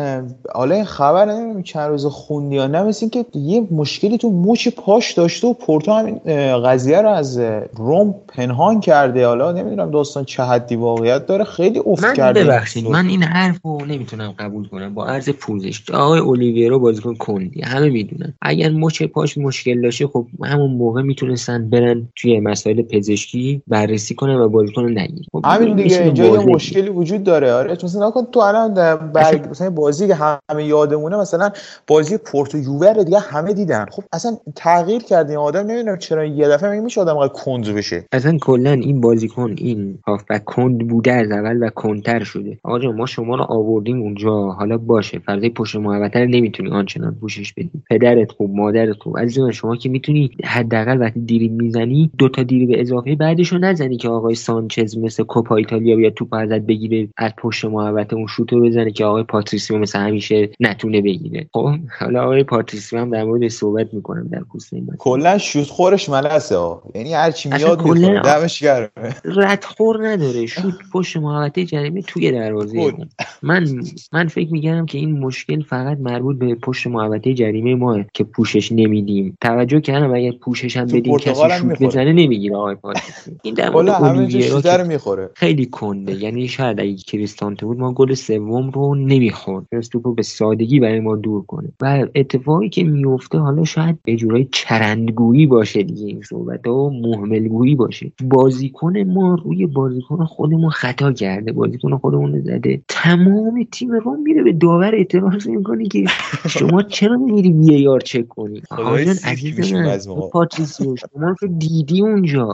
حالا 0.53 0.83
خبر 0.83 1.25
نمی‌دونم 1.25 1.63
چند 1.63 1.89
روز 1.89 2.05
خوندی 2.05 2.55
یا 2.55 2.67
نه 2.67 2.93
که 3.11 3.25
یه 3.33 3.67
مشکلی 3.71 4.17
تو 4.17 4.31
مچ 4.31 4.67
پاش 4.67 5.13
داشته 5.13 5.47
و 5.47 5.53
پورتو 5.53 5.91
همین 5.91 6.19
قضیه 6.65 7.01
رو 7.01 7.09
از 7.09 7.39
روم 7.75 8.15
پنهان 8.27 8.79
کرده. 8.79 9.27
حالا 9.27 9.51
نمی‌دونم 9.51 9.91
داستان 9.91 10.25
چه 10.25 10.43
حدی 10.43 10.75
واقعیت 10.75 11.25
داره. 11.25 11.43
خیلی 11.43 11.81
افت 11.85 12.03
من 12.03 12.13
کرده. 12.13 12.43
ببخشید 12.43 12.87
من 12.87 13.07
این 13.07 13.23
حرف 13.23 13.59
رو 13.63 13.85
نمی‌تونم 13.85 14.33
قبول 14.39 14.67
کنم. 14.67 14.93
با 14.93 15.05
عرض 15.05 15.29
پوزش 15.29 15.89
آقای 15.89 16.19
اولیویرو 16.19 16.79
بازیکن 16.79 17.15
کندی. 17.15 17.61
همه 17.61 17.89
می‌دونن. 17.89 18.33
اگر 18.41 18.69
مچ 18.69 19.03
پاش 19.03 19.37
مشکل 19.37 19.81
داشته 19.81 20.07
خب 20.07 20.27
همون 20.43 20.71
موقع 20.71 21.01
می‌تونستن 21.01 21.69
برن 21.69 22.07
توی 22.15 22.39
مسائل 22.39 22.81
پزشکی 22.81 23.61
بررسی 23.67 24.15
کنن 24.15 24.35
و 24.35 24.49
بازیکن 24.49 24.99
نگیر 24.99 25.25
خب 25.31 25.41
همین 25.63 25.75
دیگه 25.75 26.03
اینجا 26.03 26.25
یه 26.25 26.45
مشکلی 26.45 26.89
وجود 26.89 27.23
داره. 27.23 27.53
آره 27.53 27.77
مثلا 27.83 28.07
نکن 28.07 28.25
تو 28.31 28.39
الان 28.39 28.73
برگ 29.13 29.49
مثلا 29.49 29.69
بازی 29.69 30.07
که 30.07 30.15
همه 30.15 30.63
یادمونه 30.65 31.17
مثلا 31.17 31.49
بازی 31.87 32.17
پورتو 32.17 32.57
یووه 32.57 33.03
دیگه 33.03 33.19
همه 33.19 33.53
دیدن. 33.53 33.85
خب 33.91 34.03
اصلا 34.13 34.37
تغییر 34.55 35.01
کرد 35.01 35.29
این 35.29 35.39
آدم 35.39 35.59
نمی‌دونم 35.59 35.97
چرا 35.97 36.25
یه 36.25 36.47
دفعه 36.47 36.79
میشه 36.79 37.01
آدم 37.01 37.27
کند 37.27 37.67
بشه. 37.67 38.05
اصلا 38.11 38.37
کلا 38.37 38.71
این 38.71 39.01
بازیکن 39.01 39.55
این 39.57 39.99
هافبک 40.07 40.45
کند 40.45 40.87
بوده 40.87 41.11
از 41.11 41.31
اول 41.31 41.63
و 41.63 41.69
کندتر 41.69 42.23
شده. 42.23 42.57
آقا 42.63 42.91
ما 42.91 43.05
شما 43.05 43.35
رو 43.35 43.43
آوردیم 43.43 44.01
اونجا. 44.01 44.51
حالا 44.51 44.77
باشه 44.77 45.19
فردای 45.19 45.49
پشت 45.49 45.75
محوطه 45.75 46.19
رو 46.19 46.25
نمی‌تونی 46.25 46.69
آنچنان 46.69 47.15
پوشش 47.21 47.53
بدی. 47.53 47.71
پدرت 47.89 48.31
خوب 48.31 48.55
مادرت 48.55 48.97
خوب. 48.97 49.17
عزیز 49.17 49.49
شما 49.49 49.75
که 49.75 49.89
می‌تونی 49.89 50.31
حداقل 50.43 51.01
وقتی 51.01 51.19
دیری 51.19 51.47
می‌زنی 51.47 52.11
دو 52.17 52.29
تا 52.29 52.43
دیری 52.43 52.65
به 52.65 52.81
اضافه 52.81 53.15
بعدشو 53.15 53.57
نزنی 53.57 53.97
که 53.97 54.09
آقای 54.09 54.35
سانچز 54.35 54.97
مثل 54.97 55.23
کوپا 55.23 55.52
ایتالیا 55.53 55.95
بیاد 55.95 56.13
توپ 56.13 56.33
ازت 56.33 56.59
بگیره 56.59 57.07
از 57.17 57.31
پشت 57.37 57.65
محوطه 57.65 58.15
اون 58.15 58.27
شوتو 58.27 58.61
بزنه 58.61 58.91
که 58.91 59.05
آقای 59.05 59.23
پاتریسیو 59.23 59.77
مثل 59.77 59.99
همیشه 59.99 60.49
نتونه 60.59 61.01
بگیره. 61.01 61.47
خب 61.53 61.69
حالا 61.99 62.23
آقای 62.23 62.43
پاتریسیو 62.43 62.99
هم 62.99 63.09
در 63.09 63.23
مورد 63.23 63.47
صحبت 63.47 63.93
می‌کنم 63.93 64.27
در 64.31 64.39
کوسه 64.39 64.81
کلا 64.97 65.37
شوت 65.37 65.67
خورش 65.67 66.09
ملسه 66.09 66.55
یعنی 66.95 67.13
هر 67.13 67.31
چی 67.31 67.49
میاد 67.49 67.83
دمش 68.23 68.63
گرمه 68.63 68.89
رد 69.25 69.63
خور 69.63 70.07
نداره. 70.07 70.45
شوت 70.45 70.73
پشت 70.93 71.17
محوطه 71.17 71.65
جریمه 71.65 72.01
توی 72.01 72.31
دروازه. 72.31 72.93
من 73.41 73.67
من 74.13 74.27
فکر 74.27 74.51
میگم 74.51 74.85
که 74.85 74.97
این 74.97 75.19
مشکل 75.19 75.61
فقط 75.61 75.97
مربوط 75.99 76.37
به 76.37 76.55
پشت 76.55 76.87
محوطه 76.87 77.33
جریمه 77.33 77.75
ماه 77.75 77.99
که 78.13 78.23
پوشش 78.23 78.71
نمیدیم. 78.71 79.37
توجه 79.41 79.81
کردم 79.81 80.13
اگر 80.13 80.31
پوشش 80.31 80.77
هم 80.77 80.85
بدیم 80.85 81.17
کسی 81.17 81.49
شوت 81.59 81.83
بزنه 81.83 82.13
نمی‌گیره 82.13 82.55
آقای 82.55 82.75
پاتریسیو 82.75 83.33
این 83.43 83.53
در 83.53 83.69
مورد 83.69 84.87
می‌خوره. 84.87 85.29
خیلی 85.43 85.65
کنده. 85.65 86.23
یعنی 86.23 86.47
شاید 86.47 86.79
اگه 86.79 86.95
کریستانته 86.95 87.65
بود 87.65 87.79
ما 87.79 87.93
گل 87.93 88.13
سوم 88.13 88.69
رو 88.69 88.95
نمی‌خورد. 88.95 89.65
توپو 89.91 90.13
به 90.13 90.23
سادگی 90.23 90.79
برای 90.79 90.99
ما 90.99 91.15
دور 91.15 91.41
کنه. 91.41 91.69
و 91.81 92.07
اتفاقی 92.15 92.69
که 92.69 92.83
میفته 92.83 93.37
حالا 93.37 93.63
شاید 93.63 93.99
یه 94.03 94.15
جورای 94.15 94.47
چرندگویی 94.51 95.45
باشه 95.45 95.83
دیگه 95.83 96.05
این 96.05 96.21
صحبت 96.21 96.67
و 96.67 96.89
مهمل‌گویی 96.89 97.75
باشه. 97.75 98.11
بازیکن 98.23 98.97
ما 98.97 99.35
روی 99.45 99.65
بازیکن 99.65 100.25
خودمون 100.25 100.69
خطا 100.69 101.11
کرده. 101.11 101.51
بازیکن 101.51 101.97
خودمون 101.97 102.41
زده. 102.41 102.81
تمام 102.87 103.67
تیم 103.71 103.91
رو 103.91 104.17
میره 104.17 104.43
به 104.43 104.53
داور. 104.53 104.95
اعتراض 104.95 105.47
می‌کنه 105.47 105.87
که 105.87 106.05
شما 106.49 106.83
چرا 106.83 107.17
میری 107.17 107.49
VAR 107.49 107.99
چک 107.99 108.27
کنی؟ 108.27 108.61
آقایان 108.71 109.15
عزیز 109.23 109.73
من 109.73 109.99
پاتریسیو 110.31 110.95
شما 110.95 111.35
که 111.39 111.47
دیدی 111.47 112.01
اونجا. 112.01 112.53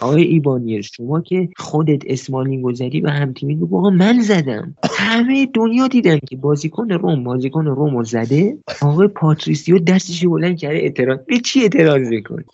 آقای 0.00 0.22
ایبانیز 0.22 0.82
شما 0.82 1.20
که 1.20 1.48
خودت 1.56 2.10
اسمالینگ 2.14 2.62
زدی 2.62 3.00
و 3.00 3.08
هم 3.08 3.32
تیمی 3.32 3.54
بگو 3.54 3.90
من 3.90 4.20
زدم. 4.20 4.74
همه 4.98 5.48
دنیا 5.54 5.88
دیدن 5.88 6.18
که 6.18 6.36
بازیکن 6.36 6.88
روم 6.88 7.24
بازیکن 7.24 7.66
روم 7.66 8.02
زده. 8.02 8.58
آقای 8.82 9.08
پاتریسیو 9.08 9.78
دستش 9.78 10.26
بلند 10.26 10.58
کرده 10.58 10.76
اعتراض. 10.76 11.18
به 11.26 11.38
چی 11.38 11.62
اعتراض 11.62 12.08
می‌کنه 12.08 12.44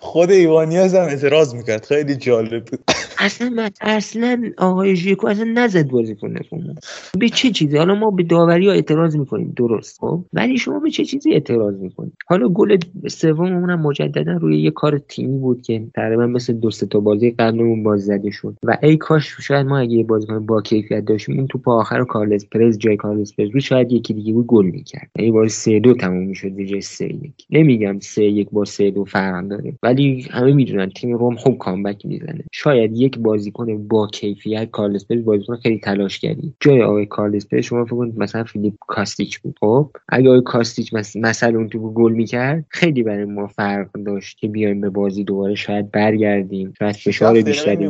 خود 0.00 0.30
ایبانیز 0.30 0.94
هم 0.94 1.02
اعتراض 1.02 1.54
می‌کرد. 1.54 1.84
خیلی 1.84 2.16
جالب 2.16 2.64
بود. 2.64 2.80
اصلا 3.18 3.48
من 3.48 3.70
اصلا 3.80 4.42
آقای 4.58 4.96
ژکو 4.96 5.26
اصلا 5.26 5.44
نزد 5.54 5.88
بازیکن 5.88 6.36
روم 6.50 6.74
به 7.18 7.28
چه 7.28 7.50
چیزی؟ 7.50 7.76
حالا 7.76 7.94
ما 7.94 8.10
به 8.10 8.22
داوری 8.22 8.66
ها 8.66 8.72
اعتراض 8.72 9.16
می‌کنیم. 9.16 9.52
درست. 9.56 9.98
خب؟ 10.00 10.24
ولی 10.32 10.58
شما 10.58 10.78
به 10.78 10.90
چه 10.90 11.04
چیزی 11.04 11.32
اعتراض 11.32 11.74
می‌کنید؟ 11.74 12.12
حالا 12.26 12.48
گل 12.48 12.78
سوممون 13.08 13.70
هم 13.70 13.80
مجددا 13.80 14.32
روی 14.32 14.60
یه 14.60 14.70
کار 14.70 14.98
تیمی 14.98 15.38
بود 15.38 15.62
که 15.62 15.86
تقریبا 15.94 16.26
مثل 16.26 16.52
دو 16.52 16.70
تا 16.70 17.00
بازی 17.00 17.30
قبلمون 17.30 17.82
باز 17.82 18.04
زده 18.04 18.30
شد. 18.30 18.56
و 18.62 18.76
ای 18.82 18.96
کاش 19.06 19.36
شاید 19.40 19.66
ما 19.66 19.78
اگه 19.78 20.04
بازیکن 20.04 20.46
با 20.46 20.62
کیفیت 20.62 21.04
داشتیم 21.04 21.36
اون 21.36 21.46
توپ 21.46 21.68
آخر 21.68 22.04
کارلس 22.04 22.46
پرز 22.46 22.78
جای 22.78 22.96
کارلس 22.96 23.34
پرز 23.34 23.50
بود 23.52 23.60
شاید 23.60 23.92
یکی 23.92 24.14
دیگه 24.14 24.32
بود 24.32 24.46
گل 24.46 24.66
می‌کرد. 24.66 25.10
یعنی 25.18 25.30
بازی 25.30 25.48
3 25.48 25.80
2 25.80 25.94
تموم 25.94 26.26
می‌شد 26.26 26.50
به 26.50 26.66
جای 26.66 26.80
3 26.80 27.04
1 27.04 27.46
نمیگم 27.50 27.98
3 28.00 28.22
1 28.22 28.50
با 28.50 28.64
3 28.64 28.90
2 28.90 29.04
فرق 29.04 29.48
داره 29.48 29.72
ولی 29.82 30.26
همه 30.30 30.52
می‌دونن 30.52 30.90
تیم 30.90 31.16
روم 31.16 31.36
خوب 31.36 31.58
comeback 31.58 32.06
می‌زنه. 32.06 32.44
شاید 32.52 32.96
یک 32.96 33.18
بازیکن 33.18 33.88
با 33.88 34.06
کیفیت 34.06 34.70
کارلس 34.70 35.06
پرز 35.06 35.24
بازیکن 35.24 35.56
خیلی 35.56 35.78
تلاش 35.78 36.18
کردی 36.18 36.54
جای 36.60 36.82
آقای 36.82 37.06
کارلس 37.06 37.46
پرز 37.48 37.64
شما 37.64 37.84
فکر 37.84 37.96
کنید 37.96 38.18
مثلا 38.18 38.44
فیلیپ 38.44 38.74
کاستیچ 38.86 39.38
بود. 39.38 39.56
خب 39.60 39.90
اگه 40.08 40.28
آقای 40.28 40.42
کاستیچ 40.42 40.94
مثلا 41.16 41.58
اون 41.58 41.68
توپو 41.68 41.92
گل 41.92 42.12
می‌کرد 42.12 42.64
خیلی 42.68 43.02
برای 43.02 43.24
ما 43.24 43.46
فرق 43.46 43.92
داشت 43.92 44.38
که 44.38 44.48
بیایم 44.48 44.80
به 44.80 44.90
بازی 44.90 45.24
دوباره 45.24 45.54
شاید 45.54 45.90
برگردیم 45.90 46.72
شاید 46.78 46.96
فشار 46.96 47.42
بیشتری 47.42 47.88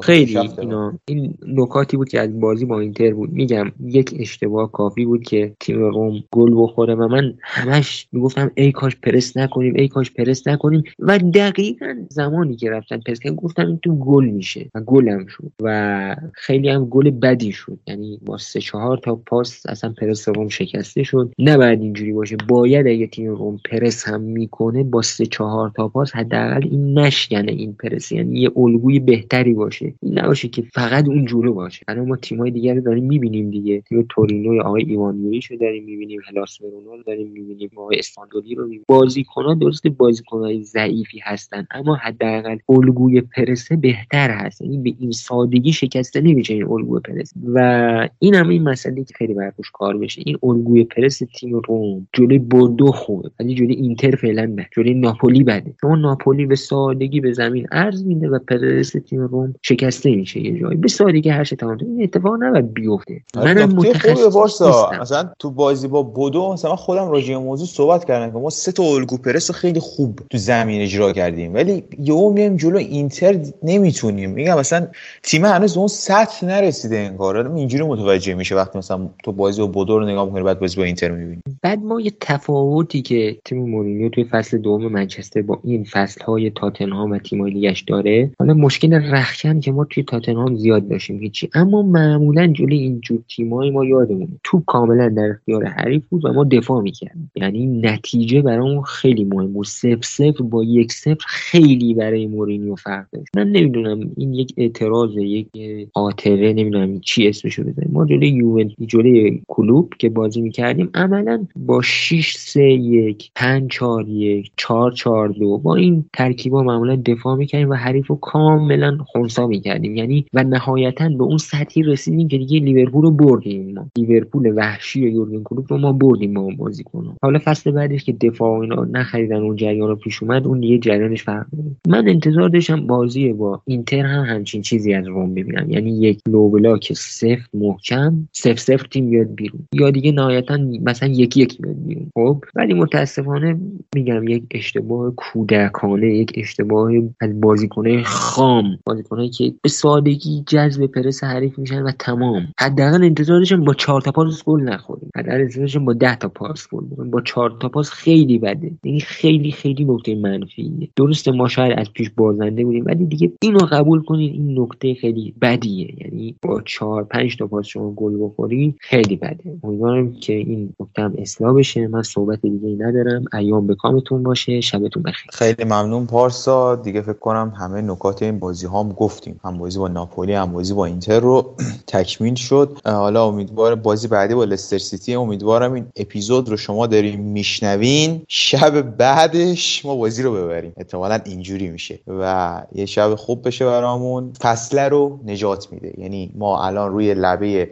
خیلی 0.00 0.38
اینا. 0.38 0.98
این 1.08 1.34
نکاتی 1.46 1.96
بود 1.96 2.08
که 2.08 2.20
از 2.20 2.40
بازی 2.40 2.64
با 2.64 2.80
اینتر 2.80 3.14
بود. 3.14 3.32
میگم 3.32 3.72
یک 3.84 4.14
اشتباه 4.18 4.72
کافی 4.72 5.04
بود 5.04 5.22
که 5.22 5.52
تیم 5.60 5.78
روم 5.78 6.24
گل 6.30 6.52
بخوره 6.56 6.94
و 6.94 7.08
من 7.08 7.34
همش 7.42 8.08
می‌گفتم 8.12 8.50
ای 8.54 8.72
کاش 8.72 8.96
پرس 8.96 9.36
نکنیم 9.36 9.74
ای 9.76 9.88
کاش 9.88 10.10
پرس 10.12 10.48
نکنیم. 10.48 10.82
و 10.98 11.18
دقیقا 11.18 11.94
زمانی 12.10 12.56
که 12.56 12.70
رفتن 12.70 13.00
پرس 13.06 13.20
کردن 13.20 13.36
گفتم 13.36 13.66
این 13.66 13.78
تو 13.78 13.96
گل 13.96 14.24
میشه 14.24 14.70
و 14.74 14.80
گلم 14.80 15.26
شد 15.26 15.52
و 15.62 16.16
خیلی 16.34 16.68
هم 16.68 16.84
گل 16.84 17.10
بدی 17.10 17.52
شد. 17.52 17.78
یعنی 17.86 18.20
با 18.26 18.38
سه 18.38 18.60
چهار 18.60 18.98
تا 18.98 19.14
پاس 19.26 19.66
اصلا 19.68 19.94
پرس 20.00 20.28
روم 20.28 20.48
شکسته 20.48 21.02
شد. 21.02 21.32
نباید 21.38 21.80
اینجوری 21.80 22.12
باشه. 22.12 22.36
باید 22.48 22.86
اگه 22.86 23.06
تیم 23.06 23.30
روم 23.30 23.60
پرس 23.70 24.08
هم 24.08 24.20
می‌کنه 24.20 24.82
با 24.84 25.02
سه 25.02 25.26
چهار 25.26 25.72
تا 25.76 25.88
پاس 25.88 26.16
حداقل 26.16 26.68
این 26.70 26.98
نشکنه 26.98 27.52
این 27.52 27.72
پرس. 27.72 28.12
یعنی 28.12 28.40
یه 28.40 28.50
الگوی 28.56 28.98
بهتری 28.98 29.54
باشه. 29.54 29.85
این 30.02 30.18
نباشه 30.18 30.48
که 30.48 30.62
فقط 30.74 31.08
اون 31.08 31.26
جلو 31.26 31.52
باشه. 31.52 31.84
الان 31.88 32.08
ما 32.08 32.16
تیمای 32.16 32.50
دیگر 32.50 32.74
رو 32.74 32.80
داریم 32.80 33.04
می‌بینیم 33.04 33.50
دیگه. 33.50 33.80
تیم 33.80 34.06
تورینو 34.08 34.62
آقای 34.62 34.82
ایوان 34.82 35.20
یوریچ 35.20 35.50
رو 35.50 35.56
داریم 35.56 35.84
می‌بینیم 35.84 36.20
هلاس 36.28 36.62
رو 36.62 37.02
داریم 37.06 37.28
می‌بینیم 37.32 37.70
آقای 37.76 37.98
استاندولی 37.98 38.54
رو 38.54 38.62
می‌بینیم. 38.62 38.84
بازیکن‌ها 38.88 39.54
درست 39.54 39.86
بازیکن‌های 39.86 40.62
ضعیفی 40.62 41.18
هستن 41.22 41.66
اما 41.70 41.94
حداقل 41.94 42.56
الگوی 42.68 43.20
پرسه 43.20 43.76
بهتر 43.76 44.30
هست. 44.30 44.62
یعنی 44.62 44.78
به 44.78 44.92
این 45.00 45.10
سادگی 45.10 45.72
شکسته 45.72 46.20
نمیشه 46.20 46.54
این 46.54 46.64
الگوی 46.64 47.00
پرس 47.00 47.32
و 47.54 48.08
این 48.18 48.34
هم 48.34 48.48
این 48.48 48.62
مسئله 48.62 49.04
که 49.04 49.14
خیلی 49.14 49.34
برپوش 49.34 49.70
کار 49.70 49.98
بشه 49.98 50.22
این 50.26 50.38
الگوی 50.42 50.84
پرس 50.84 51.22
تیم 51.38 51.56
روم 51.56 52.06
جلوی 52.12 52.38
بردو 52.38 52.86
خوبه 52.86 53.30
ولی 53.40 53.54
جلوی 53.54 53.74
اینتر 53.74 54.10
فعلا 54.10 54.46
بده. 54.52 54.66
جلوی 54.76 54.94
ناپولی 54.94 55.44
بده. 55.44 55.74
چون 55.80 56.00
ناپولی 56.00 56.46
به 56.46 56.56
سادگی 56.56 57.20
به 57.20 57.32
زمین 57.32 57.66
عرض 57.72 58.04
میده 58.04 58.28
و 58.28 58.38
پرس 58.38 58.90
تیم 58.90 59.20
روم 59.20 59.54
شکسته 59.76 60.16
میشه 60.16 60.40
یه 60.40 60.60
جایی. 60.60 60.76
به 60.76 60.88
سادگی 60.88 61.30
هر 61.30 61.44
تمام 61.44 61.78
این 61.80 62.02
اتفاق 62.02 62.34
نباید 62.40 62.74
بیفته. 62.74 63.20
آره، 63.36 63.54
منم 63.54 63.74
متخصص 63.74 64.62
مثلا 65.00 65.30
تو 65.38 65.50
بازی 65.50 65.88
با 65.88 66.02
بودو 66.02 66.52
مثلا 66.52 66.76
خودم 66.76 67.10
راجع 67.10 67.36
موضوع 67.36 67.66
صحبت 67.66 68.04
کردم 68.04 68.32
که 68.32 68.38
ما 68.38 68.50
سه 68.50 68.72
تا 68.72 68.82
الگو 68.82 69.16
پرس 69.16 69.50
خیلی 69.50 69.80
خوب 69.80 70.20
تو 70.30 70.38
زمین 70.38 70.82
اجرا 70.82 71.12
کردیم. 71.12 71.54
ولی 71.54 71.84
یهو 71.98 72.32
میایم 72.32 72.56
جلو 72.56 72.76
اینتر 72.76 73.38
نمی‌تونیم. 73.62 74.30
میگم 74.30 74.58
مثلا 74.58 74.86
تیم 75.22 75.44
هنوز 75.44 75.76
اون 75.76 75.88
سطح 75.88 76.46
نرسیده 76.46 76.96
انگار 76.96 77.52
اینجوری 77.56 77.84
متوجه 77.84 78.34
میشه 78.34 78.54
وقتی 78.54 78.78
مثلا 78.78 79.08
تو 79.24 79.32
بازی 79.32 79.60
با 79.60 79.66
بودو 79.66 79.98
رو 79.98 80.06
نگاه 80.06 80.26
می‌کنی 80.26 80.42
بعد 80.42 80.60
بازی 80.60 80.76
با 80.76 80.82
اینتر 80.82 81.10
می‌بینی. 81.10 81.42
بعد 81.62 81.78
ما 81.78 82.00
یه 82.00 82.12
تفاوتی 82.20 83.02
که 83.02 83.36
تیم 83.44 83.58
مورینیو 83.58 84.08
توی 84.08 84.24
فصل 84.24 84.58
دوم 84.58 84.86
منچستر 84.86 85.42
با 85.42 85.58
این 85.64 85.84
فصل 85.84 86.24
های 86.24 86.50
تاتنهام 86.50 87.10
و 87.10 87.18
تیمای 87.18 87.50
لیگش 87.50 87.82
داره 87.82 88.30
حالا 88.38 88.54
مشکل 88.54 88.92
رخکن 88.92 89.60
که 89.66 89.72
ما 89.72 89.84
توی 89.84 90.02
تاتنهام 90.02 90.56
زیاد 90.56 90.88
داشتیم 90.88 91.18
هیچی. 91.18 91.48
اما 91.54 91.82
معمولا 91.82 92.46
جلوی 92.46 92.78
اینجور 92.78 93.18
تیمای 93.28 93.70
ما 93.70 93.84
یادمونه. 93.84 94.28
تو 94.44 94.62
کاملا 94.66 95.08
در 95.08 95.30
اختیار 95.30 95.64
حریف 95.64 96.06
بود 96.08 96.24
و 96.24 96.32
ما 96.32 96.44
دفاع 96.44 96.82
می‌کردیم. 96.82 97.30
یعنی 97.36 97.66
نتیجه 97.66 98.42
برامون 98.42 98.82
خیلی 98.82 99.24
مهم 99.24 99.52
بود. 99.52 99.66
صفر 99.66 99.98
صفر 100.02 100.44
با 100.44 100.64
یک 100.64 100.92
صفر 100.92 101.24
خیلی 101.26 101.94
برای 101.94 102.26
مورینیو 102.26 102.74
فرق 102.74 103.06
داشت. 103.12 103.36
من 103.36 103.48
نمی‌دونم 103.48 104.10
این 104.16 104.34
یک 104.34 104.54
اعتراض 104.56 105.10
یک 105.16 105.48
خاطره 105.94 106.52
نمی‌دونم 106.52 107.00
چی 107.00 107.28
اسمشو 107.28 107.62
بزنیم. 107.62 107.90
ما 107.92 108.06
جلوی 108.06 108.28
یوونتوس 108.28 108.86
جلوی 108.86 109.42
کلوب 109.48 109.92
که 109.98 110.08
بازی 110.08 110.40
می‌کردیم 110.40 110.90
عملا 110.94 111.46
با 111.66 111.82
6 111.82 112.36
3 112.36 112.62
1 112.62 113.30
5 113.34 113.70
4 113.70 114.08
1 114.08 114.50
4 114.56 114.92
4 114.92 115.28
2 115.28 115.58
با 115.58 115.74
این 115.74 116.04
ترکیبا 116.12 116.62
معمولا 116.62 116.96
دفاع 116.96 117.36
می‌کردیم 117.36 117.70
و 117.70 117.74
حریف 117.74 118.06
رو 118.06 118.16
کاملا 118.16 118.98
خونسا 119.06 119.46
می‌کردیم. 119.56 119.96
یعنی 119.96 120.26
و 120.34 120.44
نهایتا 120.44 121.08
به 121.08 121.24
اون 121.24 121.38
سطحی 121.38 121.82
رسیدیم 121.82 122.28
که 122.28 122.38
دیگه 122.38 122.60
لیورپول 122.60 123.02
رو 123.02 123.10
بردیم 123.10 123.74
ما. 123.74 123.86
لیورپول 123.98 124.52
وحشی 124.56 125.00
یورگن 125.00 125.42
کلوپ 125.42 125.72
رو 125.72 125.78
ما 125.78 125.92
بردیم 125.92 126.32
ما 126.32 126.48
بازی 126.56 126.84
کنم 126.84 127.16
حالا 127.22 127.38
فصل 127.44 127.70
بعدش 127.70 128.04
که 128.04 128.12
دفاع 128.12 128.60
اینا 128.60 128.84
نخریدن 128.84 129.36
اون 129.36 129.56
جریان 129.56 129.88
رو 129.88 129.96
پیش 129.96 130.22
اومد 130.22 130.46
اون 130.46 130.60
دیگه 130.60 130.78
جریانش 130.78 131.22
فرق 131.22 131.46
من 131.88 132.08
انتظار 132.08 132.48
داشتم 132.48 132.86
بازی 132.86 133.32
با 133.32 133.62
اینتر 133.64 134.06
هم 134.06 134.24
همچین 134.24 134.62
چیزی 134.62 134.94
از 134.94 135.06
روم 135.06 135.34
ببینم. 135.34 135.70
یعنی 135.70 135.90
یک 135.90 136.20
لو 136.28 136.48
بلاک 136.48 136.92
سفت 136.92 137.50
محکم 137.54 138.28
سف 138.32 138.58
سفت 138.58 138.90
تیم 138.90 139.10
بیاد 139.10 139.34
بیرون. 139.34 139.60
یا 139.72 139.90
دیگه 139.90 140.12
نهایتا 140.12 140.58
مثلا 140.82 141.08
یکی 141.08 141.42
یک 141.42 141.62
بیاد 141.62 141.76
بیرون. 141.86 142.10
خب؟ 142.14 142.44
ولی 142.54 142.74
متاسفانه 142.74 143.60
میگم 143.94 144.28
یک 144.28 144.42
اشتباه 144.50 145.14
کودکانه 145.16 146.06
یک 146.06 146.32
اشتباه 146.34 146.92
از 147.20 147.40
بازیکنه 147.40 148.02
خام. 148.02 148.78
بازیکنایی 148.86 149.28
که 149.28 149.45
به 149.62 149.68
سادگی 149.68 150.44
جذب 150.46 150.86
پرس 150.86 151.24
حریف 151.24 151.58
میشن 151.58 151.82
و 151.82 151.90
تمام. 151.98 152.48
حداقل 152.60 153.04
انتظارشون 153.04 153.64
با 153.64 153.74
چهار 153.74 154.00
تا 154.00 154.12
پاس 154.12 154.44
گل 154.44 154.60
نخوریم 154.60 155.10
حداقل 155.16 155.40
انتظارشون 155.40 155.84
با 155.84 155.92
10 155.92 156.16
تا 156.16 156.28
پاس 156.28 156.68
گل 156.72 157.08
با 157.10 157.20
چهار 157.20 157.56
تا 157.60 157.68
پاس 157.68 157.90
خیلی 157.90 158.38
بده. 158.38 158.70
یعنی 158.84 159.00
خیلی 159.00 159.52
خیلی 159.52 159.84
نکته 159.84 160.14
منفیه. 160.14 160.88
درسته 160.96 161.32
ما 161.32 161.48
شاید 161.48 161.78
از 161.78 161.92
پیش 161.92 162.10
بازنده 162.10 162.64
بودیم 162.64 162.84
ولی 162.86 163.06
دیگه 163.06 163.32
اینو 163.42 163.58
قبول 163.58 164.02
کنید 164.02 164.32
این 164.32 164.60
نکته 164.60 164.94
خیلی 164.94 165.34
بدیه. 165.42 165.94
یعنی 166.00 166.36
با 166.42 166.62
چهار 166.62 167.04
پنج 167.04 167.36
تا 167.36 167.46
پاس 167.46 167.66
شما 167.66 167.92
گل 167.92 168.24
بخورید 168.24 168.76
خیلی 168.80 169.16
بده. 169.16 169.58
امیدوارم 169.64 170.12
که 170.12 170.32
این 170.32 170.74
نکته 170.80 171.02
هم 171.02 171.14
اصلاح 171.18 171.58
بشه. 171.58 171.86
من 171.86 172.02
صحبت 172.02 172.42
دیگه 172.42 172.84
ندارم. 172.84 173.24
ایام 173.32 173.66
به 173.66 173.74
کامتون 173.74 174.22
باشه. 174.22 174.60
شبتون 174.60 175.02
بخیر. 175.02 175.30
خیلی 175.32 175.64
ممنون 175.64 176.06
پارسا. 176.06 176.76
دیگه 176.76 177.02
فکر 177.02 177.12
کنم 177.12 177.52
همه 177.56 177.82
نکات 177.82 178.22
این 178.22 178.38
بازی 178.38 178.66
هم 178.66 178.88
گفتیم. 178.88 179.35
هم 179.44 179.58
بازی 179.58 179.78
با 179.78 179.88
ناپولی 179.88 180.32
هم 180.32 180.52
بازی 180.52 180.74
با 180.74 180.86
اینتر 180.86 181.20
رو 181.20 181.54
تکمیل 181.86 182.34
شد. 182.34 182.78
حالا 182.84 183.26
امیدوار 183.26 183.74
بازی 183.74 184.08
بعدی 184.08 184.34
با 184.34 184.44
لستر 184.44 184.78
سیتی. 184.78 185.14
امیدوارم 185.14 185.72
این 185.72 185.86
اپیزود 185.96 186.48
رو 186.48 186.56
شما 186.56 186.86
داریم 186.86 187.20
میشنوین. 187.20 188.22
شب 188.28 188.80
بعدش 188.96 189.84
ما 189.84 189.96
بازی 189.96 190.22
رو 190.22 190.34
ببریم. 190.34 190.72
احتمالا 190.76 191.20
اینجوری 191.24 191.68
میشه 191.68 191.98
و 192.06 192.62
یه 192.74 192.86
شب 192.86 193.14
خوب 193.14 193.46
بشه 193.46 193.66
برامون. 193.66 194.32
فصله 194.40 194.88
رو 194.88 195.20
نجات 195.26 195.72
میده. 195.72 195.92
یعنی 195.98 196.30
ما 196.34 196.64
الان 196.66 196.92
روی 196.92 197.14
لبه 197.14 197.70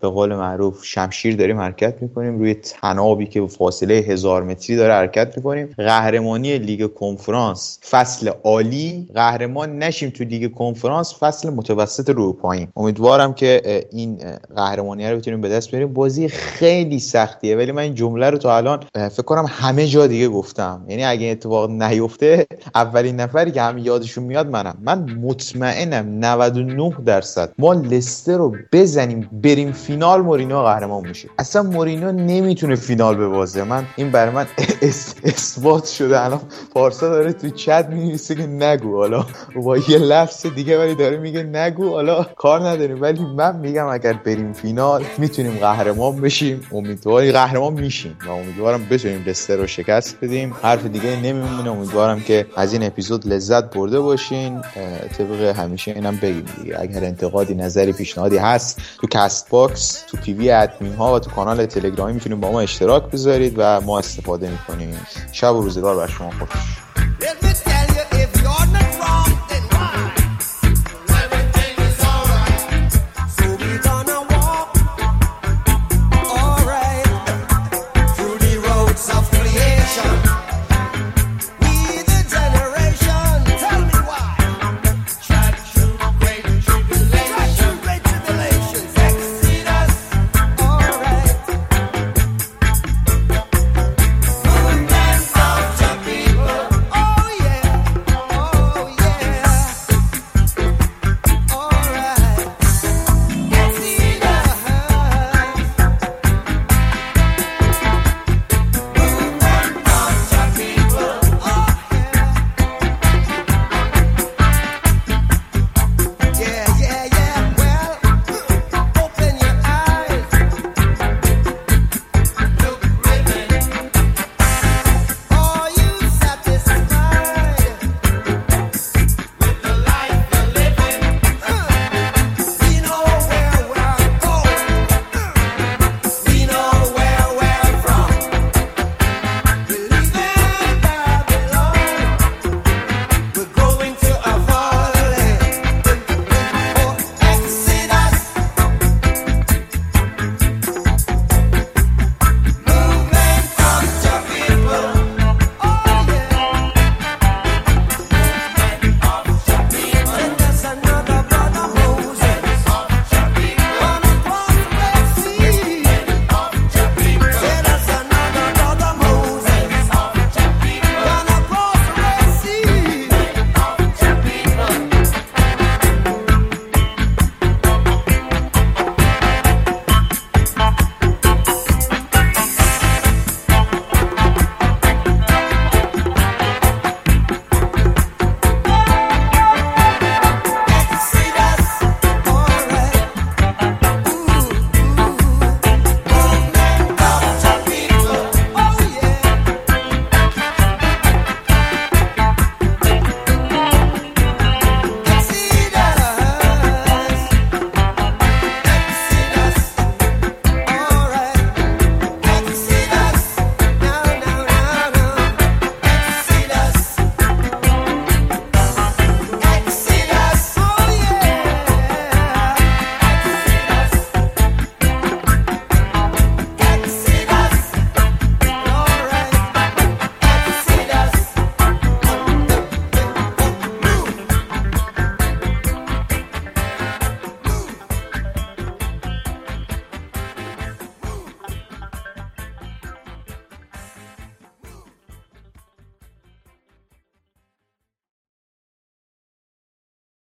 به 0.00 0.08
قول 0.08 0.34
معروف 0.34 0.84
شمشیر 0.84 1.36
داریم 1.36 1.58
حرکت 1.60 2.02
می‌کنیم. 2.02 2.38
روی 2.38 2.54
تنابی 2.54 3.26
که 3.26 3.46
فاصله 3.46 3.94
هزار 3.94 4.42
متری 4.42 4.76
داره 4.76 4.94
حرکت 4.94 5.36
می‌کنیم. 5.36 5.74
قهرمانی 5.76 6.58
لیگ 6.58 6.94
کنفرانس. 6.94 7.78
فصل 7.90 8.30
عالی. 8.44 9.08
قهرمان 9.14 9.78
نشیم 9.78 10.10
تو 10.10 10.24
لیگ 10.24 10.54
کنفرانس. 10.54 10.87
فصل 11.20 11.50
متوسط 11.50 12.10
رو 12.10 12.32
پایین. 12.32 12.68
امیدوارم 12.76 13.34
که 13.34 13.84
این 13.92 14.20
قهرمانی 14.56 15.10
رو 15.10 15.16
بتونیم 15.16 15.40
به 15.40 15.48
دست 15.48 15.70
بیاریم. 15.70 15.92
بازی 15.92 16.28
خیلی 16.28 16.98
سختیه 16.98 17.56
ولی 17.56 17.72
من 17.72 17.82
این 17.82 17.94
جمله 17.94 18.30
رو 18.30 18.38
تا 18.38 18.56
الان 18.56 18.80
فکر 18.94 19.22
کنم 19.22 19.46
همه 19.48 19.86
جا 19.86 20.06
دیگه 20.06 20.28
گفتم. 20.28 20.84
یعنی 20.88 21.04
اگه 21.04 21.26
اتفاق 21.26 21.70
نیفته 21.70 22.46
اولین 22.74 23.16
نفری 23.16 23.50
که 23.50 23.62
همه 23.62 23.80
یادشون 23.80 24.24
میاد 24.24 24.50
منم. 24.50 24.78
من 24.82 25.10
مطمئنم 25.22 26.24
99 26.24 26.92
درصد 27.06 27.52
ما 27.58 27.72
لستر 27.72 28.36
رو 28.36 28.56
بزنیم 28.72 29.30
بریم 29.32 29.72
فینال 29.72 30.20
مورینو 30.20 30.62
قهرمان 30.62 31.08
میشه 31.08 31.28
اصلا 31.38 31.62
مورینو 31.62 32.12
نمی‌تونه 32.12 32.74
فینال 32.74 33.16
ببازه. 33.16 33.64
من 33.64 33.84
این 33.96 34.10
برای 34.10 34.34
من 34.34 34.46
اثبات 35.24 35.86
شده. 35.86 36.24
الان 36.24 36.40
پارسا 36.74 37.08
داره 37.08 37.32
تو 37.32 37.50
چت 37.50 37.86
می‌نویسه 37.90 38.34
که 38.34 38.46
نگو. 38.46 38.96
حالا 38.96 39.26
با 39.56 39.76
یه 39.76 39.98
لفظ 39.98 40.46
دیگه 40.46 40.77
ولی 40.78 40.94
داره 40.94 41.16
میگه 41.16 41.42
نگو 41.42 41.90
حالا 41.90 42.22
کار 42.22 42.68
نداریم. 42.68 43.02
ولی 43.02 43.20
من 43.20 43.56
میگم 43.56 43.86
اگر 43.86 44.12
بریم 44.12 44.52
فینال 44.52 45.04
می‌تونیم 45.18 45.58
قهرمان 45.58 46.20
بشیم. 46.20 46.60
امیدواری 46.72 47.32
قهرمان 47.32 47.72
میشیم 47.72 48.18
و 48.26 48.30
امیدوارم 48.30 48.86
بتونیم 48.90 49.24
لستر 49.26 49.56
رو 49.56 49.66
شکست 49.66 50.16
بدیم. 50.22 50.54
حرف 50.62 50.86
دیگه 50.86 51.16
نمیمونه. 51.16 51.70
امیدوارم 51.70 52.20
که 52.20 52.46
از 52.56 52.72
این 52.72 52.82
اپیزود 52.82 53.26
لذت 53.26 53.74
برده 53.74 54.00
باشین. 54.00 54.60
طبق 55.18 55.40
همیشه 55.56 55.90
اینم 55.90 56.16
بگیم 56.16 56.44
دیگه. 56.56 56.80
اگر 56.80 57.04
انتقادی 57.04 57.54
نظری 57.54 57.92
پیشنهادی 57.92 58.36
هست 58.36 58.80
تو 59.00 59.06
Castbox 59.06 60.04
تو 60.06 60.16
PV 60.16 60.50
ادمین 60.50 60.94
ها 60.94 61.14
و 61.14 61.18
تو 61.18 61.30
کانال 61.30 61.66
تلگرامی 61.66 62.12
می‌تونیم 62.12 62.40
با 62.40 62.52
ما 62.52 62.60
اشتراک 62.60 63.10
بذارید 63.10 63.54
و 63.56 63.80
ما 63.80 63.98
استفاده 63.98 64.50
می‌کنیم. 64.50 64.96
شب 65.32 65.54
و 65.54 65.62
روزگار 65.62 65.96
بر 65.96 66.06
شما. 66.06 66.30
خوش 66.30 67.47